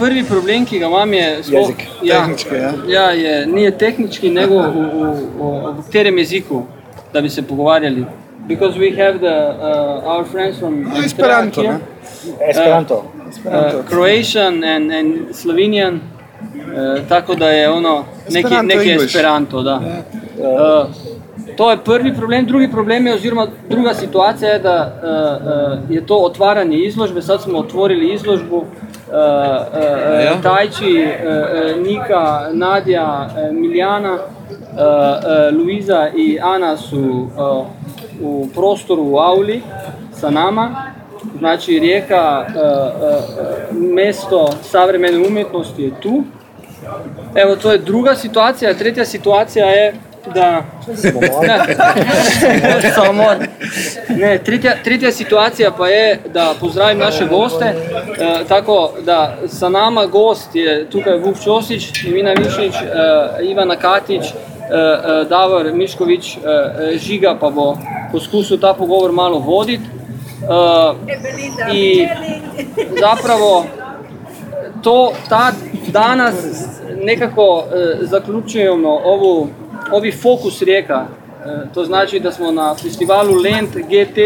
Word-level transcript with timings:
pr- 0.00 0.06
prvi 0.06 0.24
problem, 0.24 0.64
ki 0.66 0.78
ga 0.78 0.86
imam, 0.86 1.12
je 1.12 1.42
sploh, 1.42 1.60
Jezik. 1.60 1.86
ja, 2.02 2.20
Tehnički, 2.20 2.54
ja. 2.54 2.72
ja, 2.88 3.10
je, 3.10 3.46
ni 3.46 3.70
tehnički, 3.70 4.30
nego 4.30 4.54
v, 4.54 4.64
v, 4.64 5.12
v, 5.38 5.72
v 5.78 5.84
katerem 5.86 6.18
jeziku, 6.18 6.62
da 7.12 7.20
bi 7.20 7.28
se 7.28 7.42
pogovarjali. 7.42 8.04
Because 8.48 8.78
we 8.78 8.90
have 8.96 9.18
the, 9.18 9.36
uh, 9.60 10.16
our 10.16 10.24
friends 10.24 10.58
from 10.58 10.82
No, 10.82 11.04
Esperanto, 11.04 11.62
here, 11.62 11.72
ne? 11.72 12.48
Esperanto. 12.50 13.04
uh, 13.44 13.84
Croatian 13.88 14.64
and, 14.64 14.90
and 14.92 15.34
Slovenian, 15.34 15.94
uh, 15.94 17.08
tako 17.08 17.34
da 17.34 17.50
je 17.50 17.70
ono 17.70 18.04
neki, 18.28 18.38
Esperanto 18.38 18.76
neki. 18.76 18.90
Esperanto. 18.90 19.62
Da. 19.62 19.80
Uh, 20.38 20.88
to 21.56 21.70
je 21.70 21.76
prvi 21.84 22.14
problem. 22.14 22.46
Drugi 22.46 22.70
problem 22.70 23.06
je, 23.06 23.14
oziroma 23.14 23.46
druga 23.68 23.94
situacija 23.94 24.50
je, 24.50 24.58
da 24.58 24.92
uh, 25.02 25.82
uh, 25.84 25.90
je 25.90 26.06
to 26.06 26.16
otvaranje 26.16 26.78
izložbe. 26.78 27.22
Sad 27.22 27.42
smo 27.42 27.58
otvorili 27.58 28.14
izložbu. 28.14 28.56
Uh, 28.56 28.89
uh, 29.12 30.24
Ja. 30.24 30.34
uh, 30.36 30.42
Tajči, 30.42 31.04
uh, 31.04 31.82
Nika, 31.86 32.48
Nadja, 32.52 33.28
Miljana, 33.52 34.18
Luiza 35.52 36.08
i 36.16 36.38
Ana 36.42 36.76
su 36.76 37.28
u 38.22 38.48
prostoru 38.54 39.02
u 39.02 39.18
auli 39.18 39.62
sa 40.12 40.30
nama. 40.30 40.92
Znači 41.38 41.78
Rijeka, 41.78 42.46
mesto 43.72 44.50
savremene 44.62 45.26
umjetnosti 45.28 45.82
je 45.82 46.00
tu. 46.00 46.22
Evo 47.34 47.56
to 47.56 47.72
je 47.72 47.78
druga 47.78 48.14
situacija, 48.14 48.74
treća 48.74 49.04
situacija 49.04 49.66
je 49.66 49.94
da... 50.34 50.62
Samomor. 52.94 53.36
Ne, 54.08 54.38
tretja, 54.38 54.74
tretja 54.84 55.12
situacija 55.12 55.70
pa 55.70 55.88
je 55.88 56.18
da 56.34 56.54
pozdravim 56.60 56.98
naše 56.98 57.26
goste, 57.26 57.64
e, 57.64 57.74
tako 58.48 58.90
da 59.04 59.36
sa 59.48 59.68
nama 59.68 60.06
gost 60.06 60.54
je 60.54 60.90
tukaj 60.90 61.18
Vuk 61.18 61.36
Ćosić, 61.44 62.04
Emina 62.04 62.32
Višnić, 62.32 62.74
e, 62.74 63.44
Ivana 63.44 63.76
Katić, 63.76 64.22
e, 64.22 64.30
e, 64.30 65.24
Davor 65.28 65.72
Mišković, 65.72 66.36
e, 66.36 66.38
e, 66.38 66.98
Žiga 66.98 67.36
pa 67.40 67.50
bo 67.50 67.76
poskusil 68.12 68.60
ta 68.60 68.74
pogovor 68.74 69.12
malo 69.12 69.38
voditi. 69.38 69.84
E, 69.84 69.88
I 71.72 72.08
zapravo 73.00 73.64
to 74.82 75.12
ta 75.28 75.52
danas 75.88 76.34
nekako 77.02 77.64
e, 77.72 77.96
zaključujemo 78.00 79.00
ovu, 79.04 79.48
ovi 79.92 80.12
fokus 80.12 80.62
rijeka. 80.62 81.06
E, 81.46 81.74
to 81.74 81.84
znači 81.84 82.20
da 82.20 82.32
smo 82.32 82.52
na 82.52 82.74
festivalu 82.74 83.34
Lent 83.34 83.74
GT 83.74 84.18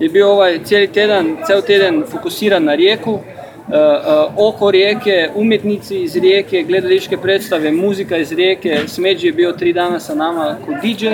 je 0.00 0.08
bio 0.08 0.30
ovaj 0.30 0.58
cijeli 0.64 0.92
tjedan, 0.92 1.36
ceo 1.46 1.60
tjedan 1.60 2.04
fokusiran 2.10 2.64
na 2.64 2.74
rijeku, 2.74 3.18
e, 3.18 3.76
e, 3.76 3.88
oko 4.36 4.70
rijeke, 4.70 5.30
umjetnici 5.34 6.02
iz 6.02 6.16
rijeke, 6.16 6.62
gledališke 6.62 7.16
predstave, 7.16 7.72
muzika 7.72 8.16
iz 8.16 8.32
rijeke, 8.32 8.80
Smeđi 8.86 9.26
je 9.26 9.32
bio 9.32 9.52
tri 9.52 9.72
dana 9.72 10.00
sa 10.00 10.14
nama 10.14 10.56
kod 10.66 10.74
DJ. 10.82 11.06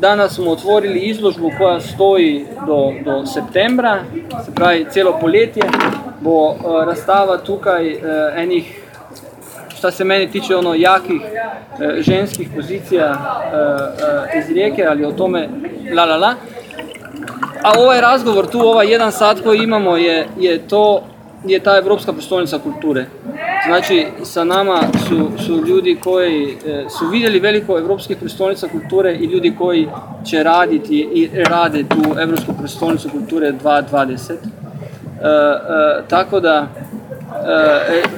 Danas 0.00 0.34
smo 0.34 0.50
otvorili 0.50 1.00
izložbu 1.00 1.50
koja 1.58 1.80
stoji 1.80 2.44
do, 2.66 2.92
do 3.04 3.26
septembra, 3.26 4.04
se 4.44 4.54
pravi 4.54 4.86
celo 4.90 5.18
poletje, 5.20 5.62
bo 6.20 6.54
razstava 6.86 7.38
tukaj 7.38 7.96
enih, 8.36 8.80
šta 9.80 9.90
se 9.90 10.04
meni 10.04 10.30
tiče 10.30 10.56
ono 10.56 10.74
jakih 10.74 11.22
e, 11.22 12.02
ženskih 12.02 12.48
pozicija 12.56 13.06
e, 13.06 14.36
e, 14.36 14.38
iz 14.38 14.54
rijeke, 14.54 14.84
ali 14.84 15.04
o 15.04 15.12
tome 15.12 15.48
la 15.94 16.04
la 16.04 16.16
la. 16.16 16.34
A 17.62 17.72
ovaj 17.78 18.00
razgovor 18.00 18.46
tu, 18.46 18.60
ovaj 18.60 18.90
jedan 18.92 19.12
sat 19.12 19.40
koji 19.40 19.58
imamo 19.58 19.96
je, 19.96 20.26
je 20.38 20.58
to, 20.58 21.02
je 21.44 21.60
ta 21.60 21.78
Evropska 21.78 22.12
prestolnica 22.12 22.58
kulture. 22.58 23.06
Znači, 23.66 24.06
sa 24.22 24.44
nama 24.44 24.80
su, 25.08 25.30
su 25.46 25.66
ljudi 25.66 25.96
koji 26.04 26.56
e, 26.66 26.84
su 26.98 27.08
vidjeli 27.08 27.40
veliko 27.40 27.78
Evropskih 27.78 28.16
prestolnica 28.16 28.68
kulture 28.68 29.14
i 29.14 29.24
ljudi 29.24 29.54
koji 29.58 29.88
će 30.24 30.42
raditi 30.42 31.08
i 31.14 31.30
rade 31.44 31.84
tu 31.88 32.20
Evropsku 32.20 32.52
prestolnicu 32.58 33.08
kulture 33.08 33.52
2020. 33.62 34.32
E, 34.32 34.36
e, 35.22 36.02
tako 36.08 36.40
da, 36.40 36.66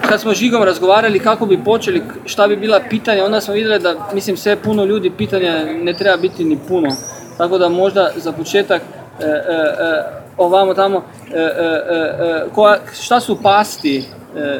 kad 0.08 0.20
smo 0.20 0.34
Žigom 0.34 0.62
razgovarali 0.62 1.18
kako 1.18 1.46
bi 1.46 1.64
počeli, 1.64 2.02
šta 2.26 2.48
bi 2.48 2.56
bila 2.56 2.80
pitanja, 2.90 3.24
onda 3.24 3.40
smo 3.40 3.54
vidjeli 3.54 3.78
da, 3.78 3.94
mislim, 4.14 4.36
sve 4.36 4.56
puno 4.56 4.84
ljudi, 4.84 5.10
pitanja 5.18 5.64
ne 5.82 5.92
treba 5.94 6.16
biti 6.16 6.44
ni 6.44 6.58
puno. 6.68 6.88
Tako 7.38 7.58
da 7.58 7.68
možda 7.68 8.10
za 8.16 8.32
početak 8.32 8.82
e, 9.20 9.24
e, 9.24 9.28
e, 9.28 10.02
ovamo 10.36 10.74
tamo, 10.74 11.04
e, 11.32 11.38
e, 11.38 11.40
e, 11.40 11.98
e, 12.26 12.44
koja, 12.54 12.76
šta 13.02 13.20
su 13.20 13.38
pasti, 13.42 14.04
e, 14.36 14.40
e, 14.40 14.50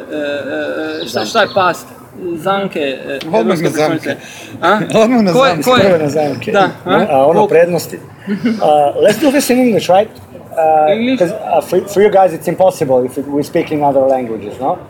e, 1.03 1.07
šta, 1.07 1.25
šta 1.25 1.41
je 1.41 1.47
past? 1.55 1.87
Zanke, 2.35 2.79
e, 2.79 3.19
Odmah 3.33 3.61
na 3.61 3.69
zamke. 3.69 4.15
A? 4.61 4.79
Odmah 5.03 5.21
na 5.23 5.33
Koje- 5.33 5.61
zamke. 5.61 6.03
na 6.03 6.09
zamke. 6.09 6.51
Da, 6.51 6.69
a? 6.85 7.05
A 7.09 7.25
ono 7.25 7.47
prednosti. 7.47 7.99
Uh, 8.27 9.03
let's 9.03 9.19
do 9.21 9.31
this 9.31 9.49
in 9.49 9.59
English, 9.59 9.89
right? 9.89 10.09
Uh, 10.55 11.25
uh, 11.25 11.61
for, 11.61 11.81
for 11.87 12.01
you 12.01 12.11
guys, 12.11 12.33
it's 12.33 12.47
impossible 12.47 13.03
if 13.03 13.17
we 13.17 13.43
speak 13.43 13.71
in 13.71 13.81
other 13.81 14.01
languages, 14.01 14.59
no? 14.59 14.87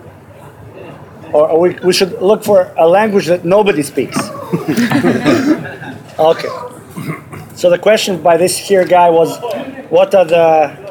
Or, 1.34 1.50
or 1.50 1.60
we, 1.60 1.70
we 1.84 1.94
should 1.94 2.22
look 2.22 2.44
for 2.44 2.72
a 2.78 2.88
language 2.88 3.28
that 3.28 3.46
nobody 3.46 3.82
speaks. 3.82 4.18
okay. 6.20 6.50
So 7.56 7.70
the 7.70 7.80
question 7.80 8.22
by 8.22 8.38
this 8.38 8.58
here 8.58 8.86
guy 8.86 9.10
was, 9.10 9.40
what 9.90 10.14
are 10.14 10.26
the 10.26 10.84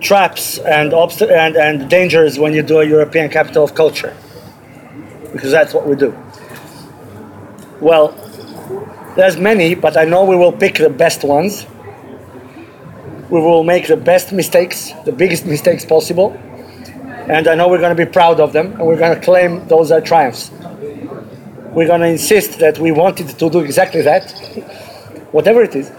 traps 0.00 0.58
and, 0.58 0.92
obst- 0.92 1.30
and, 1.30 1.56
and 1.56 1.90
dangers 1.90 2.38
when 2.38 2.54
you 2.54 2.62
do 2.62 2.78
a 2.78 2.86
European 2.86 3.30
capital 3.30 3.64
of 3.64 3.74
culture? 3.74 4.16
Because 5.32 5.50
that's 5.50 5.74
what 5.74 5.86
we 5.86 5.96
do. 5.96 6.16
Well, 7.80 8.08
there's 9.16 9.36
many, 9.36 9.74
but 9.74 9.96
I 9.96 10.04
know 10.04 10.24
we 10.24 10.36
will 10.36 10.52
pick 10.52 10.76
the 10.76 10.90
best 10.90 11.24
ones. 11.24 11.66
We 13.30 13.40
will 13.40 13.62
make 13.62 13.86
the 13.86 13.96
best 13.96 14.32
mistakes, 14.32 14.92
the 15.04 15.12
biggest 15.12 15.46
mistakes 15.46 15.84
possible. 15.84 16.32
And 17.28 17.46
I 17.46 17.54
know 17.54 17.68
we're 17.68 17.78
going 17.78 17.96
to 17.96 18.04
be 18.06 18.10
proud 18.10 18.40
of 18.40 18.52
them, 18.52 18.72
and 18.72 18.80
we're 18.80 18.98
going 18.98 19.14
to 19.14 19.24
claim 19.24 19.68
those 19.68 19.92
are 19.92 20.00
triumphs. 20.00 20.50
We're 21.72 21.86
going 21.86 22.00
to 22.00 22.08
insist 22.08 22.58
that 22.58 22.80
we 22.80 22.90
wanted 22.90 23.28
to 23.28 23.50
do 23.50 23.60
exactly 23.60 24.02
that, 24.02 24.32
whatever 25.30 25.62
it 25.62 25.76
is. 25.76 25.92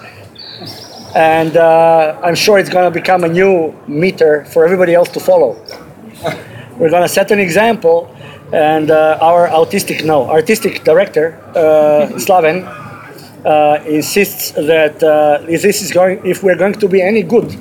And 1.15 1.55
uh, 1.55 2.19
I'm 2.21 2.35
sure 2.35 2.59
it's 2.59 2.69
going 2.69 2.91
to 2.91 2.99
become 2.99 3.23
a 3.23 3.29
new 3.29 3.73
meter 3.87 4.43
for 4.45 4.65
everybody 4.65 4.93
else 4.93 5.07
to 5.11 5.21
follow. 5.21 5.53
We're 6.77 6.89
going 6.89 7.03
to 7.03 7.09
set 7.09 7.31
an 7.31 7.39
example, 7.39 8.13
and 8.51 8.91
uh, 8.91 9.19
our 9.21 9.47
autistic, 9.47 10.03
no, 10.03 10.29
artistic 10.29 10.83
director, 10.83 11.39
uh, 11.55 12.11
Slaven, 12.17 12.80
uh, 13.45 13.83
insists 13.87 14.51
that 14.51 15.01
uh, 15.03 15.43
if 15.47 15.61
this 15.61 15.81
is 15.81 15.91
going, 15.91 16.25
if 16.25 16.43
we're 16.43 16.57
going 16.57 16.73
to 16.73 16.87
be 16.87 17.01
any 17.01 17.23
good 17.23 17.55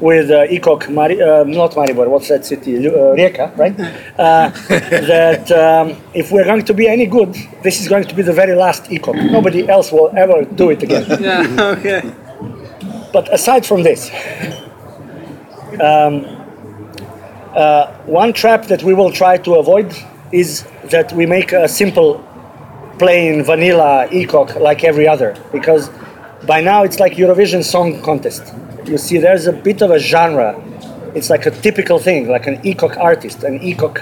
with 0.00 0.30
uh, 0.30 0.46
ECOC, 0.48 0.90
Mari, 0.90 1.22
uh, 1.22 1.44
not 1.44 1.72
Maribor, 1.72 2.08
what's 2.08 2.28
that 2.28 2.44
city? 2.44 2.76
Uh, 2.88 2.90
Rijeka, 3.14 3.56
right? 3.56 3.78
Uh, 4.18 4.50
that 4.68 5.50
um, 5.52 5.96
if 6.12 6.32
we're 6.32 6.44
going 6.44 6.64
to 6.64 6.74
be 6.74 6.88
any 6.88 7.06
good, 7.06 7.32
this 7.62 7.80
is 7.80 7.88
going 7.88 8.04
to 8.04 8.14
be 8.14 8.22
the 8.22 8.32
very 8.32 8.54
last 8.56 8.84
ECOC. 8.84 9.30
Nobody 9.30 9.68
else 9.68 9.92
will 9.92 10.10
ever 10.16 10.44
do 10.44 10.70
it 10.70 10.82
again. 10.82 11.06
Yeah, 11.22 11.74
okay. 11.78 12.02
But 13.12 13.32
aside 13.32 13.64
from 13.64 13.82
this, 13.84 14.10
um, 15.80 16.24
uh, 17.54 17.92
one 18.06 18.32
trap 18.32 18.66
that 18.66 18.82
we 18.82 18.94
will 18.94 19.12
try 19.12 19.36
to 19.38 19.54
avoid 19.54 19.94
is 20.32 20.66
that 20.84 21.12
we 21.12 21.26
make 21.26 21.52
a 21.52 21.68
simple, 21.68 22.24
plain 23.02 23.42
vanilla 23.42 24.06
ECOC 24.12 24.60
like 24.60 24.84
every 24.84 25.08
other, 25.08 25.34
because 25.50 25.90
by 26.46 26.60
now 26.60 26.84
it's 26.84 27.00
like 27.00 27.14
Eurovision 27.14 27.64
Song 27.64 28.00
Contest. 28.00 28.54
You 28.84 28.96
see, 28.96 29.18
there's 29.18 29.48
a 29.48 29.52
bit 29.52 29.82
of 29.82 29.90
a 29.90 29.98
genre. 29.98 30.50
It's 31.16 31.28
like 31.28 31.44
a 31.46 31.50
typical 31.50 31.98
thing, 31.98 32.28
like 32.28 32.46
an 32.46 32.58
ECOC 32.62 32.96
artist, 32.96 33.42
an 33.42 33.58
ECOC 33.58 33.94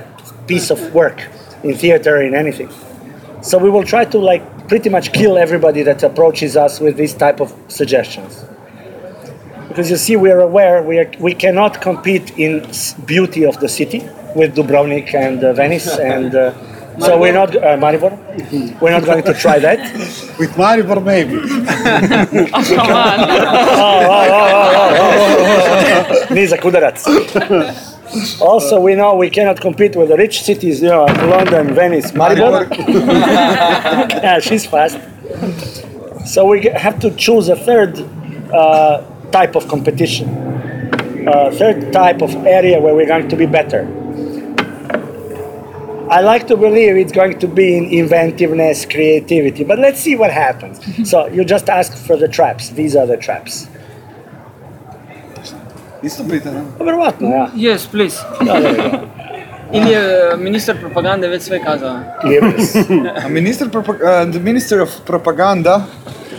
piece 0.47 0.69
of 0.71 0.79
work 0.95 1.19
in 1.65 1.75
theater, 1.75 2.21
in 2.21 2.35
anything. 2.35 2.71
So 3.41 3.57
we 3.57 3.71
will 3.71 3.85
try 3.85 4.05
to 4.05 4.19
like 4.19 4.43
pretty 4.69 4.91
much 4.91 5.15
kill 5.15 5.39
everybody 5.39 5.83
that 5.83 6.03
approaches 6.03 6.55
us 6.55 6.79
with 6.79 6.99
this 6.99 7.15
type 7.15 7.41
of 7.41 7.55
suggestions 7.69 8.45
because 9.69 9.89
you 9.89 9.97
see 9.97 10.17
we 10.17 10.31
are 10.31 10.41
aware 10.41 10.83
we, 10.83 10.99
are, 10.99 11.11
we 11.21 11.33
cannot 11.33 11.81
compete 11.81 12.37
in 12.37 12.67
beauty 13.07 13.45
of 13.47 13.59
the 13.61 13.69
city 13.69 14.01
with 14.35 14.55
Dubrovnik 14.57 15.15
and 15.15 15.43
uh, 15.45 15.53
Venice 15.53 15.97
and 16.15 16.35
uh, 16.35 16.53
so 17.01 17.19
we're 17.19 17.33
not 17.33 17.55
uh, 17.57 17.77
Maribor? 17.77 18.13
We're 18.81 18.91
not 18.91 19.05
going 19.05 19.23
to 19.25 19.35
try 19.35 19.59
that? 19.59 19.79
With 20.39 20.51
Maribor 20.53 21.03
maybe. 21.03 21.39
Come 22.77 22.91
on. 22.91 23.19
Nizak 26.35 26.61
udarac 26.61 26.97
also 28.41 28.81
we 28.81 28.95
know 28.97 29.15
we 29.15 29.31
cannot 29.31 29.61
compete 29.61 29.95
with 29.95 30.09
the 30.09 30.17
rich 30.17 30.43
cities 30.43 30.83
you 30.83 30.89
know 30.89 31.05
London 31.05 31.75
Venice 31.75 32.11
Maribor. 32.13 32.67
Yeah 34.23 34.41
she's 34.41 34.67
fast. 34.67 34.99
So 36.27 36.47
we 36.47 36.63
have 36.67 36.99
to 37.01 37.11
choose 37.17 37.49
a 37.49 37.57
third 37.57 37.99
uh, 38.53 39.03
type 39.31 39.55
of 39.57 39.69
competition 39.69 40.29
a 41.27 41.51
third 41.53 41.93
type 41.93 42.23
of 42.23 42.35
area 42.47 42.81
where 42.81 42.95
we're 42.95 43.07
going 43.07 43.29
to 43.29 43.37
be 43.37 43.47
better 43.47 43.87
I 46.11 46.21
like 46.23 46.47
to 46.49 46.57
believe 46.57 46.97
it's 46.97 47.13
going 47.13 47.39
to 47.39 47.47
be 47.47 47.77
in 47.77 47.85
inventiveness, 47.85 48.85
creativity, 48.85 49.65
but 49.65 49.79
let's 49.79 50.01
see 50.01 50.17
what 50.17 50.31
happens. 50.33 50.79
Mm-hmm. 50.81 51.05
so 51.05 51.29
you 51.29 51.45
just 51.45 51.69
ask 51.69 51.97
for 52.07 52.17
the 52.17 52.27
traps. 52.29 52.71
These 52.71 52.97
are 52.97 53.07
the 53.07 53.17
traps. 53.17 53.69
Isto 56.03 56.25
pitanje. 56.25 56.61
Pa 56.79 56.85
Verovatno, 56.85 57.29
ja. 57.29 57.51
Yes, 57.55 57.87
please. 57.87 58.17
Da, 58.41 58.61
da, 58.61 58.73
da. 58.73 59.01
Ili 59.73 59.85
uh, 59.85 59.91
je 59.91 60.37
ministar 60.37 60.77
propagande 60.81 61.29
već 61.29 61.43
sve 61.43 61.61
kazao? 61.65 61.99
Yes. 62.25 62.75
Minister 63.29 63.69
propa- 63.69 64.25
uh, 64.27 64.33
the 64.33 64.41
minister 64.41 64.81
of 64.81 64.91
propaganda 65.07 65.87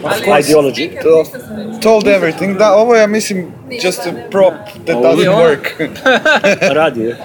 of 0.03 0.23
course, 0.23 0.49
Ideology. 0.49 0.89
to- 1.01 1.79
told 1.81 2.07
everything. 2.07 2.57
Da, 2.57 2.75
oh, 2.75 2.81
ovo 2.81 2.95
je, 2.95 3.07
mislim, 3.07 3.51
just 3.83 4.07
a 4.07 4.11
prop 4.31 4.53
that 4.85 4.97
doesn't 4.97 5.35
work. 5.35 5.75
Radi. 6.77 7.15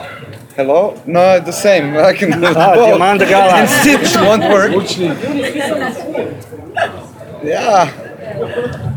Je. 0.56 0.62
Hello? 0.62 0.94
No, 1.06 1.40
the 1.40 1.52
same. 1.52 1.96
I 2.10 2.12
can 2.12 2.40
do 2.40 2.46
Ah, 2.46 2.74
both. 2.74 2.88
Diamanda 2.88 3.28
Gala. 3.28 3.52
And 3.60 3.68
sit 3.68 4.16
won't 4.20 4.42
work. 4.50 4.72
Yeah. 7.44 7.90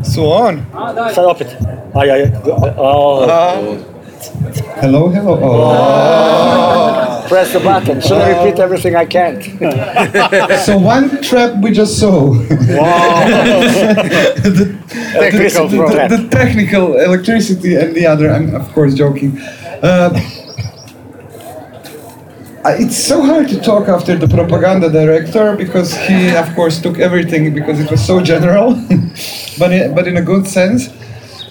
So 0.02 0.32
on. 0.32 0.66
Sad 1.14 1.24
opet. 1.24 1.56
Aj, 1.94 2.08
aj, 2.08 2.20
aj. 2.20 2.32
Oh, 2.78 3.24
Uh, 3.24 3.78
hello, 4.82 5.08
hello. 5.08 5.38
Oh. 5.40 7.24
press 7.28 7.52
the 7.52 7.60
button. 7.60 8.00
Should 8.00 8.18
I 8.20 8.44
repeat 8.44 8.58
everything 8.60 8.96
I 8.96 9.06
can't? 9.06 9.42
So 10.66 10.76
one 10.78 11.22
trap 11.22 11.62
we 11.62 11.70
just 11.70 11.98
saw. 11.98 12.34
Technical 15.14 15.68
the, 15.68 15.76
problem. 15.78 16.08
the 16.10 16.28
technical 16.30 16.98
electricity 16.98 17.76
and 17.76 17.94
the 17.94 18.06
other. 18.06 18.30
I'm 18.30 18.54
of 18.54 18.68
course 18.72 18.94
joking. 18.94 19.38
Uh, 19.82 20.10
it's 22.64 22.96
so 22.96 23.22
hard 23.22 23.48
to 23.48 23.60
talk 23.60 23.88
after 23.88 24.16
the 24.16 24.28
propaganda 24.28 24.90
director 24.90 25.56
because 25.56 25.96
he, 25.96 26.34
of 26.36 26.54
course, 26.54 26.80
took 26.80 26.98
everything 26.98 27.54
because 27.54 27.80
it 27.80 27.90
was 27.90 28.04
so 28.04 28.20
general, 28.20 28.74
but 29.58 29.72
in, 29.72 29.94
but 29.94 30.06
in 30.06 30.18
a 30.18 30.22
good 30.22 30.46
sense. 30.46 30.90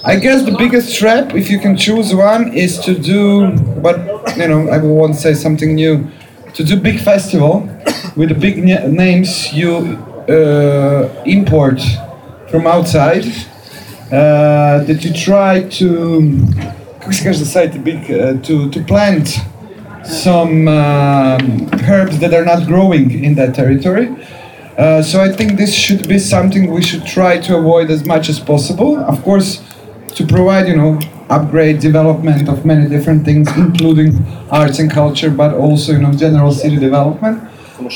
I 0.05 0.15
guess 0.15 0.45
the 0.45 0.55
biggest 0.57 0.95
trap, 0.95 1.35
if 1.35 1.49
you 1.49 1.59
can 1.59 1.75
choose 1.75 2.13
one, 2.13 2.53
is 2.53 2.79
to 2.79 2.93
do. 2.93 3.51
But 3.81 3.97
you 4.37 4.47
know, 4.47 4.69
I 4.69 4.77
won't 4.77 5.15
say 5.15 5.33
something 5.33 5.75
new. 5.75 6.07
To 6.53 6.63
do 6.63 6.79
big 6.79 6.99
festival 6.99 7.67
with 8.15 8.29
the 8.29 8.35
big 8.35 8.63
na- 8.63 8.87
names 8.87 9.51
you 9.51 9.77
uh, 10.29 11.23
import 11.25 11.81
from 12.49 12.67
outside. 12.67 13.25
Uh, 14.11 14.83
that 14.85 15.03
you 15.03 15.13
try 15.13 15.61
to, 15.69 16.21
kako 16.99 17.13
se 17.13 17.23
kaže 17.23 17.83
big, 17.83 18.11
uh, 18.11 18.41
to, 18.41 18.69
to 18.71 18.83
plant 18.83 19.39
some 20.03 20.67
um, 20.67 21.69
herbs 21.83 22.19
that 22.19 22.33
are 22.33 22.45
not 22.45 22.67
growing 22.67 23.23
in 23.23 23.35
that 23.35 23.55
territory. 23.55 24.15
Uh, 24.77 25.01
so 25.01 25.21
I 25.21 25.29
think 25.29 25.57
this 25.57 25.73
should 25.73 26.07
be 26.07 26.19
something 26.19 26.71
we 26.71 26.81
should 26.81 27.05
try 27.05 27.37
to 27.39 27.57
avoid 27.57 27.91
as 27.91 28.05
much 28.05 28.29
as 28.29 28.39
possible. 28.39 28.97
Of 28.97 29.21
course, 29.23 29.61
to 30.15 30.25
provide, 30.25 30.67
you 30.67 30.77
know, 30.77 30.99
upgrade 31.29 31.79
development 31.79 32.47
of 32.47 32.65
many 32.65 32.87
different 32.87 33.25
things, 33.25 33.47
including 33.57 34.25
arts 34.49 34.79
and 34.79 34.89
culture, 34.89 35.29
but 35.29 35.53
also, 35.53 35.91
you 35.91 35.99
know, 35.99 36.13
general 36.13 36.51
city 36.51 36.77
development. 36.77 37.43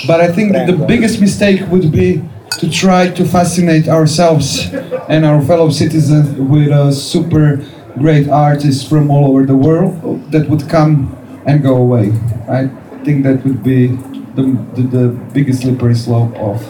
But 0.08 0.22
I 0.22 0.32
think 0.32 0.54
that 0.54 0.68
the 0.68 0.78
biggest 0.86 1.20
mistake 1.20 1.62
would 1.70 1.92
be 1.92 2.24
to 2.60 2.70
try 2.70 3.10
to 3.10 3.26
fascinate 3.26 3.88
ourselves 3.88 4.72
and 5.10 5.26
our 5.26 5.42
fellow 5.42 5.70
citizens 5.70 6.38
with 6.38 6.70
a 6.70 6.92
super 6.94 7.64
great 7.98 8.30
artists 8.30 8.88
from 8.88 9.10
all 9.10 9.32
over 9.32 9.46
the 9.46 9.56
world 9.56 10.32
that 10.32 10.50
would 10.50 10.68
come 10.70 11.18
and 11.46 11.62
go 11.62 11.76
away. 11.78 12.12
I 12.50 12.68
think 13.04 13.24
that 13.24 13.44
would 13.44 13.64
be 13.64 13.88
the, 14.36 14.44
the, 14.76 14.82
the 14.82 15.08
biggest 15.34 15.62
slippery 15.62 15.96
slope 15.96 16.36
of 16.38 16.62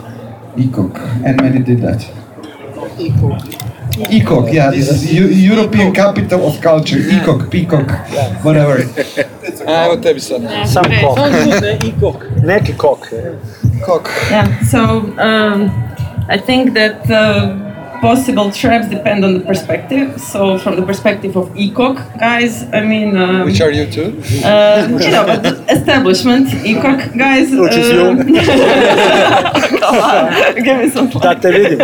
ECOC, 0.55 0.97
and 1.25 1.41
many 1.41 1.59
did 1.59 1.81
that. 1.81 2.01
ECOC, 4.09 4.53
yeah, 4.53 4.71
this 4.71 4.89
is 4.89 5.13
Eu- 5.13 5.27
European 5.27 5.93
Capital 5.93 6.47
of 6.47 6.59
Culture, 6.61 6.97
ECOC, 6.97 7.49
Peacock, 7.49 7.89
whatever. 8.43 8.77
Evo 9.65 9.95
tebi 10.01 10.19
sad. 10.19 10.67
Sam 10.67 10.83
kok. 10.83 11.17
i 11.17 11.91
kok. 11.99 12.23
Neki 12.49 12.73
kok. 12.77 13.07
Kok. 13.85 14.09
Yeah, 14.31 14.47
so 14.63 14.79
um, 15.19 15.71
I 16.29 16.37
think 16.37 16.73
that 16.73 17.09
uh, 17.09 17.62
possible 18.03 18.51
traps 18.51 18.87
depend 18.89 19.23
on 19.23 19.31
the 19.37 19.39
perspective. 19.39 20.19
So, 20.19 20.57
from 20.59 20.75
the 20.75 20.83
perspective 20.91 21.33
of 21.41 21.45
ECOC 21.55 21.95
guys, 22.19 22.53
I 22.73 22.81
mean, 22.91 23.15
um, 23.15 23.45
Which 23.47 23.61
are 23.61 23.71
you 23.71 23.85
two? 23.95 24.07
uh, 24.43 24.87
you 25.05 25.11
know, 25.15 25.25
establishment 25.77 26.47
ECOC 26.67 26.99
guys. 27.17 27.47
Which 27.63 27.77
is 27.81 27.89
uh, 27.91 28.13
Come 29.79 29.97
on, 30.11 30.63
give 30.65 30.77
me 30.81 30.89
some. 30.89 31.07
Da 31.23 31.33
te 31.35 31.49
vidim. 31.51 31.79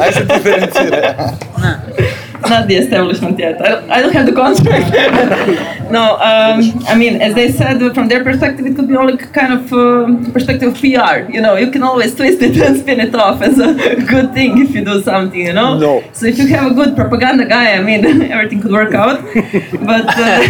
Aj 0.00 0.12
se 0.16 0.24
diferenciraj. 0.24 2.19
Not 2.48 2.68
the 2.68 2.76
establishment 2.76 3.38
yet. 3.38 3.60
I 3.60 3.68
don't, 3.68 3.90
I 3.90 4.00
don't 4.00 4.12
have 4.12 4.26
the 4.26 4.32
contract. 4.32 5.90
no, 5.90 6.14
um, 6.14 6.84
I 6.88 6.96
mean, 6.96 7.20
as 7.20 7.34
they 7.34 7.52
said, 7.52 7.78
from 7.94 8.08
their 8.08 8.24
perspective, 8.24 8.66
it 8.66 8.74
could 8.76 8.88
be 8.88 8.96
only 8.96 9.16
kind 9.16 9.52
of 9.52 9.72
uh, 9.72 10.32
perspective 10.32 10.72
of 10.72 10.80
PR. 10.80 11.30
You 11.30 11.40
know, 11.40 11.56
you 11.56 11.70
can 11.70 11.82
always 11.82 12.14
twist 12.14 12.40
it 12.42 12.56
and 12.66 12.78
spin 12.78 13.00
it 13.00 13.14
off 13.14 13.42
as 13.42 13.58
a 13.58 13.74
good 14.06 14.32
thing 14.32 14.58
if 14.58 14.74
you 14.74 14.84
do 14.84 15.02
something. 15.02 15.40
You 15.40 15.52
know. 15.52 15.78
No. 15.78 16.02
So 16.12 16.26
if 16.26 16.38
you 16.38 16.48
have 16.48 16.72
a 16.72 16.74
good 16.74 16.96
propaganda 16.96 17.46
guy, 17.46 17.72
I 17.72 17.82
mean, 17.82 18.04
everything 18.32 18.62
could 18.62 18.72
work 18.72 18.94
out. 18.94 19.22
But 19.22 20.06
uh, 20.16 20.40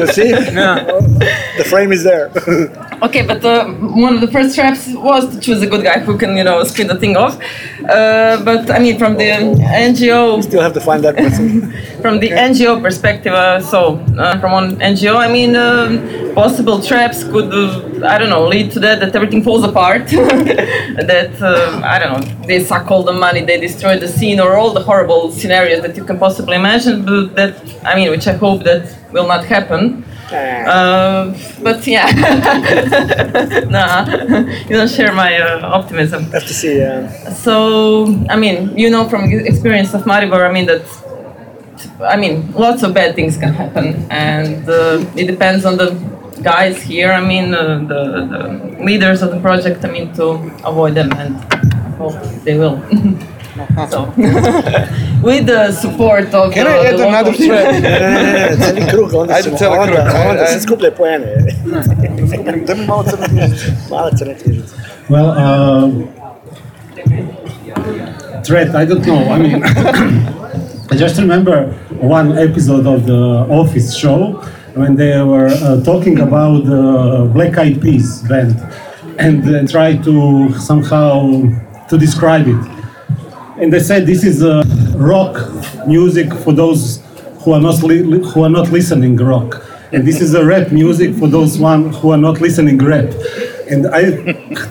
you 0.00 0.06
see? 0.08 0.32
The 0.32 1.66
frame 1.68 1.92
is 1.92 2.02
there. 2.02 2.30
okay, 3.02 3.26
but 3.26 3.44
uh, 3.44 3.66
one 3.66 4.14
of 4.14 4.20
the 4.20 4.28
first 4.28 4.54
traps 4.54 4.88
was 4.94 5.34
to 5.34 5.40
choose 5.40 5.60
a 5.62 5.66
good 5.66 5.84
guy 5.84 5.98
who 6.00 6.16
can, 6.16 6.36
you 6.36 6.44
know, 6.44 6.64
spin 6.64 6.86
the 6.86 6.98
thing 6.98 7.16
off. 7.16 7.38
Uh, 7.84 8.42
but 8.44 8.70
I 8.70 8.78
mean, 8.78 8.98
from 8.98 9.16
the 9.16 9.24
NGO 9.24 10.42
Still 10.42 10.62
have 10.62 10.74
to 10.74 10.80
find 10.80 11.02
that 11.04 11.16
person. 11.16 11.72
from 12.02 12.20
the 12.20 12.30
NGO 12.30 12.80
perspective, 12.80 13.32
uh, 13.32 13.60
so 13.60 13.96
uh, 14.18 14.38
from 14.40 14.52
one 14.52 14.76
NGO, 14.76 15.16
I 15.16 15.30
mean, 15.30 15.56
um, 15.56 16.34
possible 16.34 16.80
traps 16.80 17.24
could, 17.24 17.52
uh, 17.52 18.06
I 18.06 18.18
don't 18.18 18.30
know, 18.30 18.46
lead 18.46 18.70
to 18.72 18.80
that, 18.80 19.00
that 19.00 19.14
everything 19.14 19.42
falls 19.42 19.64
apart, 19.64 20.06
that, 20.08 21.32
uh, 21.40 21.80
I 21.84 21.98
don't 21.98 22.12
know, 22.12 22.46
they 22.46 22.62
suck 22.62 22.90
all 22.90 23.02
the 23.02 23.12
money, 23.12 23.44
they 23.44 23.58
destroy 23.60 23.98
the 23.98 24.08
scene, 24.08 24.40
or 24.40 24.56
all 24.56 24.72
the 24.72 24.82
horrible 24.82 25.30
scenarios 25.30 25.82
that 25.82 25.96
you 25.96 26.04
can 26.04 26.18
possibly 26.18 26.56
imagine, 26.56 27.04
but 27.04 27.34
that, 27.36 27.84
I 27.84 27.94
mean, 27.94 28.10
which 28.10 28.26
I 28.26 28.32
hope 28.32 28.64
that 28.64 28.96
will 29.12 29.26
not 29.26 29.44
happen. 29.44 30.04
Uh, 30.30 31.36
but 31.62 31.86
yeah, 31.86 32.06
nah, 33.68 34.06
you 34.68 34.76
don't 34.76 34.88
share 34.90 35.12
my 35.12 35.36
uh, 35.38 35.60
optimism. 35.78 36.24
have 36.32 36.46
to 36.46 36.54
see. 36.54 36.82
Uh, 36.82 37.08
So, 37.34 38.06
I 38.30 38.36
mean, 38.36 38.76
you 38.78 38.88
know 38.90 39.08
from 39.08 39.24
experience 39.30 39.92
of 39.94 40.02
Maribor, 40.04 40.48
I 40.48 40.52
mean 40.52 40.66
that, 40.66 40.82
I 42.00 42.16
mean, 42.16 42.52
lots 42.52 42.82
of 42.82 42.94
bad 42.94 43.14
things 43.14 43.36
can 43.36 43.52
happen, 43.52 44.06
and 44.10 44.68
uh, 44.68 45.04
it 45.16 45.26
depends 45.26 45.64
on 45.64 45.76
the 45.76 45.90
guys 46.42 46.82
here. 46.82 47.12
I 47.12 47.20
mean, 47.20 47.54
uh, 47.54 47.78
the, 47.92 48.00
the 48.32 48.84
leaders 48.84 49.22
of 49.22 49.30
the 49.30 49.40
project. 49.40 49.84
I 49.84 49.90
mean, 49.90 50.12
to 50.14 50.24
avoid 50.64 50.94
them, 50.94 51.12
and 51.12 51.36
I 51.36 51.90
hope 51.98 52.14
they 52.44 52.56
will. 52.58 52.80
so, 53.90 54.12
with 55.22 55.46
the 55.46 55.72
support 55.72 56.32
of 56.34 56.52
Can 56.54 56.66
uh, 56.66 56.70
I 56.70 56.86
add 56.86 56.98
the 56.98 57.08
another 57.08 57.30
local- 57.32 57.48
ne, 57.82 58.56
cijeli 58.56 58.86
krug, 58.90 59.14
onda, 59.14 59.34
Ajde, 59.34 59.48
ćemo- 59.48 59.58
cijeli 59.58 59.76
onda, 59.78 59.92
ajde, 59.98 60.28
onda 60.30 60.46
se 60.46 60.52
ajde. 60.54 60.60
skupljaju 60.60 60.94
poene. 60.96 61.26
Da 62.66 62.74
mi 62.74 62.86
malo 62.86 63.02
crne 63.04 63.26
knjižice. 63.28 63.72
Mala 63.90 64.10
crna 64.18 64.34
knjižica. 64.44 64.74
Well, 65.08 65.28
uh, 65.28 65.90
threat, 68.44 68.68
I 68.74 68.84
don't 68.86 69.04
know. 69.04 69.22
I 69.36 69.38
mean, 69.38 69.62
I 70.92 70.96
just 70.96 71.18
remember 71.18 71.74
one 72.00 72.38
episode 72.38 72.86
of 72.86 73.06
the 73.06 73.46
Office 73.50 73.94
show 73.94 74.40
when 74.74 74.96
they 74.96 75.22
were 75.22 75.46
uh, 75.48 75.84
talking 75.84 76.20
about 76.20 76.64
the 76.64 77.30
Black 77.34 77.58
Eyed 77.58 77.80
Peas 77.80 78.22
band 78.28 78.54
and 79.18 79.44
uh, 79.48 79.66
try 79.66 79.96
to 79.96 80.52
somehow 80.58 81.30
to 81.88 81.98
describe 81.98 82.48
it. 82.48 82.56
And 83.62 83.72
they 83.72 83.78
said 83.78 84.08
this 84.08 84.24
is 84.24 84.42
uh, 84.42 84.64
rock 84.96 85.36
music 85.86 86.32
for 86.42 86.52
those 86.52 87.00
who 87.42 87.52
are 87.52 87.60
not 87.60 87.80
li- 87.84 88.02
who 88.30 88.42
are 88.42 88.50
not 88.50 88.72
listening 88.72 89.16
rock, 89.16 89.64
and 89.92 90.04
this 90.04 90.20
is 90.20 90.34
a 90.34 90.44
rap 90.44 90.72
music 90.72 91.14
for 91.14 91.28
those 91.28 91.58
one 91.58 91.92
who 91.92 92.10
are 92.10 92.16
not 92.18 92.40
listening 92.40 92.78
rap. 92.78 93.08
And 93.70 93.86
I 93.86 94.10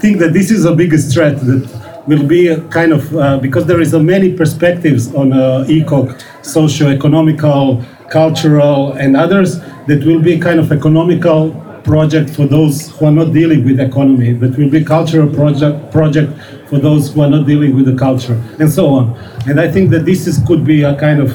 think 0.02 0.20
that 0.20 0.34
this 0.34 0.52
is 0.52 0.64
the 0.64 0.76
biggest 0.76 1.14
threat 1.14 1.40
that 1.40 2.04
will 2.06 2.28
be 2.28 2.48
a 2.50 2.60
kind 2.68 2.92
of 2.92 3.16
uh, 3.16 3.38
because 3.38 3.66
there 3.66 3.80
is 3.80 3.94
a 3.94 4.00
many 4.04 4.34
perspectives 4.34 5.16
on 5.16 5.32
uh, 5.32 5.64
ECOC, 5.70 6.22
socio-economical, 6.46 7.82
cultural, 8.10 8.92
and 8.94 9.16
others 9.16 9.62
that 9.88 10.04
will 10.06 10.20
be 10.22 10.38
kind 10.38 10.60
of 10.60 10.70
economical 10.74 11.52
project 11.84 12.30
for 12.30 12.46
those 12.46 12.90
who 12.92 13.06
are 13.06 13.12
not 13.12 13.34
dealing 13.34 13.64
with 13.66 13.80
economy, 13.80 14.34
that 14.34 14.58
will 14.58 14.70
be 14.70 14.84
cultural 14.84 15.28
project 15.34 15.92
project 15.92 16.32
for 16.70 16.80
those 16.80 17.14
who 17.14 17.22
are 17.22 17.30
not 17.30 17.46
dealing 17.46 17.76
with 17.76 17.86
the 17.86 17.96
culture, 17.96 18.42
and 18.60 18.72
so 18.72 18.88
on. 18.88 19.18
And 19.48 19.60
I 19.60 19.70
think 19.72 19.90
that 19.92 20.06
this 20.06 20.28
is, 20.28 20.40
could 20.48 20.64
be 20.64 20.84
a 20.84 20.96
kind 20.96 21.20
of 21.20 21.30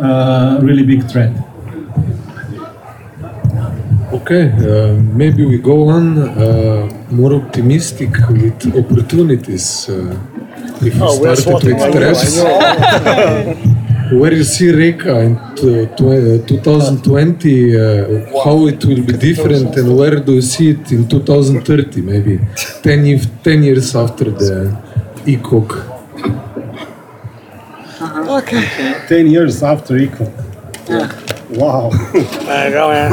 uh, 0.00 0.58
really 0.62 0.84
big 0.84 1.08
threat. 1.10 1.32
Okay, 4.12 4.50
uh, 4.50 4.94
maybe 5.14 5.44
we 5.44 5.58
go 5.58 5.88
on 5.88 6.18
uh, 6.18 6.88
more 7.10 7.34
optimistic 7.34 8.10
with 8.30 8.74
opportunities. 8.76 9.88
Uh, 9.88 10.16
if 10.80 10.94
we 10.94 11.00
Oh, 11.00 11.20
we're 11.20 11.36
started 11.36 11.76
swatting 11.76 11.76
with 11.76 12.44
on 13.66 13.74
you, 14.10 14.16
I 14.16 14.20
where 14.20 14.34
you 14.34 14.44
see 14.44 14.70
Reka 14.72 15.20
in 15.20 15.36
2020, 15.56 17.76
uh, 17.76 18.42
how 18.44 18.66
it 18.66 18.84
will 18.84 19.02
be 19.04 19.12
different, 19.12 19.76
and 19.76 19.96
where 19.96 20.20
do 20.20 20.34
you 20.34 20.42
see 20.42 20.70
it 20.70 20.90
in 20.92 21.08
2030, 21.08 22.02
maybe 22.02 22.40
10, 22.82 23.06
years, 23.06 23.26
10 23.42 23.62
years 23.62 23.94
after 23.96 24.24
the 24.30 24.76
ECOC? 25.26 25.84
10 29.08 29.26
years 29.26 29.62
after 29.62 29.96
Eco. 29.96 30.24
Wow. 31.50 31.90
There 32.12 32.68
you 32.68 32.74
go, 32.74 32.88
man. 32.88 33.12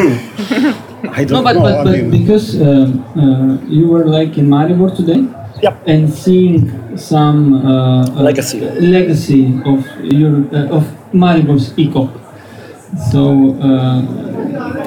I 1.11 1.23
don't 1.23 1.31
No, 1.31 1.43
but, 1.43 1.55
know. 1.55 1.61
but, 1.61 1.87
I 1.87 1.91
mean, 2.01 2.11
because 2.11 2.61
um, 2.61 3.03
uh, 3.17 3.57
you 3.67 3.87
were 3.87 4.05
like 4.05 4.37
in 4.37 4.47
Maribor 4.47 4.95
today, 4.95 5.25
Yep. 5.61 5.83
and 5.87 6.13
seeing 6.13 6.97
some 6.97 7.65
uh, 7.65 8.03
uh, 8.07 8.21
Legacy. 8.21 8.59
legacy 8.59 9.45
of 9.65 9.85
your 10.03 10.35
uh, 10.53 10.77
of 10.77 10.83
Maribor's 11.13 11.77
eco. 11.77 12.09
So 13.11 13.53
uh, 13.59 14.01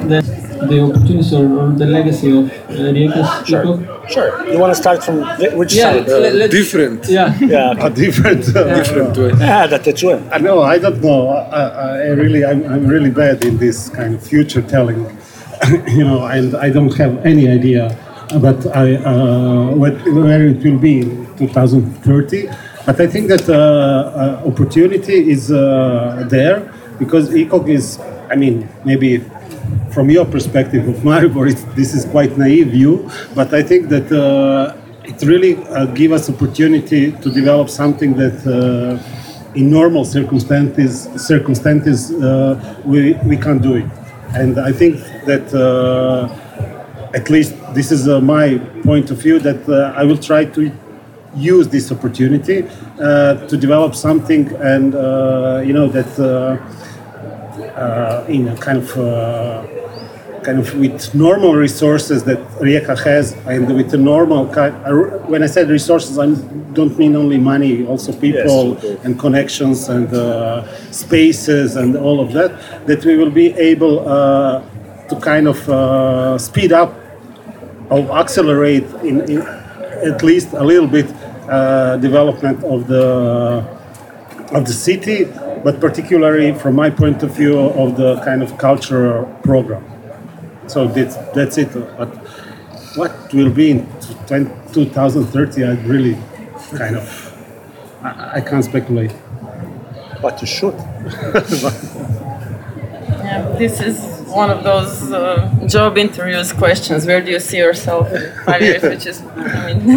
that's 0.07 0.29
the 0.69 0.81
opportunities 0.81 1.33
or, 1.33 1.45
or 1.59 1.71
the 1.71 1.85
legacy 1.85 2.29
of 2.37 2.45
uh, 2.51 2.73
Rijeka's 2.93 3.49
eco. 3.49 4.05
Sure. 4.07 4.47
You 4.51 4.57
want 4.59 4.73
to 4.75 4.79
start 4.81 5.03
from 5.03 5.21
which 5.57 5.73
Yeah, 5.73 5.93
side? 5.93 6.07
let, 6.07 6.33
let's, 6.35 6.53
Different, 6.53 7.07
yeah. 7.07 7.37
yeah. 7.41 7.71
okay. 7.71 7.85
a 7.87 7.89
different. 7.89 8.55
Uh, 8.55 8.75
different 8.75 9.17
way. 9.17 9.29
Yeah, 9.39 9.67
that 9.67 9.87
it's 9.87 10.03
one. 10.03 10.27
I 10.31 10.37
know. 10.39 10.61
I 10.61 10.77
don't 10.79 11.01
know. 11.01 11.29
I, 11.29 11.61
I 11.61 11.89
I 12.05 12.07
really, 12.21 12.43
I'm, 12.45 12.63
I'm 12.65 12.85
really 12.87 13.11
bad 13.11 13.43
in 13.45 13.57
this 13.57 13.89
kind 13.89 14.15
of 14.15 14.21
future 14.25 14.61
telling, 14.63 14.99
you 15.87 16.03
know, 16.03 16.25
and 16.25 16.55
I 16.55 16.69
don't 16.69 16.93
have 16.97 17.23
any 17.25 17.47
idea 17.47 17.95
about 18.31 18.65
I, 18.75 18.95
uh, 18.95 19.75
what, 19.75 19.93
where 20.05 20.47
it 20.47 20.63
will 20.63 20.77
be 20.77 21.01
in 21.01 21.37
2030. 21.37 22.47
But 22.85 22.99
I 22.99 23.07
think 23.07 23.27
that 23.27 23.47
uh, 23.49 23.53
uh, 23.53 24.47
opportunity 24.47 25.29
is 25.31 25.51
uh, 25.51 26.25
there 26.29 26.71
because 26.97 27.29
ECOC 27.29 27.69
is, 27.69 27.99
I 28.29 28.35
mean, 28.35 28.67
maybe 28.83 29.19
from 29.91 30.09
your 30.09 30.25
perspective 30.25 30.87
of 30.87 30.95
Maribor, 31.03 31.49
this 31.75 31.93
is 31.93 32.05
quite 32.05 32.37
naive 32.37 32.67
view, 32.67 33.09
but 33.35 33.53
I 33.53 33.63
think 33.63 33.89
that 33.89 34.11
uh, 34.11 34.75
it 35.03 35.21
really 35.23 35.57
uh, 35.67 35.85
give 35.87 36.11
us 36.11 36.29
opportunity 36.29 37.11
to 37.11 37.31
develop 37.31 37.69
something 37.69 38.15
that 38.15 38.45
in 39.55 39.69
normal 39.69 40.05
circumstances 40.05 41.09
circumstances 41.15 42.11
uh, 42.11 42.81
we, 42.85 43.13
we 43.25 43.35
can't 43.37 43.61
do 43.61 43.75
it. 43.75 43.85
And 44.35 44.59
I 44.59 44.71
think 44.71 44.97
that 45.25 45.51
uh, 45.53 46.27
at 47.13 47.29
least 47.29 47.53
this 47.73 47.91
is 47.91 48.07
uh, 48.07 48.19
my 48.21 48.57
point 48.83 49.09
of 49.11 49.17
view 49.17 49.39
that 49.39 49.67
uh, 49.69 49.93
I 49.95 50.03
will 50.03 50.17
try 50.17 50.45
to 50.45 50.71
use 51.35 51.67
this 51.67 51.91
opportunity 51.91 52.63
uh, 52.99 53.35
to 53.47 53.57
develop 53.57 53.95
something 53.95 54.47
and 54.73 54.95
uh, 54.95 55.61
you 55.65 55.73
know 55.73 55.87
that 55.87 56.11
uh, 56.19 56.57
uh, 57.79 58.25
in 58.27 58.47
a 58.47 58.57
kind 58.57 58.77
of 58.79 58.97
uh, 58.97 59.65
kind 60.43 60.59
of 60.59 60.73
with 60.79 61.13
normal 61.13 61.53
resources 61.53 62.23
that 62.23 62.39
Rijeka 62.59 62.97
has 63.03 63.33
and 63.45 63.75
with 63.75 63.91
the 63.91 63.97
normal 63.97 64.47
kind 64.53 64.73
when 65.27 65.43
I 65.43 65.47
said 65.47 65.69
resources 65.69 66.17
I 66.17 66.27
don't 66.73 66.97
mean 66.97 67.15
only 67.15 67.37
money 67.37 67.85
also 67.85 68.11
people 68.13 68.77
Yes. 68.81 69.05
and 69.05 69.19
connections 69.19 69.89
and 69.89 70.07
uh, 70.13 70.65
spaces 70.91 71.75
and 71.75 71.95
all 71.97 72.19
of 72.21 72.31
that 72.33 72.51
that 72.87 73.03
we 73.05 73.17
will 73.17 73.31
be 73.31 73.47
able 73.71 74.07
uh, 74.07 74.61
to 75.09 75.15
kind 75.19 75.47
of 75.47 75.67
uh, 75.69 76.37
speed 76.37 76.71
up 76.71 76.93
or 77.89 78.17
accelerate 78.17 78.85
in, 79.03 79.21
in 79.29 79.41
at 79.41 80.23
least 80.23 80.53
a 80.53 80.63
little 80.63 80.87
bit 80.87 81.07
uh, 81.49 81.97
development 81.97 82.63
of 82.63 82.87
the 82.87 83.65
of 84.51 84.65
the 84.65 84.73
city, 84.73 85.25
but 85.63 85.79
particularly 85.79 86.53
from 86.53 86.75
my 86.75 86.89
point 86.89 87.21
of 87.21 87.35
view 87.35 87.59
of 87.59 87.95
the 87.97 88.19
kind 88.21 88.41
of 88.41 88.57
cultural 88.57 89.25
program. 89.43 89.83
So 90.67 90.87
that's, 90.87 91.15
that's 91.33 91.57
it. 91.57 91.71
But 91.73 92.09
what 92.95 93.33
will 93.33 93.51
be 93.51 93.71
in 93.71 93.87
20, 94.27 94.73
2030, 94.73 95.63
I 95.63 95.71
really 95.85 96.17
kind 96.75 96.95
of 96.95 97.29
I, 98.01 98.31
I 98.35 98.41
can't 98.41 98.63
speculate. 98.63 99.13
But 100.21 100.41
you 100.41 100.47
should. 100.47 100.75
Yeah, 103.29 103.55
this 103.59 103.79
is 103.79 104.18
one 104.29 104.49
of 104.49 104.63
those 104.63 105.11
uh, 105.11 105.49
job 105.67 105.97
interviews 105.97 106.53
questions. 106.53 107.05
Where 107.05 107.21
do 107.21 107.31
you 107.31 107.39
see 107.39 107.57
yourself 107.57 108.11
in 108.11 108.31
five 108.45 108.61
years? 108.61 108.83
Which 108.83 109.05
is, 109.05 109.21
I 109.35 109.73
mean, 109.73 109.87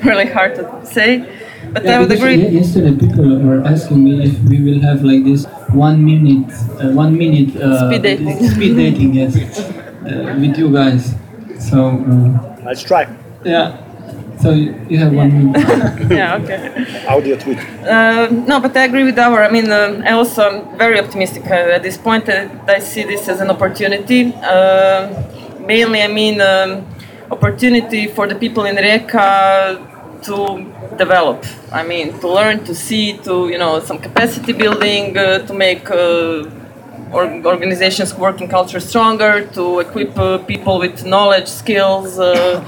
really 0.04 0.26
hard 0.26 0.54
to 0.56 0.86
say. 0.86 1.26
But 1.72 1.86
I 1.86 2.00
would 2.00 2.10
agree. 2.10 2.36
Yesterday, 2.48 2.96
people 2.96 3.38
were 3.38 3.62
asking 3.64 4.02
me 4.04 4.24
if 4.24 4.38
we 4.48 4.60
will 4.60 4.80
have 4.82 5.02
like 5.04 5.22
this 5.24 5.46
one 5.72 6.04
minute, 6.04 6.50
uh, 6.80 6.90
one 6.92 7.16
minute 7.16 7.56
uh, 7.56 7.88
Speed 7.90 8.02
dating. 8.02 8.48
speed 8.48 8.76
dating, 8.76 9.14
yes, 9.14 9.36
uh, 9.36 10.36
with 10.40 10.58
you 10.58 10.72
guys. 10.72 11.14
So 11.58 11.90
uh, 11.90 12.56
Let's 12.64 12.82
try. 12.82 13.06
yeah, 13.44 13.76
so 14.40 14.50
you 14.52 14.74
you 14.88 14.98
have 14.98 15.12
one 15.12 15.30
minute. 15.52 16.10
Yeah, 16.10 16.36
okay. 16.40 17.06
Audio 17.06 17.36
tweet. 17.36 17.58
Uh, 17.84 18.28
no, 18.50 18.60
but 18.60 18.76
I 18.76 18.84
agree 18.84 19.04
with 19.04 19.18
our. 19.18 19.42
I 19.42 19.50
mean, 19.50 19.70
uh, 19.70 20.02
I 20.04 20.12
also 20.12 20.42
am 20.50 20.78
very 20.78 20.98
optimistic 20.98 21.44
uh, 21.46 21.76
at 21.76 21.82
this 21.82 21.96
point. 21.98 22.28
Uh, 22.28 22.48
I 22.66 22.78
see 22.80 23.04
this 23.04 23.28
as 23.28 23.40
an 23.40 23.50
opportunity. 23.50 24.32
Uh, 24.42 25.08
mainly, 25.66 26.02
I 26.02 26.08
mean, 26.08 26.40
um, 26.40 26.84
opportunity 27.30 28.06
for 28.08 28.26
the 28.26 28.34
people 28.34 28.64
in 28.64 28.76
Rijeka 28.76 29.78
to 30.22 30.36
develop. 30.96 31.44
I 31.72 31.82
mean, 31.82 32.18
to 32.20 32.28
learn, 32.28 32.64
to 32.64 32.74
see, 32.74 33.16
to 33.26 33.48
you 33.48 33.58
know, 33.58 33.80
some 33.80 33.98
capacity 33.98 34.52
building, 34.52 35.16
uh, 35.16 35.38
to 35.46 35.54
make. 35.54 35.90
Uh, 35.90 36.50
or- 37.12 37.42
organizations 37.44 38.14
working 38.14 38.46
culture 38.48 38.78
stronger 38.78 39.44
to 39.46 39.80
equip 39.80 40.16
uh, 40.16 40.38
people 40.38 40.78
with 40.78 41.04
knowledge 41.04 41.48
skills 41.48 42.20
uh, 42.20 42.64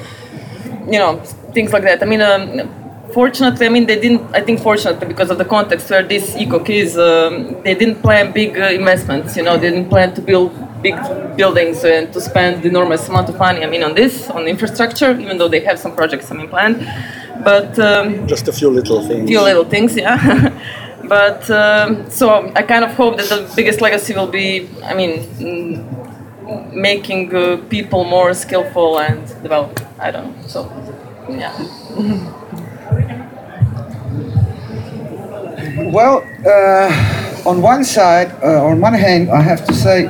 you 0.87 0.99
know 0.99 1.23
things 1.52 1.73
like 1.73 1.82
that 1.82 2.02
i 2.02 2.06
mean 2.06 2.21
um, 2.21 2.68
fortunately 3.12 3.66
i 3.66 3.68
mean 3.68 3.87
they 3.87 4.00
didn't 4.00 4.23
i 4.35 4.40
think 4.40 4.61
fortunately 4.61 5.06
because 5.06 5.30
of 5.30 5.38
the 5.38 5.44
context 5.44 5.90
where 5.90 6.02
this 6.02 6.35
ecoc 6.35 6.68
is 6.68 6.97
um, 6.99 7.56
they 7.62 7.75
didn't 7.75 8.00
plan 8.02 8.32
big 8.32 8.59
uh, 8.59 8.64
investments 8.80 9.37
you 9.37 9.42
know 9.42 9.56
they 9.56 9.71
didn't 9.71 9.88
plan 9.88 10.14
to 10.14 10.21
build 10.21 10.50
big 10.82 10.97
buildings 11.37 11.85
and 11.85 12.12
to 12.12 12.21
spend 12.21 12.64
enormous 12.64 13.09
amount 13.09 13.28
of 13.28 13.38
money 13.38 13.62
i 13.62 13.66
mean 13.66 13.82
on 13.82 13.94
this 13.94 14.30
on 14.30 14.49
infrastructure 14.49 15.12
even 15.21 15.38
though 15.38 15.49
they 15.49 15.61
have 15.61 15.78
some 15.78 15.94
projects 15.94 16.30
i 16.30 16.35
mean 16.35 16.49
planned 16.49 16.78
but 17.42 17.78
um, 17.78 18.26
Just 18.26 18.49
a 18.49 18.52
few 18.52 18.71
little 18.71 19.02
things. 19.06 19.25
A 19.25 19.26
few 19.26 19.40
little 19.40 19.64
things, 19.64 19.97
yeah. 19.97 20.50
but 21.09 21.49
um, 21.50 22.09
so 22.11 22.52
I 22.54 22.62
kind 22.62 22.85
of 22.85 22.92
hope 22.94 23.16
that 23.16 23.28
the 23.28 23.52
biggest 23.56 23.80
legacy 23.80 24.14
will 24.14 24.28
be, 24.28 24.68
I 24.85 24.94
mean, 24.94 25.21
mm, 25.38 26.73
making 26.73 27.35
uh, 27.35 27.56
people 27.68 28.04
more 28.04 28.35
skillful 28.35 28.99
and 29.00 29.26
develop. 29.42 29.80
I 29.99 30.11
don't 30.11 30.37
know. 30.37 30.47
So, 30.47 30.64
yeah. 31.29 31.52
Well, 35.91 36.25
uh, 36.47 37.49
on 37.49 37.62
one 37.62 37.85
side, 37.85 38.33
uh, 38.43 38.64
on 38.64 38.81
one 38.81 38.95
hand, 38.95 39.31
I 39.31 39.41
have 39.41 39.64
to 39.67 39.75
say 39.75 40.07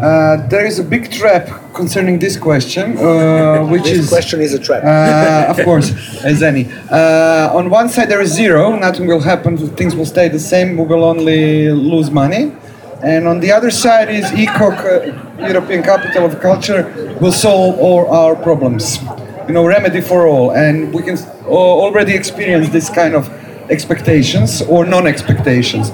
uh, 0.00 0.36
there 0.48 0.66
is 0.66 0.78
a 0.78 0.84
big 0.84 1.10
trap 1.10 1.48
concerning 1.74 2.18
this 2.18 2.36
question, 2.36 2.96
uh, 2.98 3.64
which 3.70 3.84
This 3.84 3.98
is 3.98 4.08
question 4.08 4.40
is 4.40 4.54
a 4.54 4.58
trap. 4.58 4.82
uh, 4.84 5.50
of 5.52 5.64
course, 5.64 5.92
as 6.24 6.42
any. 6.42 6.68
Uh, 6.90 7.50
on 7.52 7.70
one 7.70 7.88
side, 7.88 8.08
there 8.08 8.20
is 8.20 8.32
zero, 8.32 8.76
nothing 8.76 9.06
will 9.06 9.20
happen, 9.20 9.56
things 9.76 9.94
will 9.94 10.06
stay 10.06 10.28
the 10.28 10.38
same, 10.40 10.76
we 10.76 10.84
will 10.84 11.04
only 11.04 11.70
lose 11.70 12.10
money. 12.10 12.52
And 13.02 13.28
on 13.28 13.40
the 13.40 13.52
other 13.52 13.70
side 13.70 14.08
is 14.08 14.24
ECOC, 14.26 14.78
uh, 15.40 15.46
European 15.46 15.82
Capital 15.82 16.24
of 16.24 16.40
Culture, 16.40 17.16
will 17.20 17.32
solve 17.32 17.78
all 17.78 18.10
our 18.10 18.34
problems. 18.34 18.98
You 19.46 19.54
know, 19.54 19.66
remedy 19.66 20.00
for 20.00 20.26
all. 20.26 20.52
And 20.52 20.92
we 20.92 21.02
can 21.02 21.18
already 21.46 22.14
experience 22.14 22.68
this 22.70 22.88
kind 22.88 23.14
of 23.14 23.28
expectations 23.70 24.62
or 24.62 24.84
non 24.84 25.06
expectations. 25.06 25.90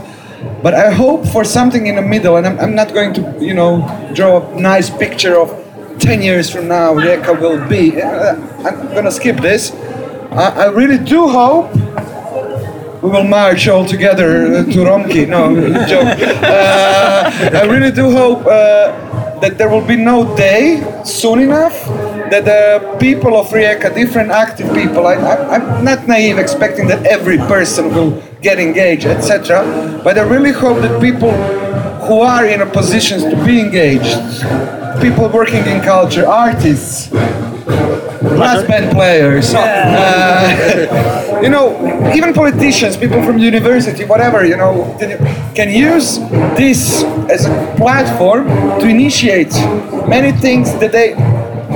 But 0.62 0.74
I 0.74 0.90
hope 0.90 1.26
for 1.26 1.44
something 1.44 1.86
in 1.86 1.96
the 1.96 2.02
middle, 2.02 2.36
and 2.36 2.46
I'm, 2.46 2.58
I'm 2.58 2.74
not 2.74 2.94
going 2.94 3.12
to, 3.14 3.36
you 3.40 3.54
know, 3.54 3.84
draw 4.14 4.46
a 4.50 4.60
nice 4.60 4.88
picture 4.88 5.38
of 5.38 5.50
10 6.00 6.22
years 6.22 6.48
from 6.48 6.68
now 6.68 6.94
Rijeka 6.94 7.38
will 7.40 7.68
be. 7.68 8.00
Uh, 8.00 8.34
I'm 8.64 8.94
gonna 8.94 9.10
skip 9.10 9.36
this. 9.36 9.72
I, 10.32 10.64
I 10.64 10.66
really 10.66 10.98
do 10.98 11.28
hope 11.28 11.74
we 13.02 13.08
will 13.08 13.24
march 13.24 13.68
all 13.68 13.84
together 13.84 14.46
uh, 14.46 14.64
to 14.64 14.78
Romki. 14.84 15.28
No, 15.28 15.54
joke. 15.86 16.18
Uh, 16.42 17.30
I 17.54 17.64
really 17.64 17.90
do 17.90 18.10
hope 18.10 18.40
uh, 18.40 19.40
that 19.40 19.58
there 19.58 19.68
will 19.68 19.86
be 19.86 19.96
no 19.96 20.36
day 20.36 20.82
soon 21.04 21.40
enough 21.40 21.74
that 22.30 22.44
the 22.44 22.96
people 22.98 23.36
of 23.36 23.48
Rijeka, 23.48 23.94
different 23.94 24.30
active 24.30 24.72
people, 24.74 25.06
I, 25.06 25.14
I, 25.14 25.54
I'm 25.54 25.84
not 25.84 26.06
naive 26.06 26.38
expecting 26.38 26.86
that 26.88 27.04
every 27.06 27.38
person 27.38 27.94
will 27.94 28.22
get 28.40 28.58
engaged, 28.58 29.06
etc. 29.06 30.00
But 30.04 30.18
I 30.18 30.22
really 30.22 30.52
hope 30.52 30.80
that 30.80 31.00
people 31.00 31.32
who 32.06 32.20
are 32.20 32.46
in 32.46 32.60
a 32.62 32.66
position 32.66 33.20
to 33.30 33.44
be 33.44 33.60
engaged 33.60 34.16
people 35.00 35.28
working 35.28 35.64
in 35.66 35.80
culture, 35.80 36.26
artists, 36.26 37.08
brass 37.08 38.66
band 38.66 38.94
players, 38.94 39.54
uh, 39.54 41.40
you 41.42 41.48
know, 41.48 42.12
even 42.14 42.34
politicians, 42.34 42.96
people 42.96 43.22
from 43.22 43.38
university, 43.38 44.04
whatever, 44.04 44.44
you 44.44 44.56
know, 44.56 44.96
can 45.54 45.70
use 45.70 46.18
this 46.56 47.02
as 47.30 47.46
a 47.46 47.74
platform 47.78 48.46
to 48.78 48.88
initiate 48.88 49.52
many 50.06 50.32
things 50.32 50.72
that 50.78 50.92
they 50.92 51.14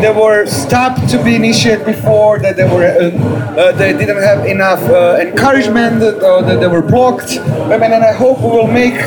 they 0.04 0.10
were 0.10 0.44
stopped 0.44 1.08
to 1.08 1.16
be 1.24 1.34
initiated 1.34 1.86
before, 1.86 2.38
that 2.38 2.56
they 2.56 2.64
were 2.64 2.84
uh, 2.84 3.08
uh, 3.56 3.72
they 3.72 3.92
didn't 3.94 4.22
have 4.22 4.44
enough 4.44 4.82
uh, 4.90 5.16
encouragement, 5.18 6.02
or 6.02 6.42
that 6.42 6.60
they 6.60 6.66
were 6.66 6.82
blocked. 6.82 7.38
I 7.72 7.78
mean, 7.78 7.92
and 7.96 8.04
I 8.04 8.12
hope 8.12 8.38
we 8.40 8.48
will 8.48 8.66
make 8.82 8.98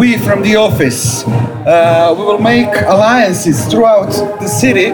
we 0.00 0.16
from 0.16 0.42
the 0.42 0.56
office 0.56 1.24
uh, 1.66 2.14
we 2.16 2.24
will 2.24 2.38
make 2.38 2.74
alliances 2.86 3.66
throughout 3.66 4.10
the 4.40 4.48
city, 4.48 4.92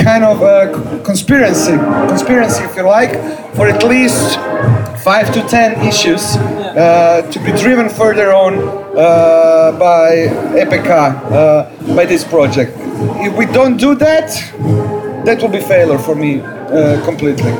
kind 0.00 0.22
of 0.22 0.42
a 0.42 1.00
conspiracy, 1.02 1.76
conspiracy 2.08 2.62
if 2.62 2.76
you 2.76 2.84
like, 2.84 3.14
for 3.56 3.66
at 3.66 3.82
least 3.82 4.38
five 5.02 5.32
to 5.34 5.42
ten 5.48 5.72
issues 5.84 6.36
uh, 6.36 7.28
to 7.32 7.38
be 7.40 7.50
driven 7.58 7.88
further 7.88 8.32
on 8.32 8.54
uh, 8.96 9.76
by 9.76 10.28
EPK, 10.62 10.88
uh, 10.88 11.94
by 11.96 12.06
this 12.06 12.22
project. 12.22 12.72
If 13.26 13.36
we 13.36 13.46
don't 13.46 13.76
do 13.76 13.96
that, 13.96 14.30
that 15.24 15.42
will 15.42 15.48
be 15.48 15.60
failure 15.60 15.98
for 15.98 16.14
me 16.14 16.40
uh, 16.40 17.04
completely. 17.04 17.52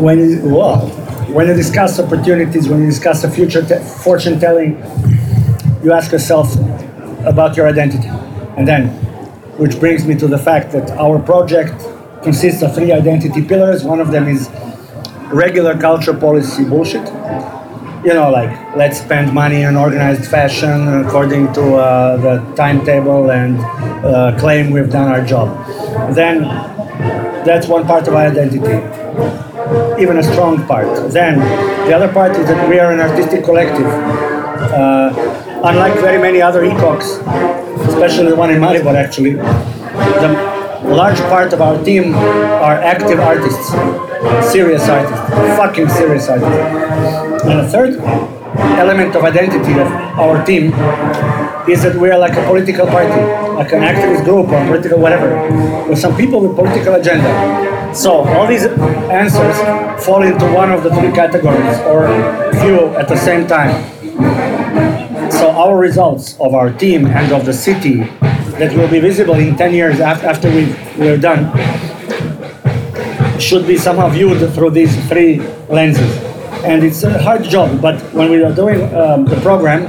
when 0.00 0.18
you, 0.18 0.40
well, 0.44 1.05
when 1.36 1.48
you 1.48 1.52
discuss 1.52 2.00
opportunities, 2.00 2.66
when 2.66 2.80
you 2.80 2.86
discuss 2.86 3.20
the 3.20 3.30
future 3.30 3.60
te- 3.60 3.84
fortune 4.02 4.40
telling, 4.40 4.70
you 5.84 5.92
ask 5.92 6.10
yourself 6.10 6.56
about 7.26 7.58
your 7.58 7.68
identity. 7.68 8.08
And 8.56 8.66
then, 8.66 8.88
which 9.58 9.78
brings 9.78 10.06
me 10.06 10.14
to 10.14 10.28
the 10.28 10.38
fact 10.38 10.72
that 10.72 10.90
our 10.92 11.18
project 11.18 11.74
consists 12.22 12.62
of 12.62 12.74
three 12.74 12.90
identity 12.90 13.42
pillars. 13.42 13.84
One 13.84 14.00
of 14.00 14.12
them 14.12 14.26
is 14.28 14.48
regular 15.30 15.76
culture 15.78 16.14
policy 16.14 16.64
bullshit. 16.64 17.06
You 18.02 18.14
know, 18.14 18.30
like 18.30 18.74
let's 18.74 18.98
spend 18.98 19.34
money 19.34 19.60
in 19.60 19.76
organized 19.76 20.30
fashion 20.30 21.04
according 21.04 21.52
to 21.52 21.74
uh, 21.74 22.16
the 22.16 22.54
timetable 22.54 23.30
and 23.30 23.60
uh, 23.60 24.34
claim 24.38 24.70
we've 24.70 24.88
done 24.88 25.08
our 25.08 25.22
job. 25.22 25.48
Then 26.14 26.44
that's 27.44 27.66
one 27.66 27.86
part 27.86 28.08
of 28.08 28.14
our 28.14 28.26
identity 28.28 28.80
even 29.98 30.18
a 30.18 30.22
strong 30.22 30.66
part. 30.66 31.12
Then 31.12 31.38
the 31.88 31.94
other 31.94 32.12
part 32.12 32.32
is 32.36 32.46
that 32.46 32.68
we 32.68 32.78
are 32.78 32.92
an 32.92 33.00
artistic 33.00 33.44
collective. 33.44 33.86
Uh, 33.86 35.10
unlike 35.64 35.94
very 35.94 36.20
many 36.20 36.40
other 36.40 36.62
ECOCs, 36.62 37.88
especially 37.88 38.30
the 38.30 38.36
one 38.36 38.50
in 38.50 38.60
Maribor 38.60 38.94
actually, 38.94 39.34
the 39.34 40.30
large 40.84 41.18
part 41.32 41.52
of 41.52 41.60
our 41.60 41.82
team 41.84 42.14
are 42.14 42.74
active 42.74 43.20
artists, 43.20 43.70
serious 44.50 44.88
artists, 44.88 45.28
fucking 45.56 45.88
serious 45.88 46.28
artists. 46.28 47.44
And 47.44 47.58
the 47.60 47.68
third 47.68 48.00
element 48.58 49.14
of 49.14 49.24
identity 49.24 49.72
of 49.72 49.88
our 50.18 50.44
team 50.44 50.72
is 51.68 51.82
that 51.82 51.96
we 51.96 52.10
are 52.10 52.18
like 52.18 52.36
a 52.36 52.44
political 52.46 52.86
party, 52.86 53.20
like 53.54 53.72
an 53.72 53.82
activist 53.82 54.24
group 54.24 54.48
or 54.48 54.64
political 54.66 54.98
whatever, 54.98 55.30
with 55.88 55.98
some 55.98 56.16
people 56.16 56.40
with 56.40 56.56
political 56.56 56.94
agenda. 56.94 57.94
So 57.94 58.24
all 58.34 58.46
these 58.46 58.64
answers 58.64 60.04
fall 60.04 60.22
into 60.22 60.44
one 60.52 60.70
of 60.70 60.82
the 60.82 60.90
three 60.90 61.12
categories, 61.12 61.78
or 61.80 62.06
few 62.60 62.94
at 62.96 63.08
the 63.08 63.16
same 63.16 63.46
time. 63.46 63.72
So 65.30 65.50
our 65.50 65.76
results 65.76 66.38
of 66.40 66.54
our 66.54 66.72
team 66.72 67.06
and 67.06 67.32
of 67.32 67.44
the 67.44 67.52
city 67.52 68.04
that 68.58 68.72
will 68.76 68.88
be 68.88 69.00
visible 69.00 69.34
in 69.34 69.56
10 69.56 69.74
years 69.74 70.00
after 70.00 70.48
we, 70.50 70.74
we're 70.98 71.18
done 71.18 71.52
should 73.40 73.66
be 73.66 73.76
somehow 73.76 74.08
viewed 74.08 74.52
through 74.54 74.70
these 74.70 74.94
three 75.08 75.40
lenses. 75.68 76.35
And 76.66 76.82
it's 76.82 77.04
a 77.04 77.22
hard 77.22 77.44
job, 77.44 77.80
but 77.80 78.00
when 78.12 78.28
we 78.28 78.42
are 78.42 78.52
doing 78.52 78.82
um, 78.92 79.24
the 79.24 79.36
program, 79.40 79.86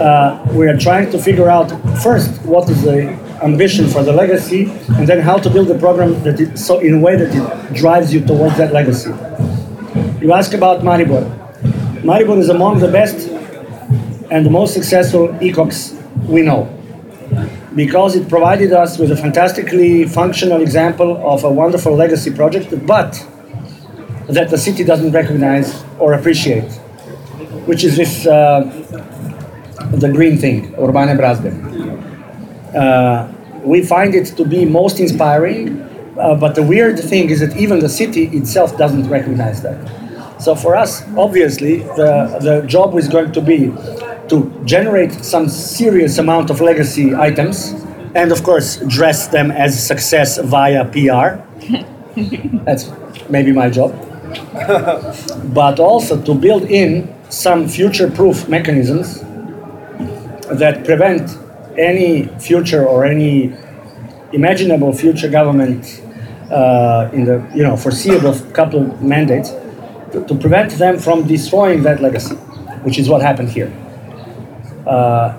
uh, 0.00 0.44
we 0.52 0.66
are 0.66 0.76
trying 0.76 1.08
to 1.12 1.18
figure 1.18 1.48
out 1.48 1.70
first 2.02 2.42
what 2.42 2.68
is 2.68 2.82
the 2.82 3.10
ambition 3.42 3.86
for 3.86 4.02
the 4.02 4.12
legacy, 4.12 4.64
and 4.96 5.06
then 5.06 5.20
how 5.20 5.38
to 5.38 5.48
build 5.48 5.70
a 5.70 5.78
program 5.78 6.20
that 6.24 6.40
it, 6.40 6.58
so 6.58 6.80
in 6.80 6.94
a 6.94 6.98
way 6.98 7.14
that 7.14 7.30
it 7.32 7.74
drives 7.76 8.12
you 8.12 8.20
towards 8.26 8.56
that 8.56 8.72
legacy. 8.72 9.10
You 10.20 10.32
ask 10.32 10.52
about 10.52 10.80
Maribor. 10.80 11.24
Maribor 12.02 12.38
is 12.38 12.48
among 12.48 12.80
the 12.80 12.90
best 12.90 13.28
and 14.32 14.44
the 14.44 14.50
most 14.50 14.74
successful 14.74 15.28
ECOCs 15.28 15.94
we 16.26 16.42
know 16.42 16.66
because 17.76 18.16
it 18.16 18.28
provided 18.28 18.72
us 18.72 18.98
with 18.98 19.12
a 19.12 19.16
fantastically 19.16 20.08
functional 20.08 20.60
example 20.60 21.16
of 21.24 21.44
a 21.44 21.50
wonderful 21.50 21.94
legacy 21.94 22.32
project, 22.32 22.68
but 22.86 23.26
that 24.28 24.50
the 24.50 24.58
city 24.58 24.84
doesn't 24.84 25.12
recognize 25.12 25.84
or 25.98 26.14
appreciate, 26.14 26.70
which 27.66 27.84
is 27.84 27.96
this 27.96 28.26
uh, 28.26 28.60
the 29.92 30.08
green 30.08 30.38
thing, 30.38 30.74
Urbane 30.76 31.16
Brazde. 31.16 31.52
Uh, 32.74 33.28
we 33.64 33.84
find 33.84 34.14
it 34.14 34.26
to 34.36 34.44
be 34.44 34.64
most 34.64 34.98
inspiring, 35.00 35.80
uh, 36.18 36.34
but 36.34 36.54
the 36.54 36.62
weird 36.62 36.98
thing 36.98 37.30
is 37.30 37.40
that 37.40 37.56
even 37.56 37.80
the 37.80 37.88
city 37.88 38.24
itself 38.28 38.76
doesn't 38.76 39.08
recognize 39.08 39.62
that. 39.62 39.78
So 40.40 40.56
for 40.56 40.74
us, 40.74 41.02
obviously, 41.16 41.78
the, 41.78 42.38
the 42.40 42.66
job 42.66 42.96
is 42.96 43.08
going 43.08 43.32
to 43.32 43.40
be 43.40 43.72
to 44.28 44.62
generate 44.64 45.12
some 45.12 45.48
serious 45.48 46.18
amount 46.18 46.50
of 46.50 46.60
legacy 46.60 47.14
items 47.14 47.74
and 48.14 48.32
of 48.32 48.42
course 48.42 48.76
dress 48.88 49.28
them 49.28 49.50
as 49.50 49.86
success 49.86 50.38
via 50.38 50.84
PR. 50.86 51.42
That's 52.64 52.90
maybe 53.28 53.52
my 53.52 53.70
job. 53.70 54.11
but 55.54 55.78
also 55.80 56.20
to 56.22 56.34
build 56.34 56.64
in 56.64 57.12
some 57.30 57.68
future-proof 57.68 58.48
mechanisms 58.48 59.20
that 60.58 60.84
prevent 60.84 61.38
any 61.78 62.26
future 62.38 62.86
or 62.86 63.04
any 63.04 63.54
imaginable 64.32 64.92
future 64.92 65.28
government 65.28 66.02
uh, 66.50 67.08
in 67.12 67.24
the 67.24 67.50
you 67.54 67.62
know 67.62 67.76
foreseeable 67.76 68.38
couple 68.52 68.84
mandates 69.02 69.50
to, 70.12 70.24
to 70.26 70.34
prevent 70.34 70.70
them 70.72 70.98
from 70.98 71.26
destroying 71.26 71.82
that 71.82 72.00
legacy, 72.02 72.34
which 72.84 72.98
is 72.98 73.08
what 73.08 73.22
happened 73.22 73.48
here. 73.48 73.72
Uh, 74.86 75.38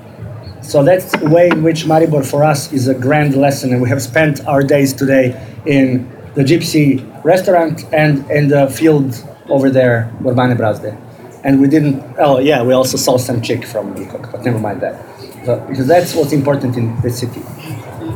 so 0.61 0.83
that's 0.83 1.11
the 1.11 1.29
way 1.29 1.49
in 1.49 1.61
which 1.61 1.83
Maribor 1.83 2.25
for 2.25 2.43
us 2.43 2.71
is 2.73 2.87
a 2.87 2.95
grand 2.95 3.35
lesson, 3.35 3.73
and 3.73 3.81
we 3.81 3.89
have 3.89 4.01
spent 4.01 4.45
our 4.47 4.63
days 4.63 4.93
today 4.93 5.39
in 5.65 6.09
the 6.35 6.43
Gypsy 6.43 7.12
restaurant 7.23 7.85
and 7.93 8.29
in 8.29 8.49
the 8.49 8.67
field 8.69 9.23
over 9.49 9.69
there, 9.69 10.11
Urbane 10.25 10.55
Brazde. 10.57 10.97
And 11.43 11.59
we 11.59 11.67
didn't, 11.67 12.01
oh 12.19 12.39
yeah, 12.39 12.63
we 12.63 12.73
also 12.73 12.97
saw 12.97 13.17
some 13.17 13.41
chick 13.41 13.65
from 13.65 13.93
Bikok, 13.95 14.31
but 14.31 14.43
never 14.43 14.59
mind 14.59 14.81
that. 14.81 15.03
So, 15.45 15.59
because 15.67 15.87
that's 15.87 16.15
what's 16.15 16.31
important 16.31 16.77
in 16.77 16.99
this 17.01 17.19
city. 17.19 17.41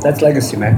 That's 0.02 0.22
legacy, 0.22 0.56
man. 0.58 0.76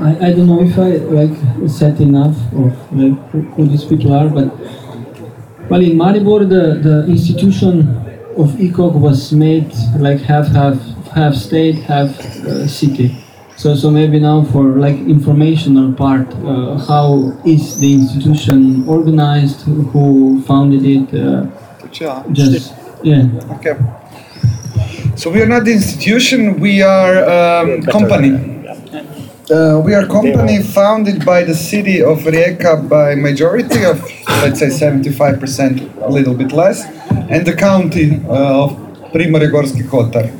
I, 0.00 0.28
I 0.28 0.32
don't 0.32 0.46
know 0.46 0.62
if 0.62 0.78
I 0.78 0.96
like 1.18 1.68
said 1.68 2.00
enough 2.00 2.36
of 2.54 2.72
like 2.92 3.18
who 3.54 3.66
these 3.66 3.84
people 3.84 4.14
are, 4.14 4.28
but 4.28 4.48
well, 5.68 5.82
in 5.82 5.96
Maribor, 5.96 6.48
the, 6.48 6.80
the 6.88 7.06
institution 7.06 7.80
of 8.36 8.50
ECOC 8.52 8.94
was 8.94 9.32
made 9.32 9.72
like 9.98 10.20
half 10.20 10.48
half 10.48 10.78
half 11.14 11.34
state, 11.34 11.76
half 11.76 12.18
uh, 12.18 12.66
city. 12.66 13.16
So 13.60 13.74
so 13.76 13.90
maybe 13.90 14.18
now 14.18 14.42
for 14.42 14.64
like 14.80 14.96
informational 14.96 15.92
part, 15.92 16.26
uh, 16.32 16.78
how 16.78 17.36
is 17.44 17.78
the 17.78 17.92
institution 17.92 18.88
organized? 18.88 19.60
Who 19.92 20.40
founded 20.48 20.82
it? 20.82 21.12
Uh, 21.12 21.44
just 22.32 22.72
yeah. 23.02 23.28
Okay. 23.56 23.76
So 25.14 25.28
we 25.30 25.42
are 25.42 25.46
not 25.46 25.66
the 25.66 25.72
institution, 25.72 26.58
we 26.58 26.80
are 26.80 27.12
um, 27.28 27.82
company. 27.82 28.32
Uh, 29.50 29.78
we 29.84 29.92
are 29.92 30.06
company 30.06 30.62
founded 30.62 31.26
by 31.26 31.42
the 31.44 31.54
city 31.54 32.02
of 32.02 32.20
Rijeka 32.20 32.88
by 32.88 33.14
majority 33.14 33.84
of, 33.84 34.00
let's 34.40 34.60
say, 34.60 34.68
75%, 34.68 36.00
a 36.02 36.08
little 36.08 36.34
bit 36.34 36.52
less, 36.52 36.86
and 37.28 37.44
the 37.44 37.54
county 37.54 38.22
uh, 38.24 38.64
of 38.64 38.70
Primorje 39.12 39.50
Gorski 39.52 39.82
Kotar. 39.82 40.30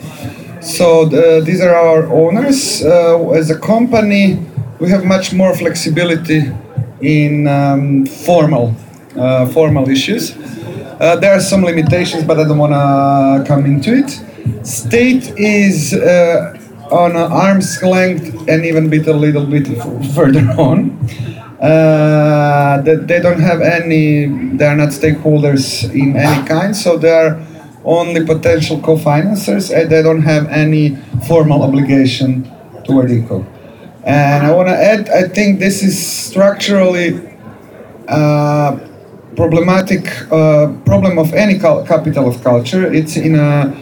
So 0.61 1.07
the, 1.07 1.43
these 1.45 1.61
are 1.61 1.75
our 1.75 2.07
owners. 2.13 2.83
Uh, 2.85 3.31
as 3.31 3.51
a 3.51 3.59
company, 3.59 4.39
we 4.79 4.91
have 4.91 5.05
much 5.05 5.33
more 5.33 5.55
flexibility 5.57 6.53
in 7.01 7.47
um, 7.47 8.05
formal, 8.07 8.75
uh, 9.17 9.47
formal 9.47 9.89
issues. 9.89 10.37
Uh, 10.37 11.17
there 11.17 11.33
are 11.33 11.41
some 11.41 11.63
limitations, 11.65 12.25
but 12.25 12.39
I 12.39 12.45
don't 12.45 12.59
want 12.59 12.73
to 12.73 13.49
come 13.49 13.65
into 13.65 13.95
it. 13.95 14.21
State 14.67 15.33
is 15.39 15.95
uh, 15.95 16.59
on 16.91 17.17
arm's 17.17 17.83
length 17.83 18.47
and 18.47 18.65
even 18.67 18.91
bit 18.91 19.07
a 19.07 19.15
little 19.15 19.47
bit 19.47 19.67
further 20.15 20.41
on. 20.59 20.99
Uh, 21.59 22.83
they 22.83 23.21
don't 23.21 23.41
have 23.41 23.61
any, 23.63 24.27
they 24.57 24.67
are 24.67 24.77
not 24.77 24.91
stakeholders 24.91 25.85
in 25.95 26.17
any 26.17 26.47
kind, 26.47 26.77
so 26.77 26.99
they 26.99 27.11
are 27.11 27.41
only 27.85 28.25
potential 28.25 28.81
co-financers 28.81 29.75
and 29.75 29.91
they 29.91 30.03
don't 30.03 30.23
have 30.23 30.47
any 30.49 30.97
formal 31.27 31.63
obligation 31.63 32.51
toward 32.85 33.11
ECO. 33.11 33.47
And 34.05 34.47
I 34.47 34.53
want 34.55 34.69
to 34.69 34.75
add, 34.75 35.09
I 35.11 35.29
think 35.29 35.59
this 35.59 35.83
is 35.83 35.95
structurally 36.07 37.37
uh, 38.09 38.79
problematic 39.37 40.07
uh, 40.33 40.73
problem 40.85 41.19
of 41.19 41.33
any 41.35 41.59
capital 41.59 42.29
of 42.29 42.43
culture. 42.43 42.93
It's 42.93 43.17
in 43.17 43.35
a 43.37 43.75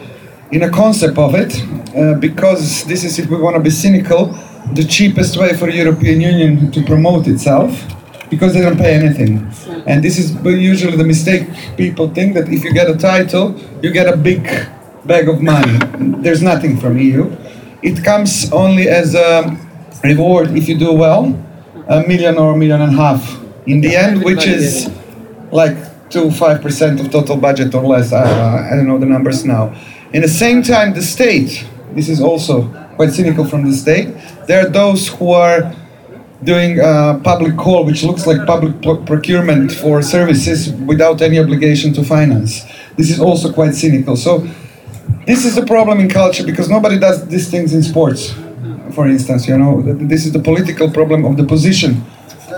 in 0.51 0.63
a 0.63 0.69
concept 0.69 1.17
of 1.17 1.35
it, 1.35 1.53
uh, 1.95 2.15
because 2.15 2.83
this 2.85 3.03
is, 3.03 3.19
if 3.19 3.29
we 3.29 3.37
want 3.37 3.55
to 3.55 3.61
be 3.61 3.69
cynical, 3.69 4.25
the 4.73 4.83
cheapest 4.83 5.37
way 5.37 5.55
for 5.55 5.69
European 5.69 6.21
Union 6.21 6.71
to 6.71 6.83
promote 6.83 7.27
itself, 7.27 7.71
because 8.29 8.53
they 8.53 8.61
don't 8.61 8.77
pay 8.77 8.93
anything. 8.93 9.51
And 9.87 10.03
this 10.03 10.17
is 10.17 10.35
usually 10.43 10.97
the 10.97 11.03
mistake 11.03 11.47
people 11.77 12.09
think 12.09 12.33
that 12.35 12.47
if 12.49 12.63
you 12.63 12.73
get 12.73 12.89
a 12.89 12.97
title, 12.97 13.57
you 13.81 13.91
get 13.91 14.07
a 14.07 14.17
big 14.17 14.43
bag 15.05 15.27
of 15.29 15.41
money. 15.41 15.79
There's 16.21 16.41
nothing 16.41 16.77
from 16.77 16.97
EU. 16.97 17.35
It 17.81 18.03
comes 18.03 18.51
only 18.51 18.87
as 18.89 19.15
a 19.15 19.57
reward 20.03 20.51
if 20.51 20.67
you 20.67 20.77
do 20.77 20.93
well, 20.93 21.35
a 21.87 22.05
million 22.07 22.37
or 22.37 22.53
a 22.53 22.57
million 22.57 22.81
and 22.81 22.93
a 22.93 22.95
half 22.95 23.21
in 23.65 23.81
the 23.81 23.95
end, 23.95 24.23
which 24.23 24.45
is 24.45 24.89
like 25.51 25.77
two 26.09 26.31
five 26.31 26.61
percent 26.61 26.99
of 26.99 27.11
total 27.11 27.37
budget 27.37 27.73
or 27.73 27.83
less. 27.83 28.11
I, 28.11 28.23
uh, 28.23 28.67
I 28.71 28.75
don't 28.75 28.87
know 28.87 28.97
the 28.97 29.05
numbers 29.05 29.45
now. 29.45 29.73
In 30.13 30.21
the 30.21 30.27
same 30.27 30.61
time, 30.63 30.93
the 30.93 31.01
state. 31.01 31.65
This 31.93 32.07
is 32.09 32.21
also 32.21 32.67
quite 32.95 33.11
cynical 33.11 33.45
from 33.45 33.63
the 33.69 33.75
state. 33.75 34.13
There 34.47 34.65
are 34.65 34.69
those 34.69 35.07
who 35.07 35.31
are 35.31 35.73
doing 36.43 36.79
a 36.79 37.19
public 37.23 37.57
call, 37.57 37.85
which 37.85 38.03
looks 38.03 38.25
like 38.25 38.45
public 38.45 38.81
pro- 38.81 39.03
procurement 39.03 39.71
for 39.71 40.01
services 40.01 40.71
without 40.71 41.21
any 41.21 41.37
obligation 41.39 41.93
to 41.93 42.03
finance. 42.03 42.63
This 42.95 43.09
is 43.09 43.19
also 43.19 43.51
quite 43.51 43.75
cynical. 43.75 44.15
So 44.15 44.47
this 45.25 45.45
is 45.45 45.55
the 45.55 45.65
problem 45.65 45.99
in 45.99 46.09
culture 46.09 46.45
because 46.45 46.69
nobody 46.69 46.97
does 46.97 47.27
these 47.27 47.49
things 47.49 47.73
in 47.73 47.83
sports. 47.83 48.33
For 48.93 49.07
instance, 49.07 49.47
you 49.47 49.57
know, 49.57 49.81
this 49.81 50.25
is 50.25 50.31
the 50.31 50.39
political 50.39 50.89
problem 50.89 51.25
of 51.25 51.37
the 51.37 51.43
position 51.43 52.01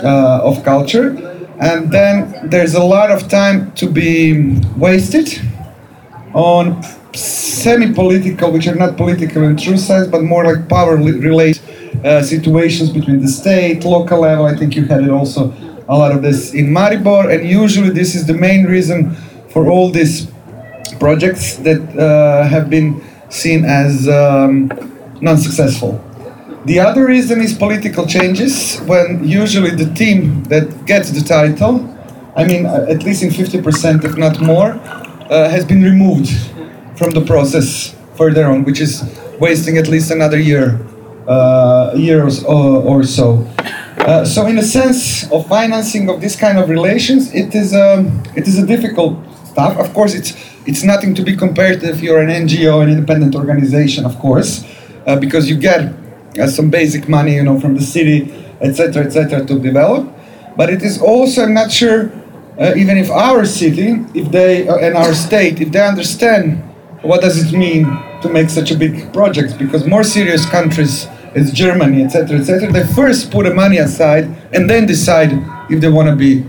uh, 0.02 0.40
of 0.42 0.64
culture, 0.64 1.16
and 1.60 1.90
then 1.92 2.48
there's 2.48 2.74
a 2.74 2.82
lot 2.82 3.10
of 3.10 3.28
time 3.28 3.72
to 3.72 3.86
be 3.86 4.58
wasted 4.76 5.28
on 6.34 6.82
semi-political, 7.14 8.50
which 8.50 8.66
are 8.66 8.74
not 8.74 8.96
political 8.96 9.42
in 9.42 9.56
true 9.56 9.76
sense, 9.76 10.08
but 10.08 10.22
more 10.22 10.44
like 10.44 10.68
power-related 10.68 11.60
uh, 12.04 12.22
situations 12.22 12.90
between 12.90 13.20
the 13.20 13.28
state, 13.28 13.84
local 13.84 14.20
level. 14.20 14.46
I 14.46 14.56
think 14.56 14.74
you 14.76 14.84
had 14.84 15.02
it 15.04 15.10
also 15.10 15.52
a 15.88 15.96
lot 15.96 16.12
of 16.12 16.22
this 16.22 16.54
in 16.54 16.66
Maribor, 16.66 17.32
and 17.32 17.48
usually 17.48 17.90
this 17.90 18.14
is 18.14 18.26
the 18.26 18.34
main 18.34 18.64
reason 18.64 19.14
for 19.50 19.68
all 19.68 19.90
these 19.90 20.30
projects 20.98 21.56
that 21.56 21.80
uh, 21.98 22.46
have 22.48 22.70
been 22.70 23.02
seen 23.28 23.64
as 23.64 24.08
um, 24.08 24.70
non-successful. 25.20 26.00
The 26.64 26.78
other 26.78 27.04
reason 27.06 27.40
is 27.40 27.54
political 27.54 28.06
changes, 28.06 28.78
when 28.82 29.24
usually 29.26 29.70
the 29.70 29.92
team 29.94 30.44
that 30.44 30.86
gets 30.86 31.10
the 31.10 31.20
title, 31.20 31.88
I 32.36 32.44
mean, 32.44 32.66
uh, 32.66 32.86
at 32.88 33.02
least 33.02 33.22
in 33.22 33.30
50%, 33.30 34.04
if 34.04 34.16
not 34.16 34.40
more, 34.40 34.70
uh, 34.72 35.48
has 35.48 35.64
been 35.64 35.82
removed 35.82 36.30
from 36.96 37.10
the 37.10 37.20
process 37.20 37.94
further 38.14 38.46
on, 38.46 38.64
which 38.64 38.80
is 38.80 39.02
wasting 39.40 39.76
at 39.76 39.88
least 39.88 40.10
another 40.10 40.38
year, 40.38 40.78
uh, 41.26 41.92
years 41.94 42.44
or, 42.44 42.82
or 42.82 43.04
so. 43.04 43.46
Uh, 43.98 44.24
so, 44.24 44.46
in 44.46 44.58
a 44.58 44.62
sense 44.62 45.30
of 45.30 45.46
financing 45.46 46.08
of 46.08 46.20
this 46.20 46.34
kind 46.34 46.58
of 46.58 46.68
relations, 46.68 47.32
it 47.34 47.54
is 47.54 47.72
a, 47.72 48.04
it 48.34 48.48
is 48.48 48.58
a 48.58 48.66
difficult 48.66 49.16
stuff. 49.46 49.78
Of 49.78 49.94
course, 49.94 50.14
it's 50.14 50.32
it's 50.66 50.82
nothing 50.82 51.14
to 51.14 51.22
be 51.22 51.36
compared 51.36 51.82
if 51.82 52.00
you're 52.02 52.20
an 52.20 52.28
NGO, 52.46 52.82
an 52.82 52.88
independent 52.88 53.34
organization, 53.34 54.04
of 54.04 54.18
course, 54.18 54.64
uh, 55.06 55.18
because 55.18 55.48
you 55.48 55.56
get 55.56 55.92
uh, 56.38 56.46
some 56.46 56.70
basic 56.70 57.08
money, 57.08 57.34
you 57.34 57.42
know, 57.42 57.58
from 57.58 57.74
the 57.74 57.82
city, 57.82 58.32
etc., 58.60 59.04
etc., 59.04 59.44
to 59.44 59.58
develop. 59.58 60.08
But 60.56 60.70
it 60.70 60.82
is 60.82 61.00
also, 61.00 61.42
I'm 61.42 61.54
not 61.54 61.72
sure, 61.72 62.12
uh, 62.58 62.74
even 62.76 62.96
if 62.96 63.10
our 63.10 63.44
city, 63.44 64.04
if 64.14 64.30
they 64.30 64.68
uh, 64.68 64.76
and 64.76 64.96
our 64.96 65.14
state, 65.14 65.60
if 65.60 65.72
they 65.72 65.86
understand 65.86 66.62
what 67.02 67.20
does 67.20 67.36
it 67.42 67.56
mean 67.56 67.84
to 68.22 68.28
make 68.28 68.48
such 68.48 68.70
a 68.70 68.76
big 68.76 69.12
project, 69.12 69.58
because 69.58 69.86
more 69.86 70.04
serious 70.04 70.48
countries, 70.48 71.06
as 71.34 71.52
Germany, 71.52 72.04
etc., 72.04 72.38
etc., 72.38 72.70
they 72.70 72.86
first 72.94 73.30
put 73.30 73.44
the 73.44 73.54
money 73.54 73.78
aside 73.78 74.24
and 74.52 74.68
then 74.70 74.86
decide 74.86 75.32
if 75.70 75.80
they 75.80 75.88
want 75.88 76.08
to 76.08 76.16
be 76.16 76.44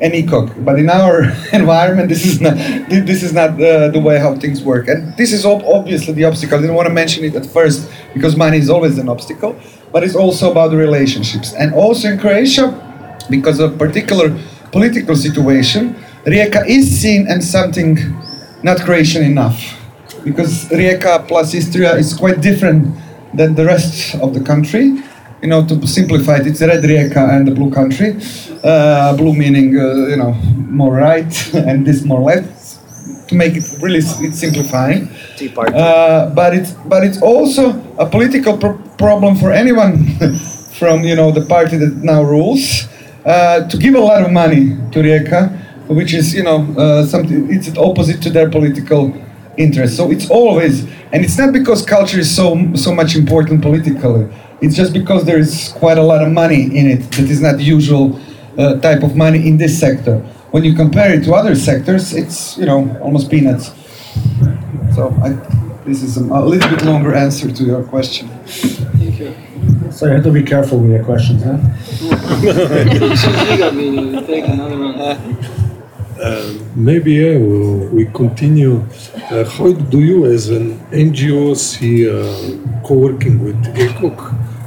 an 0.00 0.12
ECOC. 0.12 0.64
But 0.64 0.78
in 0.78 0.88
our 0.90 1.24
environment, 1.52 2.08
this 2.08 2.24
is 2.24 2.40
not 2.40 2.54
this 2.88 3.22
is 3.22 3.32
not 3.32 3.50
uh, 3.60 3.88
the 3.88 4.00
way 4.00 4.18
how 4.18 4.34
things 4.36 4.62
work. 4.62 4.88
And 4.88 5.16
this 5.16 5.32
is 5.32 5.44
obviously 5.44 6.14
the 6.14 6.24
obstacle. 6.24 6.58
I 6.58 6.60
didn't 6.62 6.76
want 6.76 6.88
to 6.88 6.94
mention 6.94 7.24
it 7.24 7.34
at 7.34 7.46
first 7.46 7.90
because 8.12 8.36
money 8.36 8.58
is 8.58 8.70
always 8.70 8.98
an 8.98 9.08
obstacle, 9.08 9.56
but 9.92 10.02
it's 10.02 10.16
also 10.16 10.50
about 10.50 10.70
the 10.70 10.76
relationships. 10.76 11.52
And 11.54 11.74
also 11.74 12.08
in 12.08 12.18
Croatia, 12.18 12.66
because 13.30 13.60
of 13.60 13.78
particular 13.78 14.36
political 14.72 15.16
situation, 15.16 15.94
Rijeka 16.24 16.66
is 16.66 17.00
seen 17.00 17.26
as 17.28 17.50
something 17.50 17.98
not 18.64 18.80
Croatian 18.80 19.22
enough. 19.22 19.58
Because 20.24 20.64
Rijeka 20.70 21.28
plus 21.28 21.54
Istria 21.54 21.94
is 21.96 22.14
quite 22.14 22.40
different 22.40 22.96
than 23.32 23.54
the 23.54 23.64
rest 23.64 24.14
of 24.16 24.34
the 24.34 24.40
country 24.40 24.98
you 25.44 25.50
know, 25.50 25.62
to 25.66 25.86
simplify 25.86 26.36
it, 26.36 26.46
it's 26.46 26.62
red 26.62 26.82
Rijeka 26.82 27.28
and 27.34 27.46
the 27.46 27.50
blue 27.50 27.70
country. 27.70 28.16
Uh, 28.64 29.14
blue 29.14 29.34
meaning, 29.34 29.78
uh, 29.78 30.06
you 30.08 30.16
know, 30.16 30.32
more 30.80 30.94
right, 30.94 31.54
and 31.68 31.86
this 31.86 32.02
more 32.02 32.20
left. 32.20 33.28
To 33.28 33.34
make 33.34 33.54
it 33.54 33.64
really, 33.82 33.98
it's 33.98 34.38
simplifying. 34.38 35.08
Uh, 35.74 36.30
but 36.34 36.54
it's 36.54 36.72
but 36.92 37.04
it's 37.04 37.20
also 37.20 37.78
a 37.98 38.06
political 38.06 38.56
pro- 38.56 38.78
problem 38.96 39.36
for 39.36 39.52
anyone 39.52 39.92
from 40.78 41.04
you 41.04 41.14
know 41.14 41.30
the 41.30 41.44
party 41.44 41.76
that 41.76 41.94
now 41.96 42.22
rules 42.22 42.86
uh, 43.26 43.68
to 43.68 43.76
give 43.76 43.94
a 43.94 44.00
lot 44.00 44.22
of 44.24 44.30
money 44.32 44.76
to 44.92 44.96
Rijeka, 45.00 45.40
which 45.88 46.14
is 46.14 46.34
you 46.34 46.42
know 46.42 46.66
uh, 46.78 47.04
something 47.04 47.52
it's 47.52 47.76
opposite 47.76 48.22
to 48.22 48.30
their 48.30 48.50
political 48.50 49.12
interest. 49.56 49.96
So 49.96 50.10
it's 50.10 50.30
always, 50.30 50.84
and 51.12 51.24
it's 51.24 51.38
not 51.38 51.52
because 51.52 51.84
culture 51.84 52.18
is 52.18 52.34
so 52.34 52.74
so 52.74 52.94
much 52.94 53.16
important 53.16 53.62
politically. 53.62 54.28
It's 54.60 54.76
just 54.76 54.92
because 54.92 55.24
there 55.24 55.38
is 55.38 55.72
quite 55.76 55.98
a 55.98 56.02
lot 56.02 56.22
of 56.22 56.32
money 56.32 56.64
in 56.64 56.86
it 56.88 57.02
that 57.12 57.28
is 57.30 57.40
not 57.40 57.56
the 57.56 57.64
usual 57.64 58.18
uh, 58.58 58.80
type 58.80 59.02
of 59.02 59.16
money 59.16 59.46
in 59.46 59.56
this 59.58 59.78
sector. 59.78 60.18
When 60.52 60.64
you 60.64 60.74
compare 60.74 61.12
it 61.12 61.24
to 61.24 61.34
other 61.34 61.54
sectors, 61.54 62.14
it's 62.14 62.56
you 62.56 62.66
know 62.66 62.98
almost 63.00 63.30
peanuts. 63.30 63.72
So 64.94 65.10
I, 65.22 65.30
this 65.84 66.02
is 66.02 66.16
a, 66.16 66.22
a 66.22 66.44
little 66.44 66.70
bit 66.70 66.84
longer 66.84 67.14
answer 67.14 67.50
to 67.50 67.64
your 67.64 67.82
question. 67.84 68.28
Thank 68.46 69.18
you. 69.18 69.34
So 69.90 70.06
you 70.06 70.12
have 70.12 70.24
to 70.24 70.32
be 70.32 70.42
careful 70.42 70.78
with 70.78 70.90
your 70.90 71.04
questions, 71.04 71.42
huh? 71.42 71.58
Žiga, 73.20 73.74
we 73.76 74.26
take 74.26 74.48
another 74.48 74.78
one. 74.78 75.60
Maybe 76.74 77.12
yeah, 77.14 77.36
we 77.36 77.58
we 77.96 78.04
continue. 78.06 78.76
Uh, 79.30 79.44
how 79.44 79.72
do 79.72 80.00
you, 80.00 80.24
as 80.24 80.48
an 80.48 80.78
NGO, 80.90 81.54
see 81.54 82.08
uh, 82.08 82.16
co-working 82.86 83.44
with 83.44 83.60
ECOC? 83.76 84.18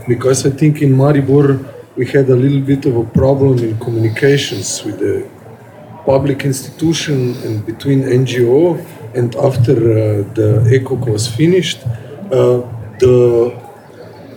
Because 0.07 0.45
I 0.45 0.51
think 0.51 0.81
in 0.83 0.91
Maribor 0.93 1.49
we 1.95 2.05
had 2.05 2.29
a 2.29 2.35
little 2.35 2.61
bit 2.61 2.85
of 2.85 2.95
a 2.95 3.03
problem 3.03 3.57
in 3.57 3.77
communications 3.79 4.83
with 4.85 4.99
the 4.99 5.27
public 6.05 6.45
institution 6.45 7.35
and 7.43 7.65
between 7.65 8.03
NGO. 8.03 8.77
And 9.15 9.35
after 9.35 9.73
uh, 9.73 9.97
the 10.39 10.49
ECOC 10.75 11.09
was 11.09 11.27
finished, 11.27 11.79
uh, 12.31 12.61
the 12.99 13.17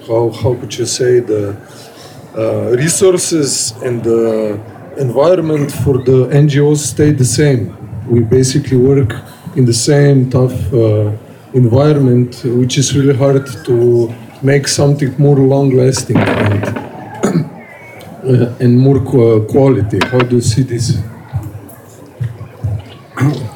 how 0.07 0.31
how 0.31 0.55
could 0.55 0.73
you 0.79 0.87
say 0.87 1.21
the 1.21 1.45
uh, 2.35 2.77
resources 2.85 3.73
and 3.85 4.03
the 4.03 4.59
environment 5.01 5.73
for 5.73 5.99
the 5.99 6.29
NGOs 6.29 6.79
stayed 6.79 7.19
the 7.19 7.25
same. 7.25 7.77
We 8.09 8.21
basically 8.21 8.77
work 8.77 9.13
in 9.57 9.65
the 9.65 9.73
same 9.75 10.31
tough 10.31 10.73
uh, 10.73 11.13
environment, 11.55 12.43
which 12.45 12.79
is 12.79 12.97
really 12.97 13.17
hard 13.17 13.47
to 13.67 14.13
make 14.43 14.69
something 14.69 15.15
more 15.19 15.37
long-lasting 15.37 16.17
and 16.17 16.65
uh, 18.25 18.55
and 18.61 18.79
more 18.79 19.01
qu- 19.01 19.47
quality. 19.47 19.99
How 20.07 20.19
do 20.19 20.37
you 20.37 20.43
see 20.43 20.63
this? 20.63 20.99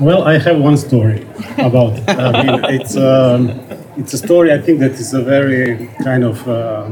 Well, 0.00 0.24
I 0.24 0.38
have 0.38 0.58
one 0.58 0.76
story 0.76 1.26
about 1.58 1.92
it. 1.98 2.08
I 2.08 2.42
mean, 2.42 2.64
it's 2.76 2.96
um, 2.96 3.48
it's 3.96 4.12
a 4.12 4.18
story 4.18 4.52
I 4.52 4.60
think 4.60 4.80
that 4.80 4.92
is 4.92 5.14
a 5.14 5.22
very 5.22 5.88
kind 6.02 6.24
of 6.24 6.46
uh, 6.46 6.90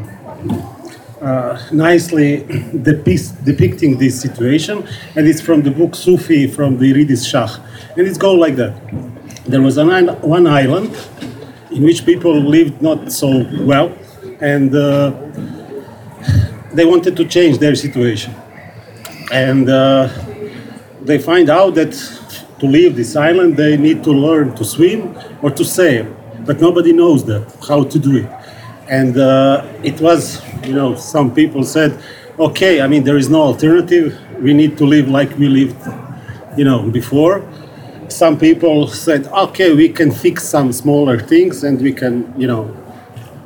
nicely 1.73 2.45
depicts, 2.83 3.31
depicting 3.31 3.99
this 3.99 4.21
situation, 4.21 4.87
and 5.17 5.29
it's 5.29 5.41
from 5.41 5.63
the 5.63 5.71
book 5.71 5.95
Sufi 5.95 6.47
from 6.47 6.79
the 6.79 6.93
Idries 6.93 7.27
Shah, 7.27 7.59
and 7.97 8.07
it's 8.07 8.19
go 8.19 8.35
like 8.35 8.57
that. 8.57 8.75
There 9.47 9.63
was 9.63 9.77
an, 9.79 10.09
one 10.21 10.47
island 10.47 10.97
in 11.71 11.83
which 11.83 12.05
people 12.05 12.35
lived 12.35 12.83
not 12.83 13.13
so 13.13 13.47
well, 13.61 13.97
and 14.41 14.75
uh, 14.75 15.13
they 16.73 16.85
wanted 16.85 17.17
to 17.17 17.25
change 17.25 17.59
their 17.59 17.75
situation. 17.75 18.35
And 19.33 19.69
uh, 19.69 20.09
they 21.03 21.19
find 21.19 21.49
out 21.49 21.75
that 21.75 21.93
to 22.59 22.67
leave 22.67 22.97
this 22.97 23.17
island, 23.17 23.57
they 23.57 23.77
need 23.77 24.05
to 24.05 24.13
learn 24.13 24.55
to 24.57 24.65
swim 24.65 25.17
or 25.43 25.51
to 25.51 25.65
sail. 25.65 26.07
But 26.41 26.61
nobody 26.61 26.93
knows 26.93 27.25
that, 27.27 27.57
how 27.67 27.85
to 27.85 27.99
do 27.99 28.17
it. 28.17 28.42
And 28.93 29.17
uh, 29.17 29.67
it 29.83 30.03
was, 30.03 30.43
you 30.67 30.75
know, 30.75 30.95
some 30.97 31.35
people 31.35 31.65
said, 31.65 31.99
okay, 32.39 32.83
I 32.83 32.87
mean, 32.87 33.05
there 33.05 33.17
is 33.17 33.31
no 33.31 33.41
alternative. 33.41 34.21
We 34.39 34.53
need 34.53 34.77
to 34.77 34.85
live 34.85 35.09
like 35.09 35.31
we 35.39 35.49
lived, 35.49 35.83
you 36.59 36.65
know, 36.67 36.83
before. 36.91 37.43
Some 38.09 38.39
people 38.39 38.87
said, 38.89 39.29
okay, 39.29 39.73
we 39.75 39.89
can 39.89 40.11
fix 40.11 40.47
some 40.47 40.73
smaller 40.75 41.19
things 41.19 41.65
and 41.65 41.81
we 41.81 41.95
can, 41.95 42.39
you 42.39 42.47
know, 42.47 42.77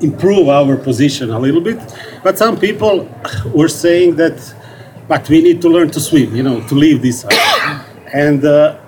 improve 0.00 0.48
our 0.48 0.76
position 0.76 1.30
a 1.30 1.38
little 1.38 1.60
bit. 1.60 1.78
But 2.24 2.36
some 2.36 2.58
people 2.58 3.08
were 3.54 3.68
saying 3.68 4.16
that, 4.16 4.36
but 5.06 5.28
we 5.28 5.42
need 5.42 5.62
to 5.62 5.68
learn 5.68 5.90
to 5.90 6.00
swim, 6.00 6.34
you 6.34 6.42
know, 6.42 6.60
to 6.66 6.74
leave 6.74 7.02
this. 7.02 7.24
and 8.12 8.44
uh, 8.44 8.78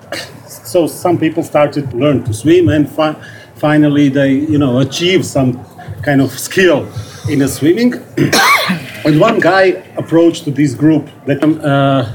so 0.45 0.87
some 0.87 1.17
people 1.17 1.41
started 1.41 1.89
to 1.91 1.95
learn 1.95 2.25
to 2.25 2.33
swim, 2.33 2.67
and 2.67 2.89
fi- 2.89 3.15
finally 3.55 4.09
they, 4.09 4.33
you 4.33 4.57
know, 4.57 4.79
achieved 4.79 5.23
some 5.23 5.65
kind 6.03 6.21
of 6.21 6.31
skill 6.37 6.87
in 7.29 7.47
swimming. 7.47 7.93
and 9.05 9.19
one 9.19 9.39
guy 9.39 9.83
approached 9.97 10.43
to 10.45 10.51
this 10.51 10.73
group 10.75 11.09
that, 11.25 11.43
um, 11.43 11.59
uh, 11.61 12.13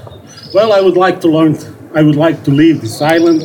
well, 0.52 0.72
I 0.72 0.80
would 0.80 0.96
like 0.96 1.20
to 1.22 1.28
learn, 1.28 1.56
I 1.94 2.02
would 2.02 2.16
like 2.16 2.42
to 2.44 2.50
leave 2.50 2.80
this 2.80 3.00
island. 3.00 3.42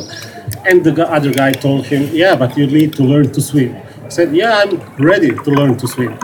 And 0.66 0.84
the 0.84 1.08
other 1.08 1.32
guy 1.32 1.52
told 1.52 1.86
him, 1.86 2.08
yeah, 2.12 2.36
but 2.36 2.56
you 2.56 2.66
need 2.66 2.92
to 2.94 3.02
learn 3.02 3.32
to 3.32 3.40
swim. 3.40 3.74
He 4.04 4.10
said, 4.10 4.34
yeah, 4.34 4.62
I'm 4.62 4.78
ready 4.96 5.30
to 5.30 5.50
learn 5.50 5.76
to 5.78 5.88
swim. 5.88 6.18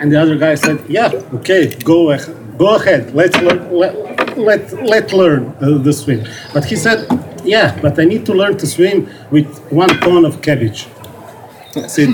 And 0.00 0.10
the 0.12 0.20
other 0.20 0.36
guy 0.36 0.54
said, 0.54 0.84
yeah, 0.88 1.10
okay, 1.34 1.74
go, 1.84 2.10
ahead, 2.10 2.58
go 2.58 2.76
ahead, 2.76 3.14
let's 3.14 3.36
learn, 3.36 3.70
let, 3.70 4.38
let, 4.38 4.72
let 4.82 5.12
learn 5.12 5.54
uh, 5.60 5.78
the 5.78 5.92
swim. 5.92 6.26
But 6.54 6.64
he 6.64 6.76
said, 6.76 7.06
yeah, 7.44 7.78
but 7.80 7.98
I 7.98 8.04
need 8.04 8.26
to 8.26 8.34
learn 8.34 8.56
to 8.58 8.66
swim 8.66 9.08
with 9.30 9.46
one 9.70 9.90
ton 10.00 10.24
of 10.24 10.42
cabbage. 10.42 10.88
I 11.76 11.86
said, 11.86 12.10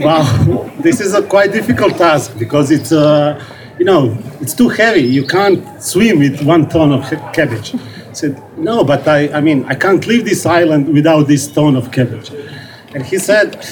wow, 0.00 0.70
this 0.78 1.00
is 1.00 1.12
a 1.12 1.22
quite 1.22 1.52
difficult 1.52 1.96
task 1.96 2.38
because 2.38 2.70
it's, 2.70 2.92
uh, 2.92 3.44
you 3.76 3.84
know, 3.84 4.16
it's 4.40 4.54
too 4.54 4.68
heavy. 4.68 5.00
You 5.00 5.26
can't 5.26 5.82
swim 5.82 6.20
with 6.20 6.42
one 6.42 6.68
ton 6.68 6.92
of 6.92 7.02
cabbage. 7.32 7.74
I 7.74 8.12
said, 8.12 8.40
no, 8.56 8.84
but 8.84 9.08
I, 9.08 9.32
I 9.32 9.40
mean, 9.40 9.64
I 9.64 9.74
can't 9.74 10.06
leave 10.06 10.24
this 10.24 10.46
island 10.46 10.92
without 10.92 11.26
this 11.26 11.48
ton 11.48 11.74
of 11.74 11.90
cabbage. 11.90 12.30
And 12.94 13.04
he 13.04 13.18
said, 13.18 13.66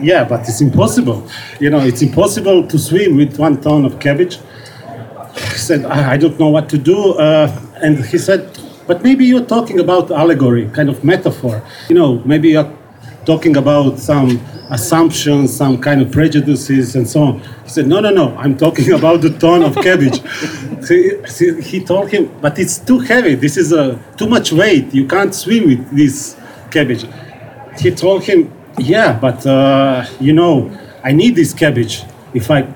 yeah, 0.00 0.24
but 0.24 0.40
it's 0.48 0.60
impossible. 0.60 1.28
You 1.60 1.70
know, 1.70 1.78
it's 1.78 2.02
impossible 2.02 2.66
to 2.66 2.78
swim 2.78 3.16
with 3.16 3.38
one 3.38 3.60
ton 3.60 3.84
of 3.84 4.00
cabbage. 4.00 4.38
He 5.34 5.58
said, 5.58 5.84
I 5.84 6.14
I 6.14 6.16
don't 6.16 6.38
know 6.40 6.48
what 6.48 6.68
to 6.70 6.78
do. 6.78 7.14
Uh, 7.14 7.48
and 7.76 8.04
he 8.04 8.18
said, 8.18 8.50
but 8.88 9.04
maybe 9.04 9.24
you're 9.24 9.46
talking 9.46 9.78
about 9.78 10.10
allegory, 10.10 10.68
kind 10.70 10.88
of 10.88 11.04
metaphor. 11.04 11.62
You 11.88 11.94
know, 11.94 12.18
maybe 12.24 12.50
you're 12.50 12.70
talking 13.24 13.56
about 13.56 13.98
some 13.98 14.40
assumptions, 14.70 15.54
some 15.54 15.80
kind 15.80 16.00
of 16.00 16.10
prejudices, 16.10 16.96
and 16.96 17.08
so 17.08 17.22
on. 17.22 17.40
He 17.64 17.68
said, 17.68 17.86
no, 17.86 18.00
no, 18.00 18.10
no, 18.10 18.36
I'm 18.36 18.56
talking 18.56 18.92
about 18.98 19.20
the 19.20 19.30
ton 19.38 19.62
of 19.62 19.74
cabbage. 19.76 20.22
See, 20.82 21.24
see, 21.26 21.60
he 21.60 21.84
told 21.84 22.10
him, 22.10 22.28
but 22.40 22.58
it's 22.58 22.76
too 22.76 22.98
heavy. 22.98 23.36
This 23.36 23.56
is 23.56 23.72
uh, 23.72 23.96
too 24.16 24.28
much 24.28 24.50
weight. 24.50 24.92
You 24.92 25.06
can't 25.06 25.32
swim 25.32 25.68
with 25.68 25.96
this 25.96 26.36
cabbage. 26.72 27.06
He 27.78 27.92
told 27.92 28.24
him, 28.24 28.52
yeah, 28.78 29.16
but 29.16 29.46
uh, 29.46 30.04
you 30.18 30.32
know, 30.32 30.76
I 31.04 31.12
need 31.12 31.36
this 31.36 31.54
cabbage. 31.54 32.02
If 32.34 32.50
I 32.50 32.66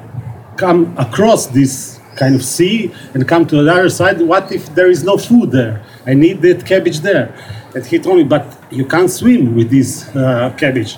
come 0.56 0.96
across 0.96 1.46
this 1.48 2.00
kind 2.14 2.36
of 2.36 2.44
sea 2.44 2.92
and 3.14 3.26
come 3.26 3.44
to 3.46 3.62
the 3.62 3.72
other 3.72 3.90
side, 3.90 4.20
what 4.20 4.52
if 4.52 4.72
there 4.74 4.88
is 4.88 5.02
no 5.02 5.16
food 5.16 5.50
there? 5.50 5.84
I 6.06 6.14
need 6.14 6.42
that 6.42 6.64
cabbage 6.64 7.00
there. 7.00 7.34
And 7.76 7.84
he 7.84 7.98
told 7.98 8.16
me, 8.16 8.24
but 8.24 8.46
you 8.70 8.86
can't 8.86 9.10
swim 9.10 9.54
with 9.54 9.68
this 9.68 10.08
uh, 10.16 10.50
cabbage. 10.56 10.96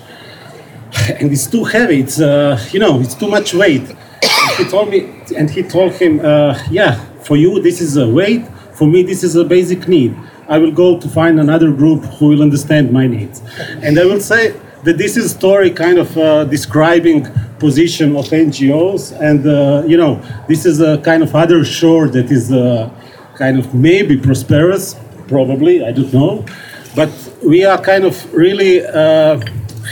And 1.19 1.29
it's 1.29 1.45
too 1.45 1.65
heavy. 1.65 1.99
It's 1.99 2.21
uh, 2.21 2.57
you 2.71 2.79
know, 2.79 3.01
it's 3.01 3.15
too 3.15 3.27
much 3.27 3.53
weight. 3.53 3.87
And 3.89 4.51
he 4.57 4.63
told 4.63 4.89
me, 4.89 4.99
and 5.37 5.49
he 5.49 5.61
told 5.61 5.91
him, 6.01 6.21
uh, 6.21 6.57
yeah, 6.71 7.03
for 7.27 7.35
you 7.35 7.61
this 7.61 7.81
is 7.81 7.97
a 7.97 8.07
weight. 8.07 8.47
For 8.77 8.87
me 8.87 9.03
this 9.03 9.25
is 9.25 9.35
a 9.35 9.43
basic 9.43 9.89
need. 9.89 10.15
I 10.47 10.57
will 10.57 10.71
go 10.71 10.97
to 10.97 11.07
find 11.09 11.37
another 11.37 11.69
group 11.69 12.01
who 12.15 12.29
will 12.29 12.41
understand 12.41 12.93
my 12.93 13.07
needs. 13.07 13.41
And 13.83 13.99
I 13.99 14.05
will 14.05 14.21
say 14.21 14.55
that 14.85 14.97
this 14.97 15.17
is 15.17 15.25
a 15.25 15.33
story 15.39 15.71
kind 15.71 15.97
of 15.99 16.17
uh, 16.17 16.45
describing 16.45 17.27
position 17.59 18.15
of 18.15 18.25
NGOs, 18.47 19.19
and 19.19 19.45
uh, 19.45 19.83
you 19.85 19.97
know, 19.97 20.21
this 20.47 20.65
is 20.65 20.79
a 20.79 20.97
kind 20.99 21.23
of 21.23 21.35
other 21.35 21.65
shore 21.65 22.07
that 22.07 22.31
is 22.31 22.53
uh, 22.53 22.89
kind 23.35 23.59
of 23.59 23.73
maybe 23.73 24.15
prosperous, 24.15 24.95
probably 25.27 25.85
I 25.85 25.91
don't 25.91 26.13
know, 26.13 26.45
but 26.95 27.09
we 27.43 27.63
are 27.65 27.79
kind 27.79 28.03
of 28.03 28.33
really 28.33 28.85
uh, 28.85 29.39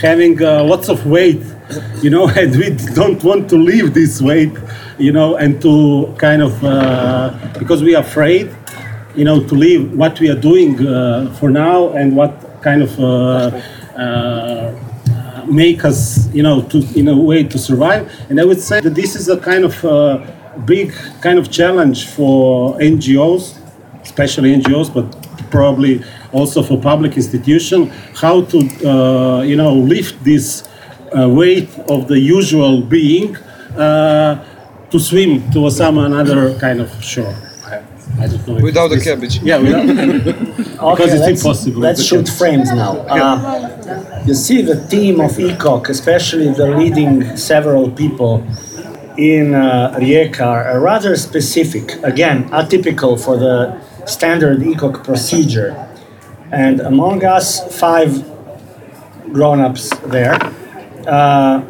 having 0.00 0.42
uh, 0.42 0.62
lots 0.64 0.88
of 0.88 1.06
weight, 1.06 1.42
you 2.02 2.10
know, 2.10 2.28
and 2.36 2.56
we 2.56 2.70
don't 2.94 3.22
want 3.22 3.48
to 3.50 3.56
leave 3.56 3.94
this 3.94 4.20
weight, 4.20 4.52
you 4.98 5.12
know, 5.12 5.36
and 5.36 5.60
to 5.62 6.14
kind 6.18 6.42
of 6.42 6.64
uh, 6.64 7.34
because 7.58 7.82
we 7.82 7.94
are 7.94 8.02
afraid, 8.02 8.54
you 9.14 9.24
know, 9.24 9.42
to 9.42 9.54
leave 9.54 9.92
what 9.92 10.18
we 10.20 10.28
are 10.30 10.40
doing 10.40 10.86
uh, 10.86 11.34
for 11.38 11.50
now 11.50 11.90
and 11.90 12.16
what 12.16 12.62
kind 12.62 12.82
of 12.82 12.98
uh, 12.98 13.60
uh, 13.96 15.46
make 15.46 15.84
us, 15.84 16.32
you 16.34 16.42
know, 16.42 16.62
to 16.62 16.78
in 16.96 17.08
a 17.08 17.16
way 17.16 17.42
to 17.44 17.58
survive. 17.58 18.10
And 18.28 18.40
I 18.40 18.44
would 18.44 18.60
say 18.60 18.80
that 18.80 18.94
this 18.94 19.16
is 19.16 19.28
a 19.28 19.38
kind 19.38 19.64
of 19.64 19.74
big 20.66 20.92
kind 21.22 21.38
of 21.38 21.50
challenge 21.50 22.08
for 22.08 22.76
NGOs, 22.78 23.56
especially 24.02 24.54
NGOs, 24.56 24.92
but 24.92 25.27
probably 25.50 26.02
also 26.32 26.62
for 26.62 26.78
public 26.80 27.16
institution, 27.16 27.90
how 28.14 28.42
to, 28.42 28.58
uh, 28.58 29.42
you 29.42 29.56
know, 29.56 29.72
lift 29.74 30.22
this 30.24 30.68
uh, 31.16 31.28
weight 31.28 31.68
of 31.88 32.08
the 32.08 32.18
usual 32.18 32.82
being 32.82 33.36
uh, 33.76 34.44
to 34.90 34.98
swim 34.98 35.50
to 35.52 35.70
some 35.70 35.98
another 35.98 36.58
kind 36.58 36.80
of 36.80 36.90
shore. 37.02 37.34
I, 37.64 37.82
I 38.20 38.26
don't 38.26 38.46
know. 38.48 38.54
Without 38.62 38.88
the 38.88 38.96
this- 38.96 39.04
cabbage. 39.04 39.42
Yeah, 39.42 39.58
without, 39.58 39.86
because 40.96 41.12
it's 41.12 41.20
let's, 41.20 41.42
impossible. 41.42 41.80
Let's 41.80 42.12
with 42.12 42.24
the 42.26 42.26
shoot 42.26 42.38
frames 42.38 42.70
now. 42.72 42.98
Uh, 43.08 44.22
you 44.26 44.34
see 44.34 44.62
the 44.62 44.86
team 44.88 45.20
of 45.20 45.32
ECOC, 45.32 45.88
especially 45.88 46.52
the 46.52 46.66
leading 46.76 47.36
several 47.36 47.90
people 47.90 48.44
in 49.16 49.54
uh, 49.54 49.94
Rijeka, 49.98 50.40
are 50.40 50.80
rather 50.80 51.16
specific. 51.16 51.92
Again, 52.02 52.48
atypical 52.50 53.22
for 53.22 53.36
the 53.36 53.80
standard 54.08 54.58
ECOC 54.60 55.04
procedure. 55.04 55.88
And 56.50 56.80
among 56.80 57.24
us, 57.24 57.78
five 57.78 58.24
grown-ups 59.32 59.90
there, 60.06 60.36
uh, 61.06 61.60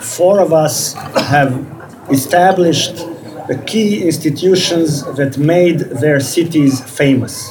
four 0.00 0.40
of 0.40 0.52
us 0.52 0.92
have 0.92 1.52
established 2.10 2.96
the 3.48 3.62
key 3.66 4.04
institutions 4.04 5.02
that 5.16 5.38
made 5.38 5.78
their 5.78 6.20
cities 6.20 6.80
famous. 6.80 7.50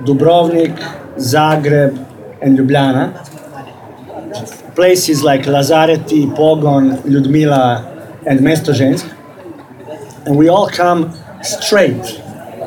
Dubrovnik, 0.00 0.76
Zagreb, 1.16 1.94
and 2.42 2.58
Ljubljana. 2.58 3.24
Places 4.74 5.22
like 5.22 5.42
Lazareti, 5.42 6.26
Pogon, 6.36 6.98
Ljudmila, 7.02 8.26
and 8.26 8.40
Mesto 8.40 8.72
žensk. 8.72 9.06
And 10.26 10.36
we 10.36 10.48
all 10.48 10.68
come 10.68 11.12
straight 11.42 12.20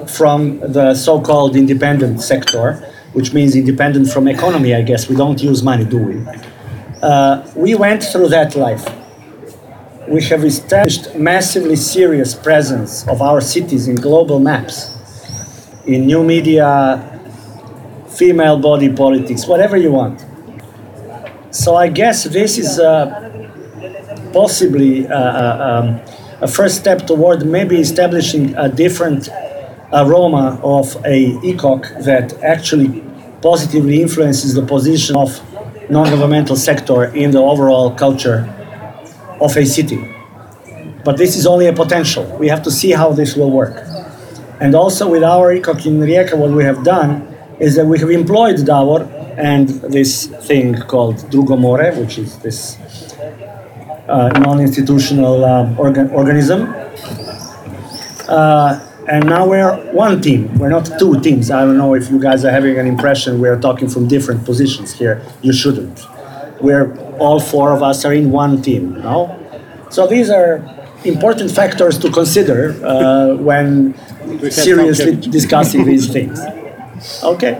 from 0.08 0.60
the 0.60 0.96
so-called 0.96 1.56
independent 1.56 2.22
sector, 2.22 2.74
which 3.14 3.34
means 3.34 3.56
independent 3.56 4.10
from 4.10 4.28
economy, 4.28 4.74
I 4.74 4.82
guess. 4.82 5.10
We 5.10 5.16
don't 5.16 5.42
use 5.42 5.64
money, 5.64 5.86
do 5.86 5.98
we? 5.98 6.26
Uh, 7.02 7.46
we 7.56 7.76
went 7.76 8.04
through 8.04 8.30
that 8.30 8.56
life. 8.56 8.86
We 10.08 10.24
have 10.26 10.44
established 10.44 11.16
massively 11.16 11.76
serious 11.76 12.34
presence 12.34 13.08
of 13.08 13.22
our 13.22 13.42
cities 13.42 13.88
in 13.88 13.96
global 13.96 14.40
maps, 14.40 14.96
in 15.86 16.06
new 16.06 16.24
media, 16.24 17.08
female 18.10 18.60
body 18.60 18.92
politics, 18.94 19.48
whatever 19.48 19.78
you 19.78 19.92
want. 19.92 20.26
So 21.52 21.76
I 21.76 21.88
guess 21.88 22.24
this 22.26 22.58
is 22.58 22.80
uh, 22.80 23.30
possibly 24.34 25.08
uh, 25.08 25.14
uh, 25.14 25.82
um, 25.84 26.02
a 26.42 26.48
first 26.48 26.78
step 26.78 27.06
toward 27.06 27.46
maybe 27.46 27.80
establishing 27.80 28.56
a 28.56 28.70
different 28.70 29.30
aroma 29.94 30.60
of 30.64 30.96
a 31.06 31.34
ECOC 31.42 32.04
that 32.06 32.34
actually 32.44 33.04
positively 33.42 34.02
influences 34.02 34.54
the 34.54 34.62
position 34.66 35.16
of 35.16 35.30
non-governmental 35.90 36.56
sector 36.56 37.06
in 37.06 37.32
the 37.32 37.40
overall 37.40 37.92
culture 37.92 38.48
of 39.42 39.58
a 39.58 39.66
city. 39.66 40.00
But 41.04 41.18
this 41.18 41.36
is 41.36 41.48
only 41.48 41.66
a 41.68 41.74
potential. 41.74 42.24
We 42.40 42.48
have 42.48 42.64
to 42.64 42.72
see 42.72 42.92
how 42.92 43.12
this 43.12 43.36
will 43.36 43.52
work. 43.52 43.76
And 44.60 44.76
also 44.76 45.10
with 45.10 45.24
our 45.24 45.54
ECOC 45.56 45.86
in 45.88 46.00
Rijeka, 46.00 46.38
what 46.38 46.52
we 46.52 46.64
have 46.64 46.84
done 46.84 47.28
is 47.60 47.76
that 47.76 47.86
we 47.86 47.98
have 48.00 48.12
employed 48.12 48.58
Davor 48.66 49.02
and 49.38 49.68
this 49.70 50.28
thing 50.48 50.76
called 50.82 51.16
Drugo 51.32 51.58
More, 51.58 51.92
which 51.94 52.20
is 52.20 52.38
this 52.40 52.78
uh, 54.08 54.30
non-institutional 54.40 55.44
uh, 55.44 55.76
organ- 55.78 56.12
organism, 56.12 56.74
Uh, 58.28 58.80
and 59.08 59.26
now 59.26 59.48
we're 59.48 59.76
one 59.92 60.22
team. 60.22 60.58
We're 60.58 60.70
not 60.70 60.90
two 61.00 61.20
teams. 61.22 61.52
I 61.52 61.66
don't 61.66 61.78
know 61.78 61.96
if 61.96 62.10
you 62.10 62.20
guys 62.20 62.46
are 62.46 62.52
having 62.52 62.78
an 62.78 62.88
impression 62.88 63.40
we're 63.40 63.60
talking 63.60 63.90
from 63.90 64.08
different 64.08 64.46
positions 64.46 64.94
here. 64.94 65.22
You 65.42 65.54
shouldn't. 65.54 66.06
We're 66.62 66.96
all 67.18 67.40
four 67.40 67.72
of 67.72 67.82
us 67.82 68.06
are 68.06 68.14
in 68.14 68.32
one 68.32 68.62
team. 68.62 69.02
No, 69.02 69.38
so 69.90 70.08
these 70.08 70.30
are 70.30 70.64
important 71.04 71.52
factors 71.52 71.98
to 72.00 72.12
consider 72.12 72.74
uh, 72.86 73.36
when 73.36 73.96
seriously 74.52 75.16
discussing 75.16 75.86
these 75.86 76.12
things. 76.14 76.40
Okay. 77.24 77.56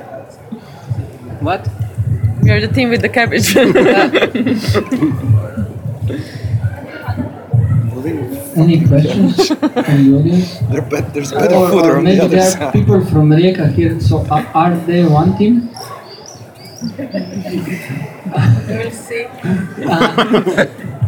What? 1.40 1.68
We 2.44 2.52
are 2.52 2.62
the 2.62 2.68
team 2.68 2.90
with 2.90 3.02
the 3.02 3.10
cabbage. 3.10 3.56
Any 8.56 8.86
questions 8.86 9.48
from 9.48 9.60
the 9.60 10.18
audience? 10.20 10.60
There 10.72 10.82
There's 11.14 11.32
better 11.32 11.56
Or, 11.56 11.70
food 11.70 11.86
or 11.86 11.98
on 11.98 12.04
the 12.04 12.10
maybe 12.10 12.20
other 12.22 12.36
there 12.36 12.48
are 12.48 12.52
side. 12.52 12.74
people 12.74 13.06
from 13.06 13.30
Rijeka 13.30 13.74
here. 13.74 14.00
So 14.00 14.26
are, 14.30 14.46
are 14.54 14.76
they 14.88 15.06
one 15.06 15.38
team? 15.38 15.70
We 18.68 18.78
will 18.78 18.92
see. 18.92 19.28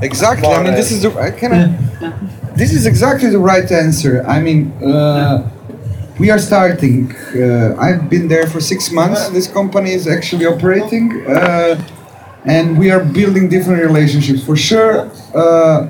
Exactly. 0.01 0.47
I 0.47 0.63
mean, 0.63 0.73
this 0.73 0.91
is 0.91 1.01
the. 1.03 1.11
I 1.19 1.31
can. 1.31 1.77
This 2.55 2.71
is 2.73 2.85
exactly 2.85 3.29
the 3.29 3.39
right 3.39 3.69
answer. 3.71 4.23
I 4.27 4.39
mean, 4.39 4.71
uh, 4.83 5.49
we 6.19 6.29
are 6.29 6.39
starting. 6.39 7.11
Uh, 7.35 7.75
I've 7.79 8.09
been 8.09 8.27
there 8.27 8.47
for 8.47 8.59
six 8.61 8.91
months. 8.91 9.29
This 9.29 9.47
company 9.47 9.91
is 9.93 10.07
actually 10.07 10.45
operating, 10.45 11.25
uh, 11.27 11.81
and 12.45 12.77
we 12.77 12.91
are 12.91 13.03
building 13.03 13.49
different 13.49 13.81
relationships. 13.81 14.43
For 14.43 14.55
sure, 14.55 15.09
uh, 15.33 15.87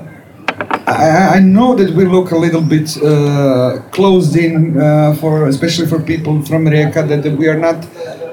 I, 0.94 1.36
I 1.36 1.40
know 1.40 1.74
that 1.74 1.94
we 1.94 2.04
look 2.04 2.30
a 2.30 2.36
little 2.36 2.60
bit 2.60 2.96
uh, 3.02 3.80
closed 3.90 4.36
in 4.36 4.80
uh, 4.80 5.14
for, 5.14 5.46
especially 5.48 5.86
for 5.86 6.00
people 6.00 6.42
from 6.42 6.66
Rijeka, 6.66 7.08
that, 7.08 7.22
that 7.22 7.36
we 7.36 7.48
are 7.48 7.58
not 7.58 7.84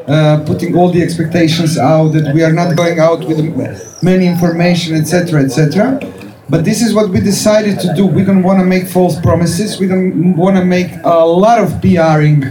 uh, 0.07 0.43
putting 0.45 0.75
all 0.75 0.91
the 0.91 1.01
expectations 1.01 1.77
out, 1.77 2.09
that 2.09 2.33
we 2.33 2.43
are 2.43 2.53
not 2.53 2.75
going 2.75 2.99
out 2.99 3.19
with 3.19 4.03
many 4.03 4.27
information, 4.27 4.95
etc., 4.95 5.43
etc. 5.43 5.99
But 6.49 6.65
this 6.65 6.81
is 6.81 6.93
what 6.93 7.09
we 7.09 7.19
decided 7.21 7.79
to 7.79 7.93
do. 7.95 8.05
We 8.05 8.23
don't 8.23 8.43
want 8.43 8.59
to 8.59 8.65
make 8.65 8.87
false 8.87 9.19
promises. 9.19 9.79
We 9.79 9.87
don't 9.87 10.35
want 10.35 10.57
to 10.57 10.65
make 10.65 10.91
a 11.03 11.25
lot 11.25 11.59
of 11.59 11.81
PRing. 11.81 12.43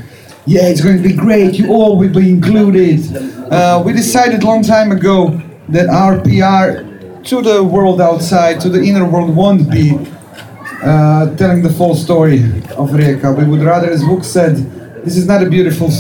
Yeah, 0.47 0.69
it's 0.69 0.81
going 0.81 0.97
to 0.97 1.03
be 1.03 1.15
great. 1.15 1.55
You 1.55 1.69
all 1.71 1.99
will 1.99 2.13
be 2.13 2.31
included. 2.31 3.15
Uh, 3.53 3.83
we 3.85 3.93
decided 3.93 4.43
long 4.43 4.63
time 4.63 4.91
ago 4.91 5.41
that 5.69 5.89
our 5.89 6.19
PR 6.23 6.90
to 7.25 7.43
the 7.43 7.63
world 7.63 8.01
outside, 8.01 8.61
to 8.61 8.69
the 8.69 8.83
inner 8.83 9.05
world, 9.09 9.35
won't 9.35 9.71
be 9.71 9.93
uh, 10.83 11.35
telling 11.37 11.63
the 11.63 11.71
full 11.71 11.95
story 11.95 12.39
of 12.77 12.91
Rijeka. 12.91 13.37
We 13.37 13.45
would 13.45 13.63
rather, 13.63 13.91
as 13.91 14.03
Vuk 14.03 14.25
said, 14.25 14.57
this 15.05 15.17
is 15.17 15.27
not 15.27 15.43
a 15.43 15.49
beautiful, 15.49 15.91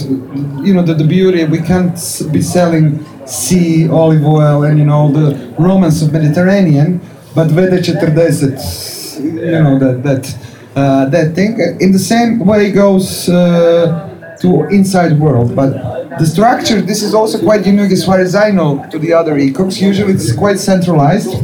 you 0.64 0.74
know, 0.74 0.82
the, 0.82 0.94
the 0.94 1.06
beauty. 1.06 1.44
We 1.44 1.60
can't 1.60 1.96
be 2.32 2.42
selling 2.42 3.04
sea, 3.26 3.88
olive 3.88 4.24
oil, 4.24 4.64
and 4.64 4.78
you 4.78 4.84
know 4.84 5.10
the 5.10 5.54
romance 5.58 6.02
of 6.02 6.12
Mediterranean, 6.12 7.00
but 7.34 7.48
Vede 7.48 7.84
40, 7.84 9.22
you 9.22 9.62
know 9.62 9.78
that 9.78 10.02
that 10.02 10.36
uh, 10.76 11.06
that 11.06 11.34
thing. 11.34 11.58
In 11.80 11.92
the 11.92 11.98
same 11.98 12.40
way 12.40 12.72
goes 12.72 13.28
uh, 13.28 14.36
to 14.40 14.64
inside 14.68 15.18
world, 15.18 15.54
but 15.54 15.99
the 16.18 16.26
structure. 16.26 16.80
This 16.80 17.02
is 17.02 17.14
also 17.14 17.38
quite 17.38 17.64
unique 17.64 17.92
as 17.92 18.04
far 18.04 18.18
as 18.18 18.34
I 18.34 18.50
know 18.50 18.84
to 18.90 18.98
the 18.98 19.12
other 19.12 19.34
ecocs. 19.36 19.80
Usually 19.80 20.12
it's 20.14 20.32
quite 20.32 20.58
centralized. 20.58 21.34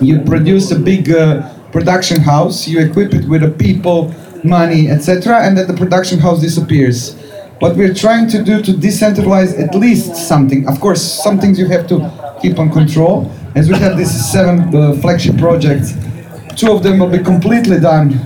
You 0.00 0.20
produce 0.20 0.70
a 0.70 0.78
big 0.78 1.10
uh, 1.10 1.52
production 1.70 2.20
house, 2.20 2.68
you 2.68 2.80
equip 2.80 3.14
it 3.14 3.28
with 3.28 3.42
the 3.42 3.50
people, 3.50 4.14
money, 4.44 4.90
etc., 4.90 5.40
and 5.42 5.56
then 5.56 5.66
the 5.66 5.74
production 5.74 6.18
house 6.18 6.40
disappears. 6.40 7.14
What 7.60 7.76
we're 7.76 7.94
trying 7.94 8.28
to 8.30 8.42
do 8.42 8.60
to 8.60 8.72
decentralize 8.72 9.58
at 9.58 9.74
least 9.74 10.16
something. 10.16 10.68
Of 10.68 10.80
course, 10.80 11.00
some 11.00 11.38
things 11.38 11.58
you 11.58 11.66
have 11.68 11.86
to 11.88 12.38
keep 12.42 12.58
on 12.58 12.70
control. 12.70 13.30
As 13.54 13.68
we 13.68 13.76
have 13.76 13.96
these 13.96 14.10
seven 14.32 14.74
uh, 14.74 14.94
flagship 14.94 15.38
projects, 15.38 15.94
two 16.56 16.72
of 16.72 16.82
them 16.82 16.98
will 16.98 17.10
be 17.10 17.22
completely 17.22 17.78
done 17.78 18.18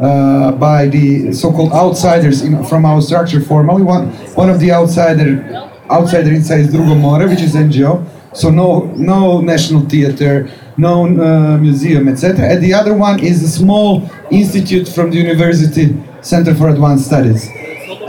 uh, 0.00 0.52
by 0.52 0.88
the 0.88 1.32
so-called 1.32 1.72
outsiders 1.72 2.42
in, 2.42 2.64
from 2.64 2.84
our 2.84 3.00
structure 3.00 3.40
formally. 3.40 3.82
One, 3.82 4.08
one 4.34 4.50
of 4.50 4.60
the 4.60 4.72
outsider, 4.72 5.42
outsider 5.90 6.32
inside 6.32 6.60
is 6.60 6.68
Drugo 6.68 6.98
More, 6.98 7.26
which 7.28 7.40
is 7.40 7.54
NGO. 7.54 8.04
So 8.34 8.50
no, 8.50 8.86
no 8.96 9.40
national 9.40 9.82
theater, 9.82 10.50
no 10.76 11.04
uh, 11.04 11.56
museum, 11.58 12.08
etc. 12.08 12.46
And 12.46 12.62
the 12.62 12.74
other 12.74 12.94
one 12.94 13.20
is 13.20 13.42
a 13.44 13.48
small 13.48 14.10
institute 14.30 14.88
from 14.88 15.10
the 15.10 15.16
University 15.16 15.96
Center 16.20 16.54
for 16.54 16.68
Advanced 16.68 17.06
Studies. 17.06 17.48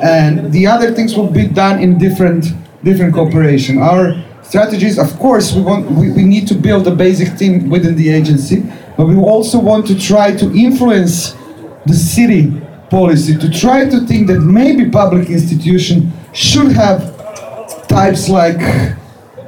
And 0.02 0.52
the 0.52 0.66
other 0.66 0.92
things 0.92 1.16
will 1.16 1.30
be 1.30 1.48
done 1.48 1.82
in 1.82 2.00
different, 2.00 2.48
different 2.84 3.14
cooperation. 3.14 3.78
Our 3.78 4.16
strategies, 4.42 4.98
of 4.98 5.18
course, 5.20 5.54
we 5.54 5.62
want, 5.62 5.90
we, 5.92 6.12
we 6.12 6.24
need 6.24 6.48
to 6.48 6.56
build 6.56 6.88
a 6.88 6.96
basic 6.96 7.38
team 7.38 7.70
within 7.70 7.96
the 7.96 8.10
agency, 8.10 8.64
but 8.98 9.06
we 9.06 9.16
also 9.16 9.60
want 9.60 9.86
to 9.88 10.00
try 10.00 10.36
to 10.36 10.46
influence 10.56 11.36
the 11.86 11.94
city 11.94 12.52
policy 12.90 13.38
to 13.38 13.50
try 13.50 13.88
to 13.88 14.00
think 14.02 14.28
that 14.28 14.40
maybe 14.40 14.90
public 14.90 15.30
institution 15.30 16.12
should 16.34 16.72
have 16.72 17.16
types 17.88 18.30
like 18.30 18.60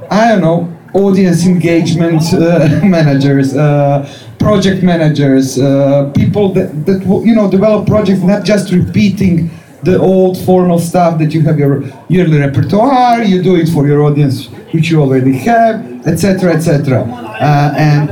I 0.10 0.30
don't 0.30 0.42
know 0.42 0.78
audience 0.94 1.46
engagement 1.46 2.22
uh, 2.34 2.80
managers, 2.84 3.56
uh, 3.56 4.08
project 4.40 4.84
managers, 4.84 5.60
uh, 5.60 6.12
people 6.16 6.54
that, 6.54 6.86
that 6.86 7.04
you 7.26 7.36
know 7.36 7.50
develop 7.50 7.88
projects 7.88 8.22
not 8.22 8.44
just 8.44 8.72
repeating 8.72 9.50
the 9.84 9.98
old 10.00 10.38
formal 10.46 10.80
stuff 10.80 11.20
that 11.20 11.34
you 11.34 11.42
have 11.42 11.60
your 11.60 11.84
yearly 12.10 12.40
repertoire, 12.40 13.24
you 13.24 13.42
do 13.44 13.56
it 13.56 13.70
for 13.70 13.88
your 13.88 14.02
audience 14.04 14.48
which 14.74 14.90
you 14.90 15.00
already 15.02 15.34
have, 15.38 16.08
etc., 16.08 16.54
etc. 16.54 17.02
Uh, 17.02 17.74
and 17.78 18.10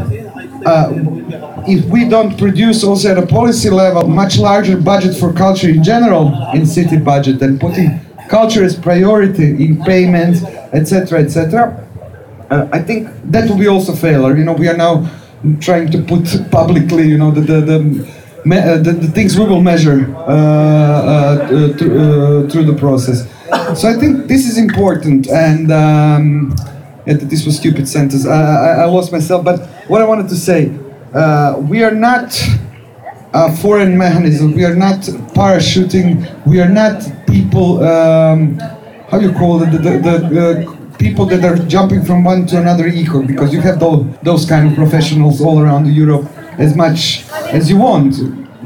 uh, 0.66 1.45
if 1.68 1.86
we 1.86 2.08
don't 2.08 2.38
produce 2.38 2.84
also 2.84 3.12
at 3.12 3.18
a 3.18 3.26
policy 3.26 3.70
level 3.70 4.08
much 4.08 4.38
larger 4.38 4.78
budget 4.78 5.16
for 5.16 5.34
culture 5.34 5.70
in 5.70 5.84
general 5.84 6.34
in 6.54 6.66
city 6.66 6.98
budget 6.98 7.42
and 7.42 7.60
putting 7.60 8.00
culture 8.30 8.64
as 8.64 8.76
priority 8.76 9.64
in 9.64 9.84
payments, 9.84 10.44
etc., 10.74 11.20
etc., 11.20 11.82
uh, 12.50 12.68
I 12.72 12.80
think 12.80 13.10
that 13.26 13.50
will 13.50 13.58
be 13.58 13.68
also 13.68 13.94
failure. 13.94 14.36
You 14.38 14.44
know, 14.44 14.54
we 14.54 14.68
are 14.68 14.78
now 14.78 15.10
trying 15.60 15.92
to 15.92 16.02
put 16.02 16.26
publicly, 16.52 17.08
you 17.08 17.18
know, 17.18 17.32
the 17.32 17.42
the, 17.42 17.62
the, 17.62 17.80
me, 18.46 18.58
uh, 18.58 18.78
the, 18.78 18.92
the 18.92 19.08
things 19.08 19.38
we 19.38 19.46
will 19.46 19.62
measure 19.62 20.16
uh, 20.16 20.22
uh, 20.22 21.48
through, 21.78 22.00
uh, 22.00 22.50
through 22.50 22.66
the 22.66 22.76
process. 22.78 23.28
So 23.80 23.90
I 23.90 23.94
think 23.94 24.28
this 24.28 24.48
is 24.48 24.58
important 24.58 25.28
and. 25.30 25.72
Um, 25.72 26.56
yeah, 27.08 27.14
this 27.14 27.46
was 27.46 27.58
stupid 27.58 27.88
sentence. 27.88 28.26
I, 28.26 28.32
I, 28.32 28.70
I 28.82 28.86
lost 28.86 29.12
myself. 29.12 29.46
But 29.46 29.60
what 29.88 30.02
I 30.02 30.06
wanted 30.06 30.28
to 30.30 30.36
say, 30.36 30.70
uh, 31.16 31.58
we 31.60 31.84
are 31.84 31.96
not 31.96 32.38
a 33.34 33.56
foreign 33.58 33.98
mechanism. 33.98 34.54
We 34.54 34.66
are 34.66 34.76
not 34.76 35.00
parachuting. 35.34 36.46
We 36.46 36.60
are 36.60 36.70
not 36.70 37.04
people. 37.28 37.84
Um, 37.84 38.60
how 39.10 39.20
you 39.20 39.32
call 39.32 39.64
it? 39.64 39.72
The, 39.72 39.78
the, 39.78 39.90
the, 40.08 40.18
the 40.30 40.98
people 40.98 41.26
that 41.28 41.44
are 41.44 41.58
jumping 41.68 42.04
from 42.04 42.24
one 42.24 42.46
to 42.48 42.60
another 42.60 42.88
eco 42.88 43.22
because 43.22 43.54
you 43.54 43.62
have 43.62 43.80
those, 43.80 44.06
those 44.24 44.46
kind 44.46 44.68
of 44.68 44.76
professionals 44.76 45.42
all 45.42 45.60
around 45.62 45.86
Europe 45.88 46.26
as 46.58 46.76
much 46.76 47.26
as 47.54 47.70
you 47.70 47.78
want. 47.78 48.16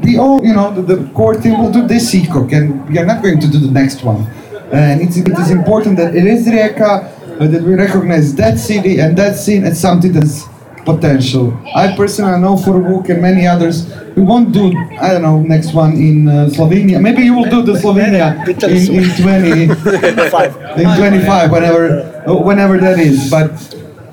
We 0.02 0.18
all, 0.18 0.44
you 0.44 0.54
know, 0.54 0.72
the, 0.72 0.82
the 0.96 1.10
core 1.12 1.34
team 1.34 1.58
will 1.60 1.70
do 1.70 1.86
this 1.86 2.14
eco, 2.14 2.48
and 2.48 2.88
we 2.88 2.98
are 2.98 3.04
not 3.04 3.22
going 3.22 3.38
to 3.40 3.48
do 3.48 3.58
the 3.58 3.70
next 3.70 4.02
one. 4.02 4.26
And 4.72 5.02
it's, 5.02 5.16
it 5.16 5.38
is 5.38 5.50
important 5.50 5.96
that 5.98 6.16
it 6.16 6.24
is 6.24 6.46
Rijeka, 6.46 7.40
uh, 7.40 7.46
that 7.46 7.62
we 7.62 7.74
recognize 7.74 8.34
that 8.36 8.58
city 8.58 8.98
and 8.98 9.16
that 9.18 9.36
scene 9.36 9.64
as 9.64 9.78
something 9.78 10.12
that's 10.12 10.46
potential. 10.84 11.56
I 11.74 11.94
personally 11.96 12.40
know 12.40 12.56
for 12.56 12.80
Vuk 12.80 13.08
and 13.10 13.22
many 13.22 13.46
others, 13.46 13.86
we 14.16 14.22
won't 14.22 14.52
do, 14.52 14.72
I 15.00 15.10
don't 15.12 15.22
know, 15.22 15.40
next 15.40 15.72
one 15.74 15.92
in 15.92 16.28
uh, 16.28 16.48
Slovenia. 16.50 17.00
Maybe 17.00 17.22
you 17.22 17.34
will 17.34 17.48
do 17.50 17.62
the 17.62 17.74
Slovenia 17.74 18.36
in, 18.68 18.94
in 18.94 19.10
20, 19.16 19.62
in 20.82 20.96
25, 20.96 21.50
whenever, 21.50 22.02
whenever 22.42 22.78
that 22.78 22.98
is. 22.98 23.30
But 23.30 23.52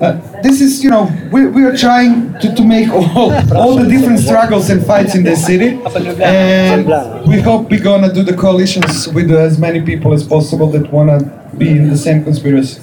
uh, 0.00 0.12
this 0.42 0.60
is, 0.60 0.84
you 0.84 0.90
know, 0.90 1.10
we, 1.32 1.46
we 1.46 1.64
are 1.64 1.76
trying 1.76 2.38
to, 2.40 2.54
to 2.54 2.64
make 2.64 2.88
all, 2.90 3.32
all 3.56 3.76
the 3.76 3.88
different 3.88 4.20
struggles 4.20 4.70
and 4.70 4.84
fights 4.86 5.14
in 5.14 5.24
this 5.24 5.44
city. 5.44 5.80
And 6.22 6.86
we 7.26 7.40
hope 7.40 7.70
we're 7.70 7.82
gonna 7.82 8.12
do 8.12 8.22
the 8.22 8.36
coalitions 8.36 9.08
with 9.08 9.30
as 9.32 9.58
many 9.58 9.80
people 9.82 10.12
as 10.12 10.22
possible 10.24 10.68
that 10.72 10.92
wanna 10.92 11.18
be 11.58 11.70
in 11.70 11.88
the 11.88 11.96
same 11.96 12.22
conspiracy. 12.24 12.80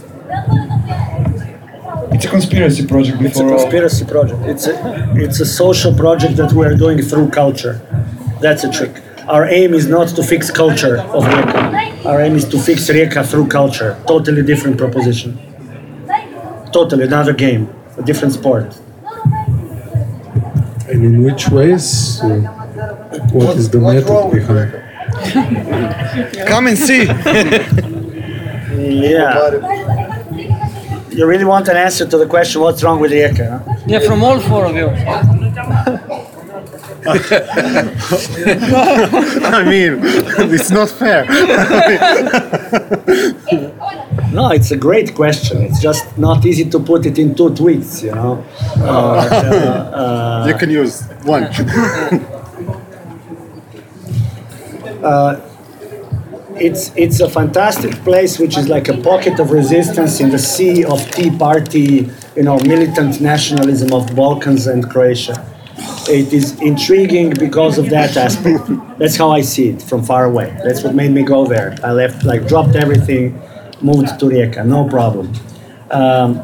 It's 2.16 2.24
a 2.24 2.30
conspiracy 2.30 2.88
project 2.88 3.22
It's 3.22 3.36
a 3.38 3.44
before 3.44 3.52
all. 3.52 3.60
conspiracy 3.60 4.06
project. 4.06 4.40
It's 4.46 4.68
a, 4.68 4.74
it's 5.18 5.42
a 5.42 5.46
social 5.46 5.94
project 5.94 6.38
that 6.38 6.54
we 6.54 6.66
are 6.66 6.74
doing 6.74 7.02
through 7.02 7.30
culture. 7.30 7.82
That's 8.40 8.64
a 8.64 8.72
trick. 8.72 9.02
Our 9.28 9.46
aim 9.50 9.74
is 9.74 9.86
not 9.88 10.08
to 10.16 10.24
fix 10.24 10.50
culture 10.50 10.98
of 11.18 11.26
Rijeka. 11.26 12.06
Our 12.06 12.22
aim 12.22 12.36
is 12.38 12.46
to 12.54 12.58
fix 12.58 12.88
Rijeka 12.88 13.30
through 13.30 13.48
culture. 13.48 14.02
Totally 14.08 14.44
different 14.44 14.78
proposition. 14.78 15.38
Totally 16.72 17.04
another 17.04 17.34
game, 17.34 17.68
a 17.98 18.02
different 18.02 18.34
sport. 18.34 18.80
And 20.90 21.04
in 21.04 21.22
which 21.22 21.50
ways? 21.50 22.22
Uh, 22.24 22.28
what 23.34 23.58
is 23.58 23.70
the 23.70 23.80
method 23.80 24.32
behind. 24.32 24.72
Come 26.48 26.68
and 26.68 26.78
see. 26.78 27.02
Yeah. 28.76 30.05
You 31.16 31.26
really 31.26 31.46
want 31.46 31.68
an 31.70 31.78
answer 31.78 32.06
to 32.06 32.18
the 32.18 32.28
question, 32.28 32.60
what's 32.62 32.84
wrong 32.84 33.00
with 33.00 33.12
Rijeka? 33.12 33.64
Huh? 33.64 33.76
Yeah, 33.88 34.00
from 34.00 34.22
all 34.22 34.38
four 34.42 34.66
of 34.66 34.76
you. 34.76 34.90
I 39.48 39.64
mean, 39.64 40.00
it's 40.54 40.72
not 40.72 40.90
fair. 40.90 41.26
No, 44.34 44.50
it's 44.52 44.72
a 44.72 44.78
great 44.78 45.16
question. 45.16 45.62
It's 45.62 45.80
just 45.82 46.18
not 46.18 46.46
easy 46.46 46.70
to 46.70 46.80
put 46.80 47.06
it 47.06 47.18
in 47.18 47.34
two 47.36 47.50
tweets, 47.52 48.04
you 48.04 48.12
know. 48.14 48.44
Uh, 48.86 48.92
uh, 50.02 50.46
you 50.48 50.54
can 50.56 50.70
use 50.70 51.04
one. 51.24 51.44
It's 56.58 56.92
it's 56.96 57.20
a 57.20 57.30
fantastic 57.30 57.94
place 58.04 58.40
which 58.40 58.58
is 58.58 58.68
like 58.70 58.88
a 58.88 58.98
pocket 58.98 59.40
of 59.40 59.52
resistance 59.52 60.20
in 60.20 60.30
the 60.30 60.40
sea 60.40 60.86
of 60.86 61.00
tea 61.12 61.30
party 61.30 62.10
you 62.36 62.44
know 62.44 62.58
militant 62.60 63.20
nationalism 63.20 63.94
of 63.94 64.16
balkans 64.16 64.68
and 64.68 64.90
croatia. 64.90 65.36
It 66.08 66.32
is 66.32 66.60
intriguing 66.62 67.32
because 67.32 67.78
of 67.78 67.90
that 67.90 68.16
aspect. 68.16 68.64
That's 69.00 69.18
how 69.18 69.32
i 69.32 69.42
see 69.42 69.70
it 69.70 69.82
from 69.82 70.04
far 70.04 70.26
away. 70.26 70.56
That's 70.64 70.84
what 70.84 70.96
made 70.96 71.12
me 71.12 71.24
go 71.24 71.46
there. 71.46 71.76
I 71.84 71.92
left 71.92 72.24
like 72.24 72.48
dropped 72.48 72.76
everything 72.76 73.42
moved 73.82 74.20
to 74.20 74.26
rijeka. 74.26 74.66
No 74.66 74.88
problem. 74.88 75.34
Um, 75.92 76.42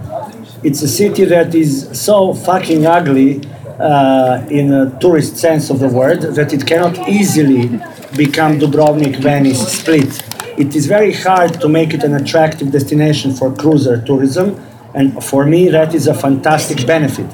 it's 0.63 0.81
a 0.81 0.87
city 0.87 1.25
that 1.25 1.55
is 1.55 1.89
so 1.99 2.33
fucking 2.33 2.85
ugly 2.85 3.41
uh, 3.79 4.45
in 4.49 4.71
a 4.73 4.99
tourist 4.99 5.37
sense 5.37 5.69
of 5.69 5.79
the 5.79 5.87
word 5.87 6.21
that 6.21 6.53
it 6.53 6.67
cannot 6.67 7.09
easily 7.09 7.79
become 8.15 8.59
Dubrovnik, 8.59 9.17
Venice, 9.17 9.79
Split. 9.79 10.23
It 10.57 10.75
is 10.75 10.85
very 10.85 11.13
hard 11.13 11.59
to 11.61 11.69
make 11.69 11.93
it 11.93 12.03
an 12.03 12.13
attractive 12.13 12.71
destination 12.71 13.33
for 13.33 13.53
cruiser 13.53 14.01
tourism, 14.01 14.59
and 14.93 15.23
for 15.23 15.45
me, 15.45 15.69
that 15.69 15.93
is 15.95 16.07
a 16.07 16.13
fantastic 16.13 16.85
benefit. 16.85 17.27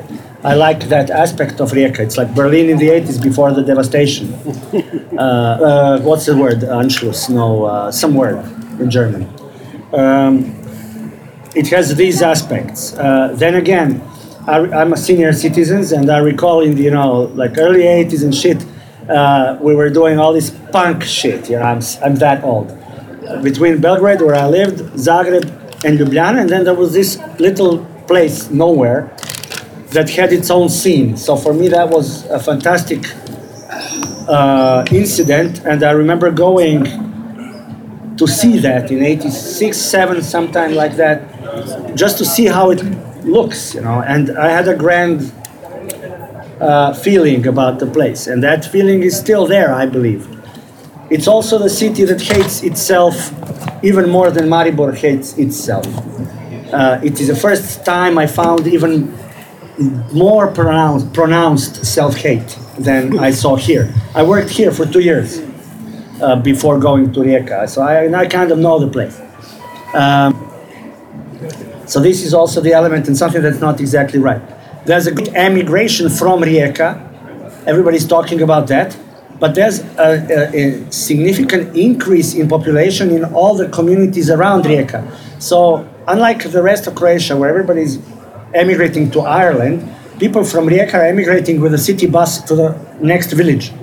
I 0.43 0.53
like 0.53 0.87
that 0.89 1.09
aspect 1.09 1.59
of 1.59 1.71
Rijeka. 1.71 1.99
It's 1.99 2.17
like 2.17 2.33
Berlin 2.35 2.69
in 2.69 2.77
the 2.77 2.89
80s 2.89 3.21
before 3.21 3.51
the 3.51 3.63
devastation. 3.63 4.33
uh, 5.17 5.21
uh, 5.21 6.01
what's 6.01 6.27
the 6.27 6.37
word? 6.37 6.59
Anschluss? 6.59 7.29
No, 7.29 7.65
uh, 7.65 7.91
some 7.91 8.13
word 8.13 8.45
in 8.79 8.89
German. 8.89 9.23
Um, 9.93 10.53
it 11.55 11.67
has 11.69 11.95
these 11.95 12.21
aspects. 12.21 12.93
Uh, 12.93 13.33
then 13.33 13.55
again, 13.55 14.01
I, 14.45 14.59
I'm 14.79 14.93
a 14.93 14.97
senior 14.97 15.33
citizen, 15.33 15.83
and 15.99 16.09
I 16.09 16.19
recall 16.19 16.61
in 16.61 16.75
the 16.75 16.83
you 16.83 16.91
know 16.91 17.23
like 17.35 17.57
early 17.57 17.81
'80s 17.81 18.23
and 18.23 18.33
shit, 18.33 18.63
uh, 19.09 19.57
we 19.61 19.75
were 19.75 19.89
doing 19.89 20.19
all 20.19 20.33
this 20.33 20.49
punk 20.71 21.03
shit. 21.03 21.49
You 21.49 21.57
know, 21.57 21.63
I'm 21.63 21.81
I'm 22.03 22.15
that 22.15 22.43
old. 22.43 22.67
Between 23.43 23.81
Belgrade, 23.81 24.21
where 24.21 24.35
I 24.35 24.47
lived, 24.47 24.77
Zagreb, 24.95 25.45
and 25.83 25.99
Ljubljana, 25.99 26.41
and 26.41 26.49
then 26.49 26.63
there 26.63 26.73
was 26.73 26.93
this 26.93 27.19
little 27.39 27.85
place 28.07 28.49
nowhere 28.49 29.13
that 29.91 30.09
had 30.09 30.31
its 30.31 30.49
own 30.49 30.69
scene. 30.69 31.17
So 31.17 31.35
for 31.35 31.53
me, 31.53 31.67
that 31.69 31.89
was 31.89 32.25
a 32.25 32.39
fantastic 32.39 33.03
uh, 34.27 34.85
incident, 34.91 35.65
and 35.65 35.83
I 35.83 35.91
remember 35.91 36.31
going 36.31 36.85
to 38.17 38.27
see 38.27 38.57
that 38.59 38.91
in 38.91 39.03
86 39.03 39.77
7 39.77 40.23
sometime 40.23 40.73
like 40.73 40.95
that 40.95 41.95
just 41.95 42.17
to 42.17 42.25
see 42.25 42.45
how 42.45 42.71
it 42.71 42.83
looks 43.23 43.75
you 43.75 43.81
know 43.81 44.01
and 44.01 44.35
i 44.37 44.49
had 44.49 44.67
a 44.67 44.75
grand 44.75 45.31
uh, 46.59 46.93
feeling 46.93 47.45
about 47.47 47.79
the 47.79 47.85
place 47.85 48.27
and 48.27 48.43
that 48.43 48.65
feeling 48.65 49.03
is 49.03 49.17
still 49.17 49.45
there 49.45 49.73
i 49.73 49.85
believe 49.85 50.27
it's 51.09 51.27
also 51.27 51.57
the 51.57 51.69
city 51.69 52.03
that 52.03 52.21
hates 52.21 52.63
itself 52.63 53.31
even 53.83 54.09
more 54.09 54.31
than 54.31 54.47
maribor 54.47 54.93
hates 54.95 55.37
itself 55.37 55.85
uh, 56.73 56.99
it 57.03 57.19
is 57.19 57.27
the 57.27 57.35
first 57.35 57.85
time 57.85 58.17
i 58.17 58.27
found 58.27 58.67
even 58.67 59.13
more 60.11 60.47
pronounced, 60.51 61.13
pronounced 61.13 61.85
self-hate 61.85 62.57
than 62.79 63.19
i 63.19 63.29
saw 63.31 63.55
here 63.55 63.93
i 64.15 64.23
worked 64.23 64.49
here 64.49 64.71
for 64.71 64.85
two 64.85 65.01
years 65.01 65.41
uh, 66.21 66.35
before 66.35 66.79
going 66.79 67.13
to 67.13 67.19
Rijeka. 67.19 67.69
So 67.69 67.81
I, 67.81 68.11
I 68.13 68.25
kind 68.27 68.51
of 68.51 68.57
know 68.57 68.79
the 68.79 68.87
place. 68.87 69.19
Um, 69.93 70.43
so 71.85 71.99
this 71.99 72.23
is 72.23 72.33
also 72.33 72.59
the 72.59 72.73
element 72.73 73.07
and 73.07 73.17
something 73.17 73.41
that's 73.41 73.61
not 73.61 73.79
exactly 73.79 74.19
right. 74.19 74.41
There's 74.87 75.05
a 75.05 75.11
good 75.11 75.27
emigration 75.35 76.09
from 76.09 76.41
Rijeka. 76.41 76.87
Everybody's 77.67 78.07
talking 78.07 78.41
about 78.41 78.67
that. 78.67 78.97
But 79.37 79.53
there's 79.53 79.81
a, 79.81 80.09
a, 80.31 80.61
a 80.61 80.91
significant 80.93 81.75
increase 81.75 82.33
in 82.33 82.47
population 82.47 83.11
in 83.11 83.25
all 83.25 83.53
the 83.53 83.67
communities 83.67 84.29
around 84.29 84.63
Rijeka. 84.63 85.03
So 85.39 85.85
unlike 86.07 86.49
the 86.51 86.63
rest 86.63 86.87
of 86.87 86.95
Croatia, 86.95 87.35
where 87.35 87.49
everybody's 87.49 87.99
emigrating 88.53 89.11
to 89.11 89.19
Ireland, 89.19 89.93
people 90.19 90.45
from 90.45 90.67
Rijeka 90.67 90.93
are 90.93 91.05
emigrating 91.05 91.59
with 91.59 91.73
a 91.73 91.77
city 91.77 92.07
bus 92.07 92.41
to 92.43 92.55
the 92.55 92.69
next 93.01 93.33
village 93.33 93.73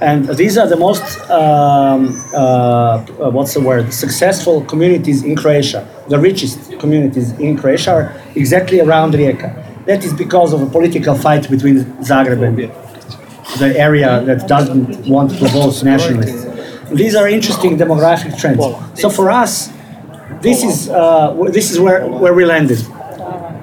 and 0.00 0.28
these 0.36 0.58
are 0.58 0.66
the 0.66 0.76
most 0.76 1.20
um, 1.30 2.20
uh, 2.34 2.98
what's 3.30 3.54
the 3.54 3.60
word 3.60 3.92
successful 3.92 4.64
communities 4.64 5.22
in 5.22 5.36
croatia 5.36 5.86
the 6.08 6.18
richest 6.18 6.76
communities 6.80 7.30
in 7.38 7.56
croatia 7.56 7.92
are 7.92 8.22
exactly 8.34 8.80
around 8.80 9.14
rijeka 9.14 9.50
that 9.86 10.04
is 10.04 10.12
because 10.12 10.52
of 10.52 10.62
a 10.62 10.66
political 10.66 11.14
fight 11.14 11.48
between 11.50 11.76
zagreb 12.10 12.42
and 12.46 12.56
the 13.58 13.78
area 13.78 14.22
that 14.24 14.48
doesn't 14.48 15.06
want 15.06 15.30
to 15.30 15.48
vote 15.48 15.82
nationalists 15.82 16.44
these 16.90 17.14
are 17.14 17.28
interesting 17.28 17.76
demographic 17.76 18.38
trends 18.38 18.62
so 19.00 19.08
for 19.10 19.30
us 19.30 19.70
this 20.40 20.64
is 20.64 20.88
uh, 20.88 21.32
this 21.50 21.70
is 21.70 21.78
where, 21.78 22.06
where 22.06 22.34
we 22.34 22.44
landed 22.44 22.78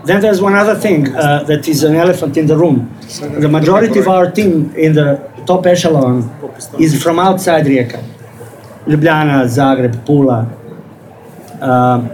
then 0.09 0.21
there's 0.21 0.41
one 0.41 0.55
other 0.55 0.75
thing 0.75 1.15
uh, 1.15 1.43
that 1.43 1.67
is 1.67 1.83
an 1.83 1.95
elephant 1.95 2.35
in 2.37 2.47
the 2.47 2.57
room. 2.57 2.91
The 3.19 3.47
majority 3.47 3.99
of 3.99 4.07
our 4.07 4.31
team 4.31 4.73
in 4.75 4.93
the 4.93 5.21
top 5.45 5.65
echelon 5.65 6.17
is 6.79 7.01
from 7.03 7.19
outside 7.19 7.65
Rijeka. 7.65 8.01
Ljubljana, 8.87 9.45
Zagreb, 9.47 9.95
Pula. 10.05 10.47
Um, 11.61 12.09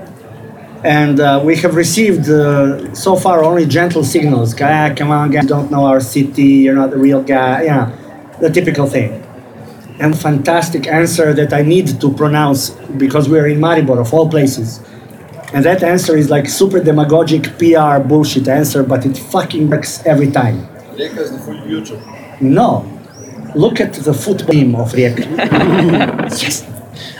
and 0.85 1.19
uh, 1.19 1.41
we 1.43 1.55
have 1.57 1.75
received 1.75 2.29
uh, 2.29 2.93
so 2.93 3.15
far 3.15 3.43
only 3.43 3.65
gentle 3.65 4.03
signals. 4.03 4.53
Guy, 4.53 4.93
come 4.93 5.09
on, 5.09 5.31
guys, 5.31 5.47
don't 5.47 5.71
know 5.71 5.85
our 5.85 5.99
city, 5.99 6.43
you're 6.63 6.75
not 6.75 6.91
the 6.91 6.97
real 6.97 7.23
guy. 7.23 7.63
Yeah, 7.63 7.91
the 8.39 8.51
typical 8.51 8.85
thing. 8.85 9.23
And 9.99 10.15
fantastic 10.17 10.85
answer 10.85 11.33
that 11.33 11.53
I 11.53 11.63
need 11.63 11.99
to 12.01 12.13
pronounce 12.13 12.69
because 13.03 13.27
we're 13.27 13.47
in 13.47 13.59
Maribor, 13.59 13.99
of 13.99 14.13
all 14.13 14.29
places. 14.29 14.79
And 15.53 15.65
that 15.65 15.81
answer 15.81 16.15
is 16.17 16.29
like 16.29 16.47
super 16.47 16.79
demagogic 16.79 17.57
PR 17.57 18.05
bullshit 18.07 18.47
answer, 18.47 18.83
but 18.83 19.05
it 19.07 19.17
fucking 19.17 19.69
works 19.69 20.05
every 20.05 20.29
time. 20.29 20.67
Rijeka 20.67 21.17
is 21.17 21.31
the 21.31 21.39
full 21.39 21.59
future. 21.63 21.99
No. 22.41 22.85
Look 23.55 23.79
at 23.79 23.93
the 23.93 24.13
football 24.13 24.53
team 24.53 24.75
of 24.75 24.91
Rijeka. 24.91 25.25
yes. 26.41 26.63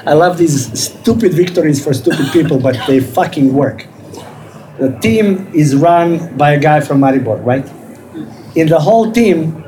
I 0.06 0.14
love 0.14 0.38
these 0.38 0.78
stupid 0.80 1.34
victories 1.34 1.84
for 1.84 1.94
stupid 1.94 2.32
people, 2.32 2.60
but 2.60 2.76
they 2.88 3.00
fucking 3.00 3.54
work. 3.54 3.88
The 4.80 4.98
team 5.00 5.48
is 5.54 5.76
run 5.76 6.36
by 6.38 6.52
a 6.52 6.60
guy 6.60 6.82
from 6.82 7.00
Maribor, 7.00 7.44
right? 7.46 7.66
In 8.56 8.68
the 8.68 8.80
whole 8.80 9.12
team, 9.12 9.64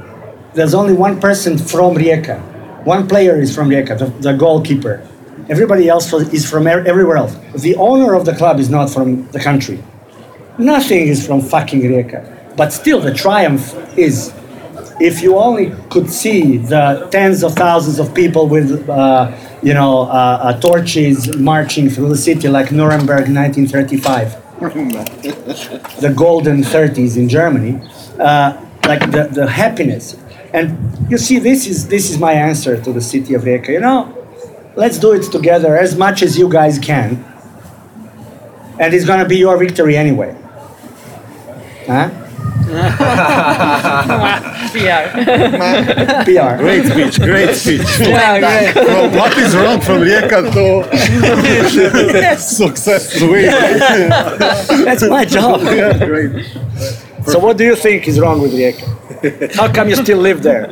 there's 0.54 0.74
only 0.74 0.94
one 0.94 1.20
person 1.20 1.58
from 1.58 1.96
Rijeka. 1.96 2.42
One 2.86 3.08
player 3.08 3.40
is 3.40 3.54
from 3.54 3.70
Rijeka, 3.70 4.00
the, 4.00 4.06
the 4.22 4.34
goalkeeper. 4.34 5.08
Everybody 5.50 5.88
else 5.88 6.12
is 6.14 6.50
from 6.50 6.68
er- 6.68 6.86
everywhere 6.86 7.18
else. 7.18 7.36
The 7.62 7.76
owner 7.76 8.14
of 8.16 8.26
the 8.26 8.36
club 8.36 8.60
is 8.60 8.70
not 8.70 8.90
from 8.90 9.28
the 9.32 9.40
country. 9.40 9.82
Nothing 10.58 11.08
is 11.08 11.26
from 11.26 11.42
fucking 11.42 11.82
Rijeka. 11.82 12.56
But 12.58 12.74
still, 12.74 13.00
the 13.00 13.14
triumph 13.14 13.76
is 13.98 14.34
if 15.00 15.22
you 15.22 15.38
only 15.38 15.74
could 15.90 16.10
see 16.10 16.58
the 16.58 17.08
tens 17.12 17.44
of 17.44 17.54
thousands 17.54 18.00
of 18.00 18.14
people 18.14 18.48
with, 18.48 18.90
uh, 18.90 19.32
you 19.62 19.74
know, 19.74 20.02
uh, 20.02 20.06
uh, 20.42 20.60
torches 20.60 21.36
marching 21.38 21.90
through 21.90 22.10
the 22.10 22.18
city 22.18 22.48
like 22.48 22.72
Nuremberg 22.72 23.30
1935, 23.30 24.60
the 26.02 26.14
golden 26.16 26.62
30s 26.62 27.16
in 27.16 27.30
Germany, 27.30 27.80
uh, 28.20 28.60
like 28.86 29.12
the, 29.12 29.30
the 29.32 29.48
happiness. 29.48 30.18
And 30.54 31.12
you 31.12 31.18
see, 31.18 31.40
this 31.40 31.68
is, 31.68 31.88
this 31.88 32.10
is 32.10 32.18
my 32.18 32.34
answer 32.34 32.82
to 32.82 32.92
the 32.92 33.02
city 33.02 33.34
of 33.36 33.44
Rijeka. 33.44 33.70
You 33.70 33.82
know, 33.82 34.28
let's 34.76 34.98
do 34.98 35.14
it 35.14 35.32
together 35.32 35.78
as 35.78 35.96
much 35.96 36.24
as 36.24 36.38
you 36.38 36.50
guys 36.50 36.80
can. 36.80 37.24
And 38.80 38.94
it's 38.94 39.06
going 39.06 39.20
to 39.20 39.28
be 39.28 39.38
your 39.38 39.58
victory 39.58 39.98
anyway. 39.98 40.36
Huh? 41.86 42.27
PR. 44.72 45.04
PR. 46.26 46.58
Great 46.64 46.86
speech, 46.86 47.20
great 47.20 47.56
speech. 47.64 48.00
Yeah, 48.00 48.40
great. 48.40 48.74
From 48.74 49.14
what 49.16 49.38
is 49.38 49.56
wrong 49.56 49.80
from 49.82 50.02
Rijeka 50.02 50.52
to 50.54 52.38
success. 52.38 53.14
That's 54.86 55.04
my 55.10 55.26
job. 55.26 55.62
Yeah, 55.64 56.06
great. 56.06 56.46
So 57.26 57.40
what 57.40 57.58
do 57.58 57.64
you 57.64 57.76
think 57.76 58.08
is 58.08 58.20
wrong 58.20 58.42
with 58.42 58.54
Rijeka? 58.54 59.56
How 59.56 59.72
come 59.72 59.90
you 59.90 59.96
still 59.96 60.20
live 60.20 60.44
there? 60.44 60.70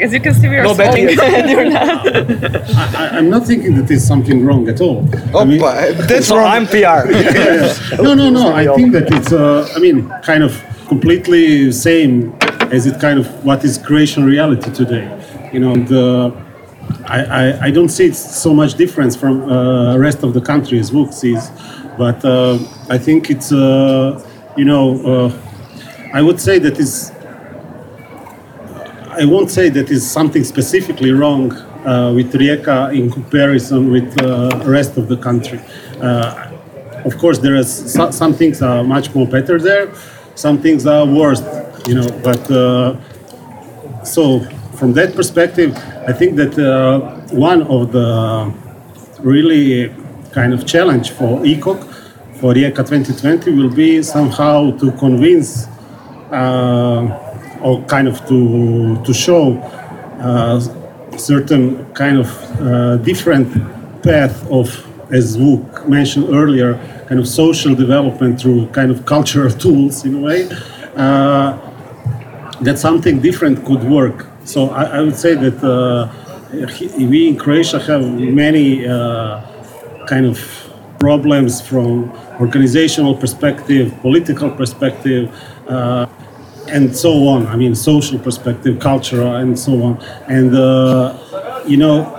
As 0.00 0.12
you 0.12 0.20
can 0.20 0.34
see, 0.34 0.48
we 0.48 0.56
are 0.56 0.64
No 0.64 0.74
betting. 0.76 1.08
smiling 1.08 1.48
you're 1.48 1.70
not. 1.70 2.06
I, 2.96 3.08
I'm 3.18 3.30
not 3.30 3.46
thinking 3.46 3.74
that 3.76 3.86
there's 3.88 4.04
something 4.06 4.44
wrong 4.44 4.68
at 4.68 4.80
all. 4.80 5.08
I 5.36 5.44
mean, 5.44 5.60
that's 5.60 6.30
wrong. 6.30 6.46
I'm 6.46 6.66
PR. 6.66 7.06
no, 8.02 8.14
no, 8.14 8.30
no. 8.30 8.52
I 8.54 8.66
think 8.76 8.92
that 8.92 9.08
it's, 9.12 9.32
uh, 9.32 9.68
I 9.74 9.78
mean, 9.78 10.08
kind 10.22 10.42
of 10.42 10.62
completely 10.88 11.72
same 11.72 12.34
as 12.72 12.86
it 12.86 13.00
kind 13.00 13.18
of 13.18 13.26
what 13.44 13.64
is 13.64 13.78
Croatian 13.78 14.24
reality 14.24 14.70
today. 14.72 15.06
You 15.52 15.60
know, 15.60 15.72
and, 15.72 15.90
uh, 15.92 16.30
I, 17.06 17.24
I, 17.24 17.60
I 17.66 17.70
don't 17.70 17.88
see 17.88 18.12
so 18.12 18.52
much 18.54 18.74
difference 18.74 19.16
from 19.16 19.50
uh, 19.50 19.96
rest 19.96 20.22
of 20.22 20.34
the 20.34 20.40
country 20.40 20.78
as 20.78 20.90
Vuk 20.90 21.12
sees, 21.12 21.50
but 21.98 22.24
uh, 22.24 22.58
I 22.88 22.98
think 22.98 23.30
it's, 23.30 23.50
uh, 23.52 24.22
you 24.56 24.64
know, 24.64 24.84
uh, 25.04 25.32
I 26.12 26.22
would 26.22 26.40
say 26.40 26.58
that 26.60 26.78
is. 26.78 27.12
I 29.18 29.24
won't 29.24 29.50
say 29.50 29.70
that 29.70 29.90
is 29.90 30.08
something 30.08 30.44
specifically 30.44 31.10
wrong 31.10 31.50
uh, 31.52 32.12
with 32.14 32.34
Rijeka 32.34 32.94
in 32.94 33.10
comparison 33.10 33.90
with 33.90 34.22
uh, 34.22 34.62
rest 34.66 34.98
of 34.98 35.08
the 35.08 35.16
country. 35.16 35.58
Uh, 36.02 36.52
of 37.04 37.16
course, 37.16 37.38
there 37.38 37.54
is 37.54 37.92
so, 37.92 38.10
some 38.10 38.34
things 38.34 38.60
are 38.60 38.84
much 38.84 39.14
more 39.14 39.26
better 39.26 39.58
there, 39.58 39.90
some 40.34 40.60
things 40.60 40.86
are 40.86 41.06
worse, 41.06 41.40
you 41.86 41.94
know. 41.94 42.10
But 42.22 42.50
uh, 42.50 42.96
so 44.04 44.40
from 44.78 44.92
that 44.94 45.14
perspective, 45.14 45.74
I 46.06 46.12
think 46.12 46.36
that 46.36 46.54
one 47.32 47.62
of 47.62 47.92
the 47.92 48.52
really 49.20 49.94
kind 50.32 50.52
of 50.52 50.66
challenge 50.66 51.12
for 51.12 51.40
ECOC 51.40 51.78
for 52.38 52.52
Rijeka 52.52 52.84
2020 52.86 53.50
will 53.52 53.70
be 53.74 54.02
somehow 54.02 54.76
to 54.76 54.92
convince 54.92 55.68
uh, 56.30 57.25
or 57.62 57.82
kind 57.84 58.08
of 58.08 58.26
to 58.28 59.02
to 59.04 59.12
show 59.14 59.58
uh, 60.20 60.60
certain 61.18 61.84
kind 61.94 62.18
of 62.18 62.28
uh, 62.60 62.96
different 62.98 63.48
path 64.02 64.46
of, 64.50 64.68
as 65.12 65.36
Vuk 65.36 65.88
mentioned 65.88 66.26
earlier, 66.30 66.74
kind 67.08 67.20
of 67.20 67.26
social 67.26 67.74
development 67.74 68.40
through 68.40 68.66
kind 68.68 68.90
of 68.90 69.06
cultural 69.06 69.50
tools 69.64 70.04
in 70.04 70.16
a 70.16 70.20
way. 70.20 70.48
Uh, 70.96 71.58
that 72.62 72.78
something 72.78 73.20
different 73.20 73.64
could 73.66 73.84
work. 73.84 74.26
So 74.44 74.70
I, 74.70 74.84
I 74.84 75.00
would 75.02 75.16
say 75.16 75.34
that 75.34 75.62
uh, 75.62 76.08
we 76.98 77.28
in 77.28 77.36
Croatia 77.36 77.78
have 77.80 78.02
many 78.18 78.86
uh, 78.86 79.42
kind 80.06 80.24
of 80.24 80.38
problems 80.98 81.60
from 81.60 82.10
organizational 82.40 83.14
perspective, 83.14 83.94
political 84.00 84.50
perspective, 84.50 85.30
uh, 85.68 86.06
and 86.68 86.94
so 86.96 87.28
on. 87.28 87.46
I 87.46 87.56
mean, 87.56 87.74
social 87.74 88.18
perspective, 88.18 88.78
cultural, 88.80 89.34
and 89.34 89.58
so 89.58 89.82
on. 89.82 90.02
And 90.28 90.54
uh, 90.54 91.62
you 91.66 91.76
know, 91.76 92.12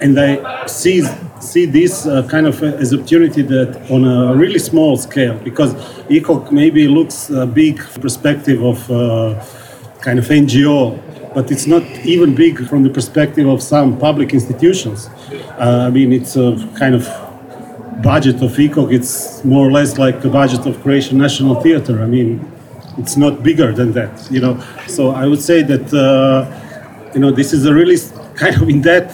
and 0.00 0.18
I 0.18 0.66
see 0.66 1.02
see 1.40 1.64
this 1.64 2.06
uh, 2.06 2.26
kind 2.28 2.46
of 2.46 2.62
as 2.62 2.92
opportunity 2.92 3.42
that 3.42 3.90
on 3.90 4.04
a 4.04 4.34
really 4.34 4.58
small 4.58 4.96
scale 4.96 5.38
because 5.38 5.74
ECOC 6.08 6.52
maybe 6.52 6.86
looks 6.86 7.30
uh, 7.30 7.46
big 7.46 7.78
perspective 8.00 8.62
of 8.62 8.90
uh, 8.90 9.42
kind 10.00 10.18
of 10.18 10.26
NGO, 10.26 11.34
but 11.34 11.50
it's 11.50 11.66
not 11.66 11.82
even 12.04 12.34
big 12.34 12.66
from 12.68 12.82
the 12.82 12.90
perspective 12.90 13.48
of 13.48 13.62
some 13.62 13.98
public 13.98 14.34
institutions. 14.34 15.08
Uh, 15.58 15.86
I 15.86 15.90
mean, 15.90 16.12
it's 16.12 16.36
a 16.36 16.56
kind 16.78 16.94
of 16.94 17.04
budget 18.02 18.36
of 18.36 18.52
ECOC. 18.52 18.92
It's 18.92 19.44
more 19.44 19.66
or 19.66 19.70
less 19.70 19.98
like 19.98 20.22
the 20.22 20.30
budget 20.30 20.66
of 20.66 20.80
Croatian 20.82 21.18
National 21.18 21.54
Theatre. 21.60 22.02
I 22.02 22.06
mean, 22.06 22.40
it's 23.00 23.16
not 23.16 23.42
bigger 23.42 23.72
than 23.72 23.92
that, 23.92 24.28
you 24.30 24.40
know. 24.40 24.62
So 24.86 25.10
I 25.10 25.26
would 25.26 25.42
say 25.42 25.62
that 25.62 25.92
uh, 25.92 26.44
you 27.14 27.20
know 27.20 27.30
this 27.30 27.52
is 27.52 27.66
a 27.66 27.74
really 27.74 27.96
kind 28.36 28.54
of 28.60 28.68
in 28.68 28.82
that 28.82 29.08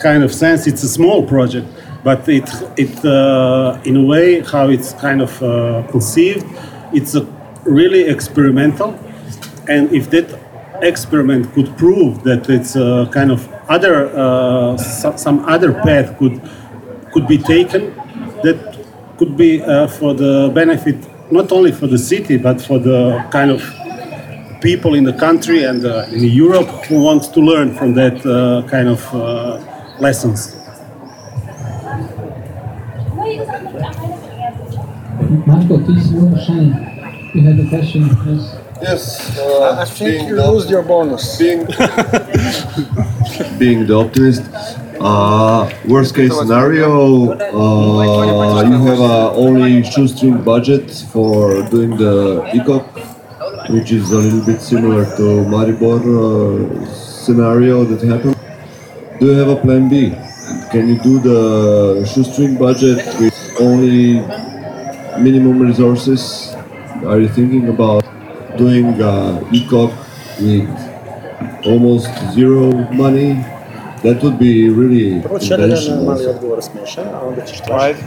kind 0.00 0.22
of 0.24 0.32
sense 0.32 0.66
it's 0.66 0.82
a 0.82 0.88
small 0.88 1.24
project 1.26 1.66
but 2.04 2.28
it 2.28 2.48
it 2.76 3.04
uh, 3.04 3.78
in 3.84 3.96
a 3.96 4.02
way 4.04 4.40
how 4.40 4.68
it's 4.68 4.92
kind 4.94 5.20
of 5.22 5.32
uh, 5.42 5.82
conceived 5.90 6.44
it's 6.92 7.14
a 7.14 7.22
really 7.64 8.02
experimental 8.08 8.90
and 9.68 9.92
if 9.92 10.10
that 10.10 10.26
experiment 10.82 11.52
could 11.54 11.76
prove 11.76 12.24
that 12.24 12.48
it's 12.50 12.74
a 12.74 13.08
kind 13.12 13.30
of 13.30 13.48
other 13.68 14.08
uh, 14.16 14.76
so- 14.76 15.16
some 15.16 15.38
other 15.44 15.72
path 15.86 16.18
could 16.18 16.40
could 17.12 17.26
be 17.28 17.38
taken 17.38 17.94
that 18.42 18.58
could 19.18 19.36
be 19.36 19.62
uh, 19.62 19.86
for 19.86 20.14
the 20.14 20.50
benefit 20.54 20.96
not 21.32 21.50
only 21.52 21.72
for 21.72 21.86
the 21.86 21.98
city 21.98 22.36
but 22.36 22.60
for 22.60 22.78
the 22.78 23.00
kind 23.30 23.50
of 23.50 23.60
people 24.60 24.94
in 24.94 25.04
the 25.04 25.12
country 25.26 25.64
and 25.64 25.84
uh, 25.84 26.04
in 26.12 26.24
Europe 26.44 26.68
who 26.86 26.96
want 27.02 27.22
to 27.34 27.40
learn 27.40 27.74
from 27.74 27.94
that 27.94 28.16
uh, 28.26 28.62
kind 28.68 28.88
of 28.88 29.00
uh, 29.14 29.18
lessons. 29.98 30.40
Marko, 35.46 35.78
ti 35.86 35.92
si 36.00 36.14
imel 36.14 36.26
vprašanje. 36.28 36.74
You 37.34 37.42
had 37.48 37.58
a 37.58 37.68
question, 37.70 38.02
yes? 38.26 38.42
Yes, 38.82 39.38
uh, 39.38 39.78
I 39.82 39.84
think 39.86 40.28
you 40.28 40.36
the- 40.36 40.50
lose 40.50 40.68
your 40.70 40.82
bonus. 40.82 41.38
Being, 41.38 41.66
being 43.58 43.86
the 43.86 43.94
optimist, 43.96 44.42
uh, 45.02 45.70
worst 45.88 46.14
case 46.14 46.32
scenario, 46.36 47.32
uh, 47.32 48.62
you 48.62 48.78
have 48.86 49.00
only 49.36 49.82
shoestring 49.84 50.42
budget 50.42 50.90
for 51.12 51.62
doing 51.70 51.96
the 51.96 52.42
ECOC, 52.54 53.70
which 53.70 53.92
is 53.92 54.10
a 54.12 54.18
little 54.18 54.44
bit 54.44 54.60
similar 54.60 55.04
to 55.16 55.44
Maribor 55.52 56.00
uh, 56.02 56.86
scenario 56.94 57.84
that 57.84 58.02
happened. 58.06 58.36
Do 59.20 59.26
you 59.26 59.38
have 59.38 59.48
a 59.48 59.56
plan 59.56 59.88
B? 59.88 60.10
Can 60.70 60.88
you 60.88 60.98
do 60.98 61.18
the 61.20 62.06
shoestring 62.06 62.56
budget 62.56 63.04
with 63.20 63.34
only 63.60 64.20
minimum 65.20 65.60
resources? 65.60 66.54
Are 67.06 67.20
you 67.20 67.28
thinking 67.28 67.68
about 67.68 68.04
doing 68.56 69.00
uh, 69.02 69.40
ECOC 69.50 69.90
with 70.40 71.66
almost 71.66 72.08
zero 72.32 72.70
money? 72.92 73.44
That 74.02 74.22
would 74.22 74.38
be 74.38 74.68
really 74.68 75.22
Prvo 75.22 75.38
jedan 75.40 75.64
intentional. 75.70 76.04
mali 76.04 76.26
odgovor 76.26 76.62
smiješan, 76.62 77.04
a 77.14 77.26
onda 77.28 77.42
ćeš 77.46 77.60
tražiti. 77.60 78.04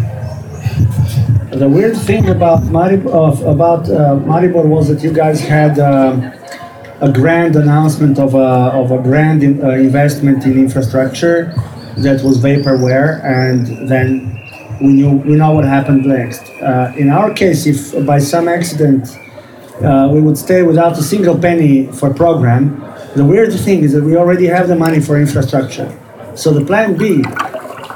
The 1.52 1.68
weird 1.70 1.96
thing 2.06 2.30
about 2.30 2.60
Maribor, 2.72 3.12
of, 3.14 3.42
about 3.48 3.88
uh, 3.90 3.96
Maribor 4.28 4.66
was 4.66 4.88
that 4.88 5.04
you 5.04 5.14
guys 5.14 5.40
had 5.50 5.80
um 5.80 6.24
a 7.02 7.10
grand 7.12 7.56
announcement 7.56 8.20
of 8.20 8.34
a, 8.36 8.72
of 8.74 8.92
a 8.92 8.98
grand 8.98 9.44
in, 9.44 9.60
uh, 9.64 9.70
investment 9.70 10.46
in 10.46 10.54
infrastructure 10.58 11.54
that 11.98 12.22
was 12.24 12.38
vaporware, 12.40 13.22
and 13.24 13.90
then 13.90 14.08
we 14.82 14.88
knew 14.94 15.12
we 15.30 15.36
know 15.36 15.52
what 15.54 15.66
happened 15.66 16.06
next. 16.06 16.42
Uh, 16.62 16.92
in 16.98 17.10
our 17.10 17.34
case, 17.34 17.66
if 17.66 18.06
by 18.06 18.20
some 18.20 18.48
accident 18.48 19.02
uh, 19.84 20.10
we 20.14 20.20
would 20.22 20.38
stay 20.38 20.64
without 20.64 20.98
a 20.98 21.04
single 21.04 21.38
penny 21.38 21.88
for 22.00 22.14
program, 22.14 22.64
the 23.16 23.24
weird 23.24 23.54
thing 23.54 23.84
is 23.84 23.94
that 23.94 24.04
we 24.04 24.18
already 24.18 24.46
have 24.48 24.68
the 24.68 24.76
money 24.76 25.00
for 25.00 25.18
infrastructure. 25.18 25.88
So 26.36 26.52
the 26.52 26.66
plan 26.66 26.98
B 26.98 27.22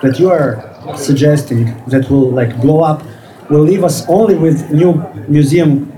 that 0.02 0.16
you 0.18 0.30
are 0.32 0.66
suggesting 0.98 1.66
that 1.88 2.10
will 2.10 2.32
like 2.32 2.60
blow 2.62 2.82
up 2.82 3.04
will 3.50 3.64
leave 3.64 3.84
us 3.84 4.08
only 4.08 4.36
with 4.36 4.72
new 4.72 4.94
museum 5.28 5.92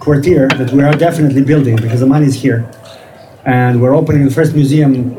quartier 0.00 0.48
that 0.48 0.70
we 0.70 0.82
are 0.82 0.94
definitely 0.94 1.42
building 1.42 1.76
because 1.76 2.00
the 2.00 2.06
money 2.06 2.26
is 2.26 2.34
here 2.34 2.70
and 3.44 3.80
we're 3.80 3.94
opening 3.94 4.24
the 4.24 4.30
first 4.30 4.54
museum 4.54 5.16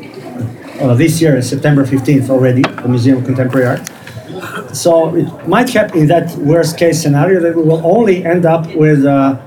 uh, 0.79 0.93
this 0.93 1.21
year 1.21 1.41
september 1.41 1.83
15th 1.85 2.29
already 2.29 2.61
the 2.61 2.87
museum 2.87 3.17
of 3.17 3.25
contemporary 3.25 3.65
art 3.65 4.75
so 4.75 5.15
it 5.15 5.47
might 5.47 5.69
happen 5.69 6.01
in 6.01 6.07
that 6.07 6.35
worst 6.37 6.77
case 6.77 7.01
scenario 7.01 7.39
that 7.39 7.55
we 7.55 7.63
will 7.63 7.85
only 7.85 8.23
end 8.25 8.45
up 8.45 8.67
with 8.75 9.05
uh, 9.05 9.39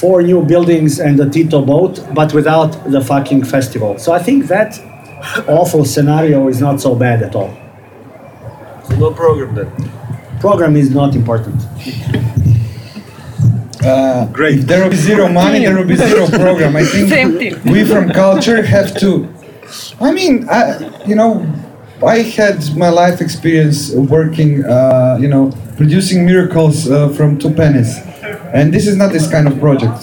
four 0.00 0.22
new 0.22 0.42
buildings 0.44 0.98
and 1.00 1.18
a 1.20 1.28
Tito 1.28 1.62
boat, 1.64 2.00
but 2.14 2.32
without 2.32 2.72
the 2.90 3.00
fucking 3.00 3.44
festival. 3.44 3.98
So 3.98 4.12
I 4.12 4.18
think 4.18 4.46
that 4.48 4.78
awful 5.48 5.84
scenario 5.84 6.48
is 6.48 6.60
not 6.60 6.80
so 6.80 6.94
bad 6.94 7.22
at 7.22 7.34
all. 7.34 7.52
No 8.98 9.12
program 9.12 9.54
then. 9.54 9.70
Program 10.40 10.76
is 10.76 10.90
not 10.90 11.14
important. 11.14 11.56
Uh, 13.84 14.26
Great. 14.26 14.60
There 14.66 14.82
will 14.82 14.90
be 14.90 14.96
zero 14.96 15.28
money, 15.28 15.60
there 15.60 15.76
will 15.76 15.86
be 15.86 15.96
zero 15.96 16.26
program. 16.44 16.76
I 16.76 16.84
think 16.84 17.08
Same 17.08 17.36
thing. 17.38 17.60
we 17.72 17.84
from 17.84 18.10
culture 18.10 18.62
have 18.62 18.94
to. 19.00 19.28
I 20.00 20.12
mean, 20.12 20.48
I, 20.48 21.04
you 21.06 21.14
know, 21.16 21.44
I 22.06 22.18
had 22.18 22.76
my 22.76 22.90
life 22.90 23.20
experience 23.20 23.92
working, 23.92 24.64
uh, 24.64 25.18
you 25.20 25.28
know, 25.28 25.52
producing 25.76 26.24
miracles 26.24 26.88
uh, 26.90 27.08
from 27.10 27.38
two 27.38 27.52
pennies, 27.54 27.98
and 28.52 28.72
this 28.72 28.86
is 28.86 28.96
not 28.96 29.12
this 29.12 29.30
kind 29.30 29.48
of 29.48 29.58
project. 29.58 30.02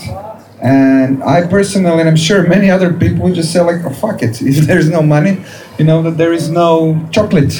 And 0.61 1.23
I 1.23 1.47
personally, 1.47 2.01
and 2.01 2.09
I'm 2.09 2.17
sure 2.17 2.45
many 2.45 2.69
other 2.69 2.91
people, 2.91 3.31
just 3.33 3.53
say 3.53 3.61
like, 3.61 3.85
oh, 3.85 3.91
"Fuck 3.91 4.23
it! 4.23 4.41
If 4.51 4.65
there's 4.67 4.89
no 4.89 5.01
money, 5.01 5.41
you 5.77 5.85
know, 5.85 6.01
that 6.03 6.17
there 6.17 6.33
is 6.33 6.49
no 6.49 7.07
chocolate, 7.11 7.53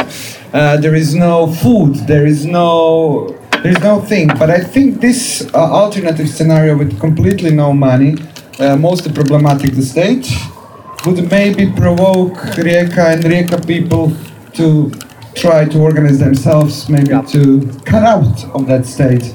uh, 0.54 0.78
there 0.78 0.96
is 0.96 1.16
no 1.16 1.48
food, 1.48 1.96
there 2.08 2.26
is 2.26 2.46
no 2.46 3.36
there's 3.64 3.80
no 3.82 4.02
thing. 4.02 4.28
But 4.28 4.50
I 4.50 4.60
think 4.60 5.02
this 5.02 5.48
uh, 5.54 5.58
alternative 5.58 6.30
scenario 6.30 6.78
with 6.78 7.00
completely 7.00 7.52
no 7.52 7.74
money, 7.74 8.16
uh, 8.60 8.78
problematic 9.14 9.72
the 9.76 9.82
state, 9.82 10.28
would 11.06 11.30
maybe 11.32 11.72
provoke 11.72 12.36
Rijeka 12.58 13.14
and 13.14 13.24
Rijeka 13.24 13.66
people 13.66 14.12
to 14.54 14.92
try 15.40 15.66
to 15.74 15.78
organize 15.80 16.20
themselves, 16.20 16.90
maybe 16.90 17.10
to 17.36 17.42
cut 17.86 18.04
out 18.16 18.44
of 18.56 18.68
that 18.68 18.86
state 18.86 19.26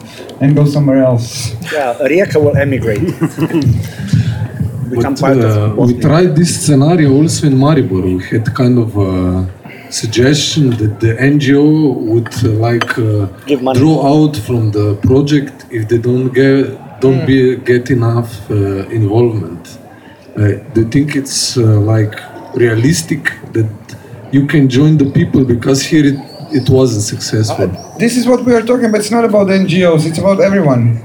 and 0.41 0.55
go 0.55 0.65
somewhere 0.67 1.03
else. 1.11 1.53
Yeah, 1.73 1.95
Rijeka 2.11 2.39
will 2.45 2.57
emigrate. 2.57 3.03
But 4.91 5.19
part 5.19 5.39
uh, 5.39 5.81
of 5.81 5.89
we 5.89 5.99
tried 5.99 6.37
this 6.37 6.53
scenario 6.67 7.09
also 7.21 7.47
in 7.47 7.55
Maribor. 7.55 8.03
We 8.19 8.23
had 8.33 8.45
kind 8.55 8.79
of 8.79 8.91
a 8.97 9.13
suggestion 9.91 10.71
that 10.81 11.01
the 11.01 11.13
NGO 11.33 11.67
would 12.11 12.33
uh, 12.45 12.49
like 12.69 12.91
uh, 12.99 13.27
Give 13.47 13.63
money. 13.63 13.79
draw 13.81 13.97
out 14.13 14.37
from 14.37 14.71
the 14.71 14.87
project 15.09 15.55
if 15.71 15.89
they 15.89 15.99
don't 15.99 16.29
get 16.33 16.57
don't 17.01 17.21
Hmm. 17.21 17.27
be 17.27 17.57
get 17.73 17.91
enough 17.91 18.31
uh, 18.51 18.57
involvement. 19.01 19.63
Uh, 20.37 20.41
do 20.75 20.79
you 20.83 20.89
think 20.95 21.09
it's 21.21 21.57
uh, 21.57 21.63
like 21.95 22.15
realistic 22.65 23.23
that 23.57 23.69
you 24.33 24.47
can 24.47 24.69
join 24.69 24.97
the 24.99 25.11
people 25.11 25.45
because 25.45 25.83
here 25.83 26.05
it, 26.07 26.19
it 26.53 26.69
wasn't 26.71 27.03
successful? 27.03 27.69
This 27.99 28.17
is 28.17 28.27
what 28.27 28.45
we 28.45 28.53
are 28.55 28.63
talking 28.63 28.87
about. 28.87 29.01
It's 29.01 29.11
not 29.11 29.25
about 29.25 29.47
NGOs. 29.49 30.07
It's 30.07 30.19
about 30.19 30.41
everyone. 30.41 30.99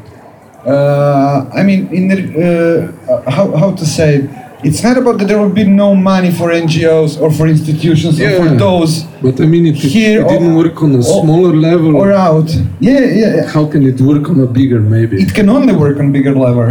Uh, 0.66 1.50
I 1.54 1.64
mean, 1.64 1.88
in 1.94 2.08
the, 2.10 2.94
uh, 3.10 3.32
how 3.32 3.56
how 3.56 3.72
to 3.76 3.86
say? 3.86 4.16
it? 4.18 4.30
It's 4.62 4.84
not 4.84 4.98
about 4.98 5.18
that 5.20 5.28
there 5.30 5.40
will 5.40 5.56
be 5.64 5.64
no 5.64 5.96
money 5.96 6.32
for 6.32 6.50
NGOs 6.52 7.12
or 7.22 7.32
for 7.32 7.48
institutions 7.48 8.20
or 8.20 8.30
for 8.44 8.50
those 8.66 9.04
But 9.22 9.40
I 9.40 9.46
mean, 9.46 9.66
it, 9.68 9.76
Here 9.76 10.20
it 10.22 10.28
didn't 10.28 10.52
or- 10.52 10.58
work 10.64 10.84
on 10.84 10.92
a 10.96 10.98
or- 10.98 11.22
smaller 11.24 11.54
level. 11.56 11.96
or 11.96 12.12
out. 12.12 12.50
Yeah, 12.82 13.00
yeah. 13.00 13.36
yeah. 13.36 13.48
How 13.48 13.66
can 13.72 13.84
it 13.92 14.02
work 14.02 14.28
on 14.30 14.38
a 14.42 14.46
bigger 14.46 14.82
maybe? 14.82 15.16
It 15.26 15.34
can 15.34 15.48
only 15.48 15.74
work 15.74 15.98
on 16.02 16.12
bigger 16.12 16.36
level 16.36 16.68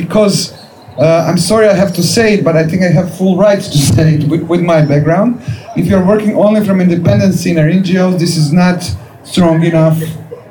because 0.00 0.54
uh, 0.98 1.24
I'm 1.28 1.38
sorry 1.38 1.68
I 1.68 1.74
have 1.74 1.94
to 1.94 2.02
say 2.02 2.34
it, 2.34 2.44
but 2.44 2.56
I 2.56 2.66
think 2.66 2.82
I 2.82 2.88
have 2.88 3.16
full 3.16 3.36
rights 3.36 3.68
to 3.68 3.78
say 3.78 4.14
it 4.14 4.28
with, 4.28 4.42
with 4.42 4.62
my 4.62 4.84
background. 4.84 5.40
If 5.76 5.86
you're 5.86 6.04
working 6.04 6.34
only 6.34 6.64
from 6.64 6.80
independent 6.80 7.46
in 7.46 7.58
or 7.58 7.70
NGOs, 7.70 8.18
this 8.18 8.36
is 8.36 8.52
not 8.52 8.82
strong 9.22 9.62
enough, 9.62 10.02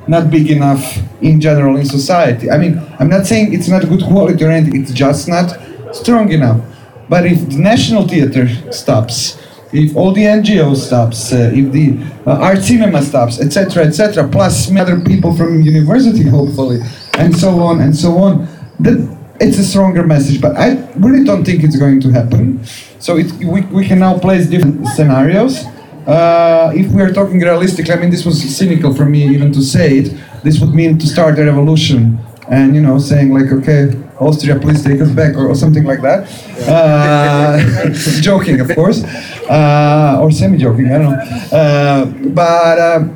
not 0.08 0.32
big 0.32 0.50
enough 0.50 1.00
in 1.22 1.42
general 1.42 1.76
in 1.76 1.86
society. 1.86 2.50
I 2.50 2.58
mean, 2.58 2.82
I'm 2.98 3.10
not 3.10 3.26
saying 3.26 3.54
it's 3.54 3.68
not 3.68 3.82
good 3.90 4.04
quality 4.04 4.44
or 4.46 4.50
anything. 4.50 4.82
It's 4.82 4.94
just 4.94 5.28
not 5.28 5.58
strong 5.92 6.32
enough. 6.32 6.62
But 7.10 7.26
if 7.26 7.50
the 7.50 7.58
national 7.58 8.08
theater 8.08 8.48
stops, 8.72 9.44
if 9.74 9.98
all 9.98 10.14
the 10.14 10.24
NGOs 10.24 10.78
stops, 10.78 11.34
uh, 11.34 11.52
if 11.54 11.74
the 11.74 11.98
uh, 12.26 12.40
art 12.40 12.64
cinema 12.64 13.02
stops, 13.02 13.42
etc., 13.42 13.84
etc., 13.84 14.28
plus 14.30 14.72
other 14.72 15.02
people 15.02 15.36
from 15.36 15.62
university, 15.62 16.24
hopefully, 16.30 16.80
and 17.18 17.36
so 17.36 17.60
on 17.60 17.82
and 17.82 17.94
so 17.94 18.18
on, 18.18 18.48
that 18.80 19.17
it's 19.40 19.58
a 19.58 19.64
stronger 19.64 20.04
message. 20.04 20.42
But 20.42 20.56
I 20.58 20.78
really 20.96 21.24
don't 21.24 21.44
think 21.44 21.64
it's 21.64 21.78
going 21.78 22.02
to 22.02 22.10
happen. 22.12 22.64
So 23.00 23.18
it, 23.18 23.32
we, 23.34 23.62
we 23.62 23.88
can 23.88 24.00
now 24.00 24.18
place 24.18 24.48
different 24.48 24.88
scenarios. 24.90 25.66
Uh, 26.06 26.72
if 26.74 26.92
we 26.92 27.02
are 27.02 27.12
talking 27.12 27.40
realistically, 27.40 27.94
I 27.94 27.98
mean, 27.98 28.10
this 28.10 28.26
was 28.26 28.42
cynical 28.56 28.94
for 28.94 29.06
me 29.06 29.28
even 29.28 29.52
to 29.54 29.62
say 29.62 29.98
it. 30.00 30.18
This 30.44 30.60
would 30.60 30.74
mean 30.74 30.98
to 31.00 31.08
start 31.08 31.38
a 31.38 31.44
revolution 31.44 32.20
and 32.50 32.76
you 32.76 32.82
know 32.82 32.98
saying 32.98 33.34
like 33.34 33.52
okay 33.52 33.92
austria 34.20 34.58
please 34.58 34.84
take 34.84 35.02
us 35.02 35.12
back 35.12 35.36
or, 35.36 35.48
or 35.48 35.56
something 35.56 35.84
like 35.84 36.02
that 36.02 36.24
uh, 36.68 37.60
joking 38.22 38.60
of 38.62 38.74
course 38.74 39.04
uh, 39.50 40.20
or 40.22 40.32
semi-joking 40.32 40.86
i 40.88 40.98
don't 40.98 41.12
know 41.12 41.58
uh, 41.58 42.06
but 42.30 42.80
uh, 42.80 43.08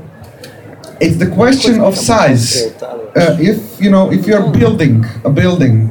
it's 1.00 1.18
the 1.18 1.30
question 1.32 1.80
of 1.80 1.96
size 1.96 2.74
uh, 2.84 3.38
if 3.40 3.82
you 3.82 3.90
know 3.90 4.12
if 4.12 4.28
you're 4.28 4.52
building 4.52 5.06
a 5.24 5.30
building 5.30 5.90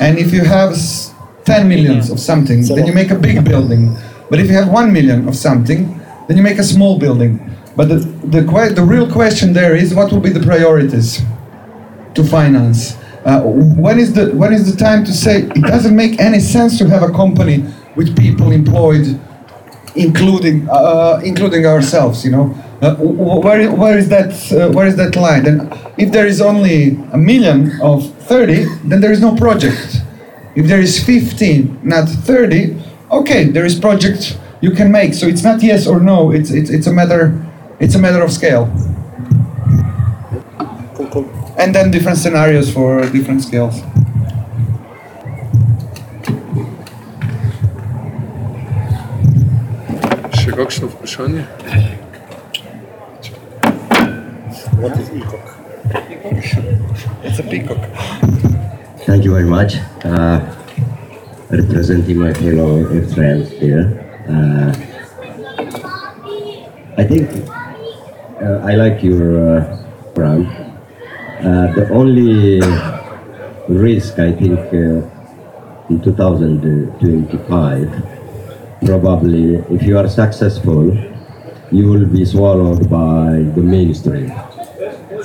and 0.00 0.18
if 0.18 0.32
you 0.32 0.44
have 0.44 0.72
s- 0.72 1.12
10 1.44 1.68
millions 1.68 2.10
of 2.10 2.18
something 2.20 2.62
then 2.76 2.86
you 2.86 2.92
make 2.94 3.10
a 3.10 3.18
big 3.18 3.44
building. 3.44 3.96
But 4.30 4.38
if 4.40 4.46
you 4.48 4.54
have 4.54 4.68
1 4.68 4.92
million 4.92 5.28
of 5.28 5.34
something 5.36 6.00
then 6.28 6.36
you 6.36 6.42
make 6.42 6.58
a 6.58 6.64
small 6.64 6.98
building. 6.98 7.38
But 7.76 7.88
the, 7.88 7.96
the, 8.34 8.40
the 8.74 8.82
real 8.84 9.10
question 9.10 9.52
there 9.52 9.74
is 9.74 9.94
what 9.94 10.12
will 10.12 10.20
be 10.20 10.30
the 10.30 10.40
priorities 10.40 11.20
to 12.14 12.22
finance. 12.24 12.96
Uh, 13.24 13.40
when 13.42 13.98
is 13.98 14.12
the 14.14 14.30
when 14.34 14.52
is 14.52 14.64
the 14.70 14.76
time 14.76 15.04
to 15.04 15.12
say 15.12 15.42
it 15.42 15.62
doesn't 15.62 15.94
make 15.96 16.20
any 16.20 16.40
sense 16.40 16.76
to 16.78 16.88
have 16.88 17.02
a 17.02 17.12
company 17.12 17.64
with 17.96 18.16
people 18.16 18.50
employed, 18.52 19.06
including 19.94 20.68
uh, 20.68 21.20
including 21.24 21.66
ourselves? 21.66 22.24
You 22.24 22.32
know, 22.32 22.54
uh, 22.80 22.96
where 22.96 23.70
where 23.70 23.98
is 23.98 24.08
that 24.08 24.32
uh, 24.52 24.70
where 24.72 24.86
is 24.86 24.96
that 24.96 25.16
line? 25.16 25.46
And 25.46 25.72
if 25.98 26.12
there 26.12 26.26
is 26.26 26.40
only 26.40 26.98
a 27.12 27.18
million 27.18 27.80
of 27.80 28.12
thirty, 28.24 28.64
then 28.84 29.00
there 29.00 29.12
is 29.12 29.20
no 29.20 29.34
project. 29.36 30.02
If 30.54 30.66
there 30.66 30.80
is 30.80 31.02
fifteen, 31.02 31.78
not 31.82 32.08
thirty, 32.08 32.76
okay, 33.10 33.44
there 33.44 33.64
is 33.64 33.78
project 33.78 34.38
you 34.60 34.70
can 34.70 34.92
make. 34.92 35.14
So 35.14 35.26
it's 35.26 35.42
not 35.42 35.62
yes 35.62 35.86
or 35.86 36.00
no. 36.00 36.30
It's 36.30 36.50
it's 36.50 36.70
it's 36.70 36.86
a 36.86 36.92
matter 36.92 37.34
it's 37.80 37.94
a 37.94 37.98
matter 37.98 38.22
of 38.22 38.30
scale 38.30 38.70
and 41.58 41.74
then 41.74 41.90
different 41.90 42.18
scenarios 42.18 42.72
for 42.72 43.08
different 43.10 43.42
scales. 43.42 43.82
še 50.52 50.60
kakšno 50.60 50.92
vprašanje? 50.92 51.48
What 54.76 54.92
is 55.00 55.08
peacock? 55.08 55.40
It's 57.24 57.40
a 57.40 57.42
peacock. 57.42 57.80
Thank 59.06 59.24
you 59.24 59.32
very 59.32 59.48
much. 59.48 59.76
Uh, 60.04 60.44
representing 61.48 62.18
my 62.18 62.34
fellow 62.34 62.84
friends 63.14 63.48
here. 63.56 63.96
Uh, 64.28 64.74
I 67.00 67.04
think 67.08 67.30
uh, 68.42 68.68
I 68.68 68.74
like 68.76 69.02
your 69.02 69.40
uh, 69.40 69.64
brand. 70.14 70.46
the 71.76 71.88
only 71.90 72.60
risk, 73.68 74.18
I 74.18 74.32
think, 74.32 74.72
in 75.88 76.00
2025 76.04 78.21
probably 78.84 79.56
if 79.74 79.82
you 79.82 79.98
are 79.98 80.08
successful, 80.08 80.96
you 81.70 81.88
will 81.88 82.06
be 82.06 82.24
swallowed 82.24 82.88
by 82.90 83.42
the 83.56 83.62
mainstream. 83.62 84.32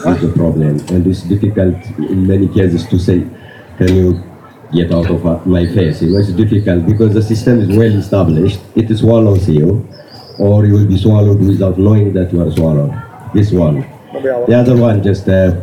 Is 0.06 0.22
the 0.22 0.32
problem, 0.36 0.80
and 0.90 1.08
it's 1.08 1.24
difficult 1.24 1.76
in 1.98 2.28
many 2.28 2.48
cases 2.48 2.86
to 2.88 3.00
say, 3.00 3.26
"Can 3.78 3.96
you 3.96 4.24
get 4.72 4.94
out 4.94 5.10
of 5.10 5.26
uh, 5.26 5.40
my 5.46 5.66
face?" 5.66 6.02
You 6.04 6.12
know, 6.12 6.20
it's 6.20 6.32
difficult 6.32 6.86
because 6.86 7.14
the 7.16 7.24
system 7.24 7.60
is 7.62 7.70
well 7.76 7.96
established. 8.04 8.60
It 8.76 8.96
swallows 8.96 9.50
you, 9.50 9.88
or 10.38 10.66
you 10.66 10.74
will 10.74 10.86
be 10.86 10.98
swallowed 10.98 11.40
without 11.40 11.80
knowing 11.80 12.14
that 12.14 12.32
you 12.32 12.42
are 12.46 12.52
swallowed. 12.52 12.94
This 13.34 13.52
one. 13.52 13.86
The 14.48 14.56
other 14.56 14.78
one, 14.78 15.04
just 15.04 15.28
uh, 15.28 15.56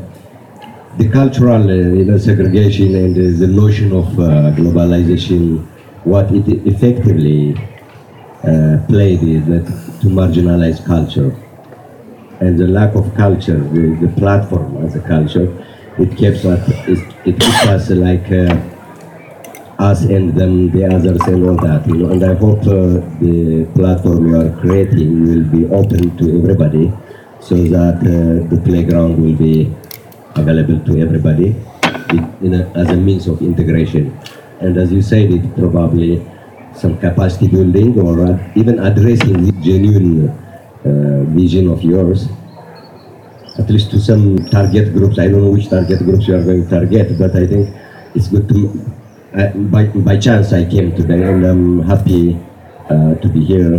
the 0.99 1.09
cultural 1.11 1.63
uh, 1.63 1.75
you 1.99 2.05
know, 2.05 2.19
segregation 2.19 2.95
and 2.95 3.15
uh, 3.17 3.39
the 3.39 3.47
notion 3.47 3.93
of 3.93 4.07
uh, 4.19 4.53
globalization, 4.59 5.65
what 6.05 6.31
it 6.33 6.47
effectively 6.67 7.57
played 8.89 9.23
is 9.23 9.47
that 9.47 9.67
to 10.01 10.07
marginalize 10.09 10.85
culture. 10.85 11.31
And 12.41 12.59
the 12.59 12.67
lack 12.67 12.95
of 12.95 13.15
culture, 13.15 13.59
the, 13.59 13.97
the 14.07 14.13
platform 14.19 14.85
as 14.85 14.97
a 14.97 15.01
culture, 15.01 15.49
it 15.99 16.17
keeps 16.17 16.45
us, 16.45 16.69
it, 16.89 16.99
it 17.25 17.41
keeps 17.41 17.67
us 17.67 17.91
like 17.91 18.31
uh, 18.31 18.55
us 19.79 20.03
and 20.03 20.35
them, 20.35 20.71
the 20.71 20.85
others 20.85 21.21
and 21.23 21.49
all 21.49 21.57
that, 21.57 21.87
you 21.87 21.95
know. 21.95 22.11
And 22.11 22.25
I 22.25 22.35
hope 22.35 22.61
uh, 22.63 23.01
the 23.21 23.69
platform 23.75 24.29
you 24.29 24.41
are 24.41 24.61
creating 24.61 25.23
will 25.23 25.45
be 25.45 25.67
open 25.73 26.17
to 26.19 26.39
everybody 26.39 26.93
so 27.41 27.57
that 27.57 27.99
uh, 27.99 28.49
the 28.49 28.61
playground 28.65 29.23
will 29.23 29.37
be 29.37 29.73
available 30.37 30.85
to 30.85 31.01
everybody 31.01 31.55
a, 32.53 32.71
as 32.75 32.91
a 32.91 32.97
means 32.97 33.27
of 33.27 33.41
integration. 33.43 34.19
And 34.61 34.77
as 34.77 34.93
you 34.93 35.03
said, 35.03 35.31
it 35.31 35.55
probably 35.57 36.25
some 36.77 36.99
capacity 36.99 37.49
building 37.49 37.99
or 38.01 38.27
uh, 38.27 38.53
even 38.57 38.79
addressing 38.79 39.45
the 39.45 39.53
genuine 39.63 40.29
uh, 40.85 41.25
vision 41.31 41.71
of 41.71 41.83
yours, 41.83 42.29
at 43.59 43.71
least 43.71 43.91
to 43.91 44.01
some 44.01 44.37
target 44.51 44.93
groups. 44.93 45.19
I 45.19 45.29
don't 45.29 45.43
know 45.43 45.51
which 45.51 45.69
target 45.71 46.01
groups 46.01 46.27
you 46.29 46.37
are 46.37 46.43
going 46.43 46.65
to 46.65 46.71
target, 46.71 47.19
but 47.19 47.35
I 47.37 47.47
think 47.47 47.75
it's 48.15 48.29
good 48.29 48.49
to. 48.49 48.95
Uh, 49.35 49.51
by, 49.73 49.87
by 49.87 50.17
chance, 50.17 50.53
I 50.53 50.65
came 50.65 50.95
today, 50.95 51.23
and 51.23 51.45
I'm 51.45 51.83
happy 51.83 52.39
uh, 52.89 53.15
to 53.17 53.29
be 53.29 53.45
here. 53.45 53.75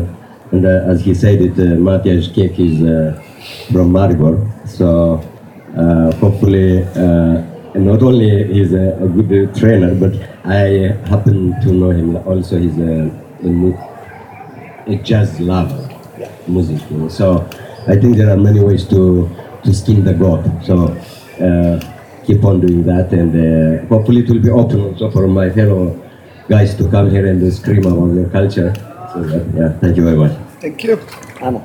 And 0.51 0.65
uh, 0.65 0.91
as 0.91 1.01
he 1.01 1.13
said, 1.13 1.41
it 1.41 1.59
uh, 1.59 1.75
Matias 1.75 2.27
Kek 2.27 2.59
is 2.59 2.81
uh, 2.83 3.21
from 3.71 3.91
Maribor, 3.91 4.35
so 4.67 5.23
uh, 5.77 6.11
hopefully, 6.15 6.83
not 7.75 8.01
only 8.03 8.43
he's 8.53 8.73
a, 8.73 8.97
a 9.01 9.07
good 9.07 9.49
uh, 9.49 9.53
trainer, 9.59 9.93
but 9.95 10.13
I 10.45 10.95
happen 11.09 11.59
to 11.61 11.71
know 11.73 11.89
him 11.91 12.15
also. 12.27 12.57
He's 12.57 12.77
a, 12.79 13.09
a, 13.43 13.47
mu- 13.47 13.77
a 14.87 14.95
jazz 15.03 15.39
lover, 15.39 15.89
music. 16.47 16.79
You 16.91 16.97
know. 16.97 17.09
So 17.09 17.47
I 17.87 17.95
think 17.97 18.17
there 18.17 18.29
are 18.29 18.37
many 18.37 18.59
ways 18.59 18.87
to 18.89 19.29
to 19.63 19.73
skin 19.73 20.03
the 20.03 20.13
goat. 20.13 20.45
So 20.63 20.87
uh, 21.43 21.79
keep 22.25 22.43
on 22.43 22.61
doing 22.61 22.83
that, 22.83 23.11
and 23.11 23.31
uh, 23.35 23.85
hopefully 23.87 24.21
it 24.21 24.29
will 24.29 24.41
be 24.41 24.49
open 24.49 24.81
also 24.81 25.11
for 25.11 25.27
my 25.27 25.49
fellow 25.49 26.01
guys 26.49 26.75
to 26.75 26.89
come 26.89 27.09
here 27.09 27.25
and 27.25 27.41
scream 27.53 27.85
about 27.85 28.13
your 28.13 28.29
culture. 28.29 28.73
So 29.13 29.23
that, 29.23 29.45
yeah, 29.55 29.79
thank 29.79 29.97
you 29.97 30.03
very 30.03 30.17
much. 30.17 30.33
Thank 30.61 30.83
you. 30.83 30.99
Amo. 31.41 31.61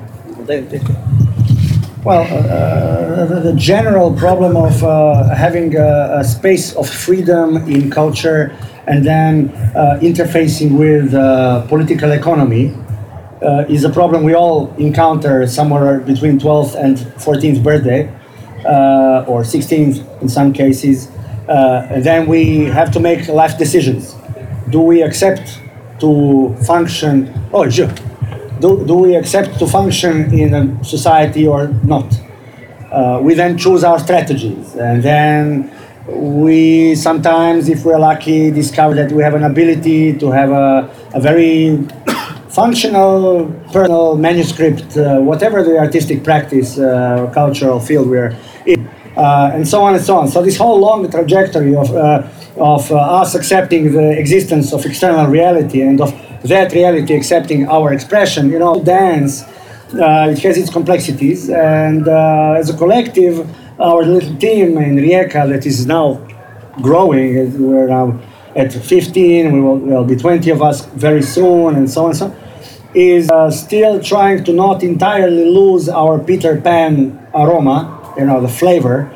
Well, 2.03 2.23
uh, 2.23 3.25
the, 3.25 3.51
the 3.51 3.53
general 3.53 4.11
problem 4.11 4.57
of 4.57 4.83
uh, 4.83 5.35
having 5.35 5.75
a, 5.75 6.21
a 6.21 6.23
space 6.23 6.75
of 6.75 6.89
freedom 6.89 7.57
in 7.69 7.91
culture 7.91 8.57
and 8.87 9.05
then 9.05 9.49
uh, 9.75 9.99
interfacing 10.01 10.79
with 10.79 11.13
uh, 11.13 11.61
political 11.67 12.11
economy 12.11 12.75
uh, 13.43 13.65
is 13.69 13.83
a 13.83 13.89
problem 13.91 14.23
we 14.23 14.33
all 14.33 14.73
encounter 14.77 15.45
somewhere 15.45 15.99
between 15.99 16.39
12th 16.39 16.73
and 16.73 16.97
14th 16.97 17.61
birthday, 17.63 18.11
uh, 18.65 19.23
or 19.27 19.43
16th 19.43 20.21
in 20.23 20.27
some 20.27 20.53
cases. 20.53 21.07
then 21.47 22.25
we 22.25 22.65
have 22.65 22.91
to 22.93 22.99
make 22.99 23.27
life 23.27 23.59
decisions. 23.59 24.15
Do 24.71 24.81
we 24.81 25.03
accept 25.03 25.61
to 25.99 26.55
function? 26.65 27.31
Oh, 27.53 27.69
sure 27.69 27.93
do, 28.61 28.85
do 28.85 28.95
we 28.95 29.15
accept 29.15 29.59
to 29.59 29.67
function 29.67 30.33
in 30.33 30.53
a 30.53 30.83
society 30.83 31.47
or 31.47 31.67
not? 31.83 32.07
Uh, 32.91 33.19
we 33.21 33.33
then 33.33 33.57
choose 33.57 33.83
our 33.83 33.99
strategies, 33.99 34.75
and 34.75 35.01
then 35.01 35.71
we 36.07 36.95
sometimes, 36.95 37.69
if 37.69 37.85
we're 37.85 37.99
lucky, 37.99 38.51
discover 38.51 38.95
that 38.95 39.11
we 39.11 39.23
have 39.23 39.33
an 39.33 39.43
ability 39.43 40.17
to 40.17 40.31
have 40.31 40.51
a, 40.51 40.89
a 41.13 41.21
very 41.21 41.77
functional, 42.49 43.47
personal 43.71 44.17
manuscript, 44.17 44.97
uh, 44.97 45.19
whatever 45.19 45.63
the 45.63 45.77
artistic 45.77 46.23
practice, 46.23 46.77
uh, 46.77 47.31
cultural 47.33 47.79
field 47.79 48.09
we're 48.09 48.35
in, 48.65 48.87
uh, 49.15 49.51
and 49.53 49.67
so 49.67 49.83
on 49.83 49.95
and 49.95 50.03
so 50.03 50.17
on. 50.17 50.27
So 50.27 50.41
this 50.41 50.57
whole 50.57 50.79
long 50.79 51.09
trajectory 51.09 51.75
of, 51.75 51.91
uh, 51.95 52.27
of 52.57 52.91
uh, 52.91 53.21
us 53.21 53.35
accepting 53.35 53.93
the 53.93 54.17
existence 54.17 54.73
of 54.73 54.85
external 54.85 55.27
reality 55.27 55.81
and 55.81 56.01
of 56.01 56.11
that 56.43 56.71
reality 56.73 57.13
accepting 57.13 57.67
our 57.67 57.93
expression, 57.93 58.49
you 58.49 58.59
know, 58.59 58.83
dance, 58.83 59.43
uh, 59.93 60.29
it 60.31 60.39
has 60.39 60.57
its 60.57 60.69
complexities. 60.69 61.49
And 61.49 62.07
uh, 62.07 62.55
as 62.57 62.69
a 62.69 62.77
collective, 62.77 63.47
our 63.79 64.03
little 64.03 64.35
team 64.37 64.77
in 64.77 64.95
Rijeka 64.95 65.49
that 65.49 65.65
is 65.65 65.85
now 65.85 66.25
growing, 66.81 67.35
we're 67.61 67.87
now 67.87 68.19
at 68.55 68.73
15, 68.73 69.51
we 69.51 69.61
will, 69.61 69.77
will 69.77 70.03
be 70.03 70.15
20 70.15 70.49
of 70.49 70.61
us 70.61 70.85
very 70.85 71.21
soon, 71.21 71.75
and 71.75 71.89
so 71.89 72.05
on 72.05 72.09
and 72.11 72.17
so 72.17 72.25
on, 72.25 72.37
is 72.93 73.29
uh, 73.31 73.49
still 73.49 74.01
trying 74.01 74.43
to 74.43 74.51
not 74.51 74.83
entirely 74.83 75.45
lose 75.45 75.87
our 75.87 76.19
Peter 76.19 76.59
Pan 76.59 77.17
aroma, 77.33 78.13
you 78.17 78.25
know, 78.25 78.41
the 78.41 78.49
flavor. 78.49 79.09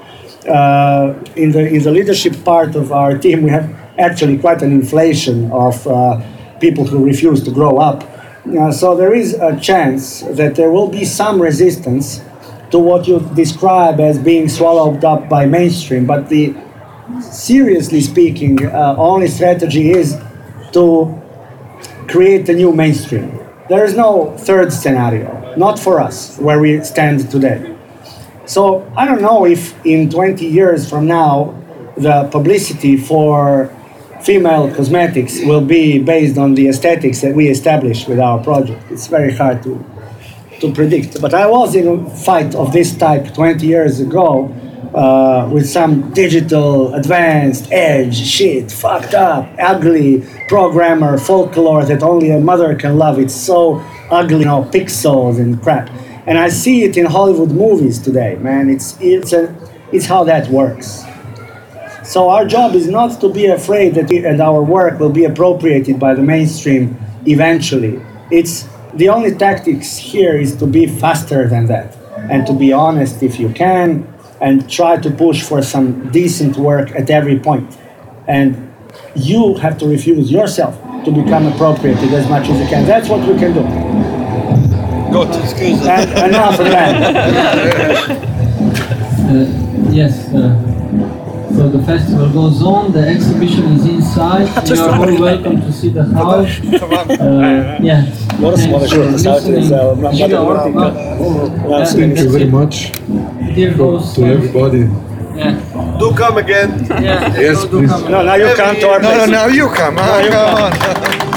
Uh, 0.47 1.13
in, 1.35 1.51
the, 1.51 1.67
in 1.67 1.81
the 1.83 1.91
leadership 1.91 2.41
part 2.45 2.75
of 2.75 2.91
our 2.91 3.17
team, 3.17 3.43
we 3.43 3.49
have 3.49 3.69
actually 3.97 4.37
quite 4.37 4.61
an 4.61 4.71
inflation 4.71 5.51
of 5.51 5.85
uh, 5.87 6.21
people 6.59 6.85
who 6.85 7.03
refuse 7.03 7.43
to 7.43 7.51
grow 7.51 7.77
up. 7.77 8.03
Uh, 8.45 8.71
so 8.71 8.95
there 8.95 9.13
is 9.13 9.33
a 9.33 9.59
chance 9.59 10.21
that 10.21 10.55
there 10.55 10.71
will 10.71 10.87
be 10.87 11.03
some 11.03 11.41
resistance 11.41 12.21
to 12.71 12.79
what 12.79 13.07
you 13.07 13.19
describe 13.35 13.99
as 13.99 14.19
being 14.19 14.47
swallowed 14.47 15.03
up 15.03 15.27
by 15.29 15.45
mainstream. 15.45 16.05
But 16.05 16.29
the 16.29 16.55
seriously 17.21 18.01
speaking, 18.01 18.65
uh, 18.65 18.95
only 18.97 19.27
strategy 19.27 19.91
is 19.91 20.19
to 20.73 21.21
create 22.07 22.47
a 22.49 22.53
new 22.53 22.71
mainstream. 22.71 23.39
There 23.69 23.83
is 23.83 23.95
no 23.95 24.37
third 24.37 24.71
scenario, 24.71 25.55
not 25.55 25.79
for 25.79 25.99
us, 25.99 26.37
where 26.37 26.59
we 26.59 26.83
stand 26.83 27.29
today. 27.31 27.75
So 28.45 28.85
I 28.95 29.05
don't 29.05 29.21
know 29.21 29.45
if 29.45 29.73
in 29.85 30.09
20 30.09 30.45
years 30.45 30.87
from 30.87 31.07
now, 31.07 31.55
the 31.97 32.27
publicity 32.31 32.97
for 32.97 33.74
female 34.25 34.73
cosmetics 34.73 35.39
will 35.45 35.61
be 35.61 35.99
based 35.99 36.37
on 36.37 36.55
the 36.55 36.67
aesthetics 36.67 37.21
that 37.21 37.35
we 37.35 37.47
establish 37.47 38.07
with 38.07 38.19
our 38.19 38.43
project. 38.43 38.83
It's 38.89 39.05
very 39.05 39.31
hard 39.31 39.61
to, 39.63 39.85
to 40.61 40.73
predict. 40.73 41.21
But 41.21 41.35
I 41.35 41.45
was 41.45 41.75
in 41.75 41.87
a 41.87 42.09
fight 42.09 42.55
of 42.55 42.73
this 42.73 42.97
type 42.97 43.35
20 43.35 43.67
years 43.67 43.99
ago 43.99 44.45
uh, 44.95 45.47
with 45.53 45.69
some 45.69 46.11
digital, 46.13 46.95
advanced, 46.95 47.71
edge, 47.71 48.15
shit, 48.15 48.71
fucked 48.71 49.13
up, 49.13 49.47
ugly 49.59 50.25
programmer 50.47 51.19
folklore 51.19 51.85
that 51.85 52.01
only 52.01 52.31
a 52.31 52.39
mother 52.39 52.73
can 52.75 52.97
love. 52.97 53.19
It's 53.19 53.35
so 53.35 53.75
ugly, 54.09 54.39
you 54.39 54.45
know, 54.45 54.63
pixels 54.63 55.39
and 55.39 55.61
crap. 55.61 55.91
And 56.25 56.39
I 56.39 56.49
see 56.49 56.83
it 56.83 56.97
in 56.97 57.05
Hollywood 57.05 57.51
movies 57.51 57.99
today, 57.99 58.37
man. 58.37 58.71
It's, 58.71 58.97
it's, 58.99 59.33
a, 59.33 59.55
it's 59.91 60.07
how 60.07 60.23
that 60.23 60.49
works. 60.49 61.03
So 62.05 62.29
our 62.29 62.45
job 62.45 62.75
is 62.75 62.87
not 62.87 63.19
to 63.21 63.29
be 63.29 63.47
afraid 63.47 63.95
that 63.95 64.09
we, 64.09 64.23
and 64.23 64.39
our 64.39 64.61
work 64.61 64.99
will 64.99 65.09
be 65.09 65.25
appropriated 65.25 65.99
by 65.99 66.13
the 66.13 66.21
mainstream 66.21 66.97
eventually. 67.25 67.99
It's 68.29 68.69
the 68.93 69.09
only 69.09 69.33
tactics 69.33 69.97
here 69.97 70.37
is 70.37 70.55
to 70.57 70.67
be 70.67 70.85
faster 70.85 71.47
than 71.47 71.65
that 71.65 71.97
and 72.29 72.45
to 72.45 72.53
be 72.53 72.71
honest 72.71 73.23
if 73.23 73.39
you 73.39 73.49
can 73.49 74.07
and 74.39 74.69
try 74.69 74.97
to 74.97 75.09
push 75.09 75.41
for 75.41 75.63
some 75.63 76.11
decent 76.11 76.57
work 76.57 76.91
at 76.91 77.09
every 77.09 77.39
point. 77.39 77.75
And 78.27 78.71
you 79.15 79.55
have 79.55 79.79
to 79.79 79.87
refuse 79.87 80.31
yourself 80.31 80.79
to 81.05 81.11
become 81.11 81.47
appropriated 81.47 82.13
as 82.13 82.29
much 82.29 82.47
as 82.49 82.59
you 82.59 82.67
can. 82.67 82.85
That's 82.85 83.09
what 83.09 83.21
we 83.27 83.37
can 83.39 83.53
do. 83.53 83.63
Good. 85.11 85.43
Excuse 85.43 85.79
me. 85.79 85.87
Enough 86.23 86.59
of 86.59 86.65
that. 86.67 88.31
Uh, 89.25 89.43
yes. 89.89 90.31
Uh, 90.35 90.74
so 91.65 91.71
the 91.77 91.83
festival 91.85 92.29
goes 92.29 92.61
on, 92.61 92.91
the 92.91 92.99
exhibition 93.07 93.63
is 93.73 93.85
inside. 93.85 94.45
You 94.69 94.81
are 94.83 94.99
all 94.99 95.19
welcome 95.19 95.61
to 95.61 95.71
see 95.71 95.89
the 95.89 96.03
house. 96.05 96.59
Uh, 97.25 97.77
yeah. 97.81 98.05
Thank 101.85 102.17
you 102.19 102.29
very 102.29 102.45
much 102.45 102.91
Dear 103.55 103.71
host, 103.73 104.15
to 104.15 104.25
everybody. 104.25 104.83
yeah. 105.35 105.97
Do 105.99 106.13
come 106.15 106.37
again. 106.37 106.85
Yeah. 106.89 107.33
Yes, 107.39 107.63
do 107.63 107.79
please. 107.79 107.89
come. 107.89 108.11
No, 108.11 108.23
now 108.23 108.35
you 108.35 108.53
come 108.55 108.75
to 108.75 108.89
our 108.89 108.99
No, 108.99 109.09
no, 109.09 109.17
place. 109.17 109.29
now 109.29 109.47
you 109.47 109.67
come. 109.69 109.95
huh? 109.97 110.29
Come 110.29 110.63
on. 110.63 111.31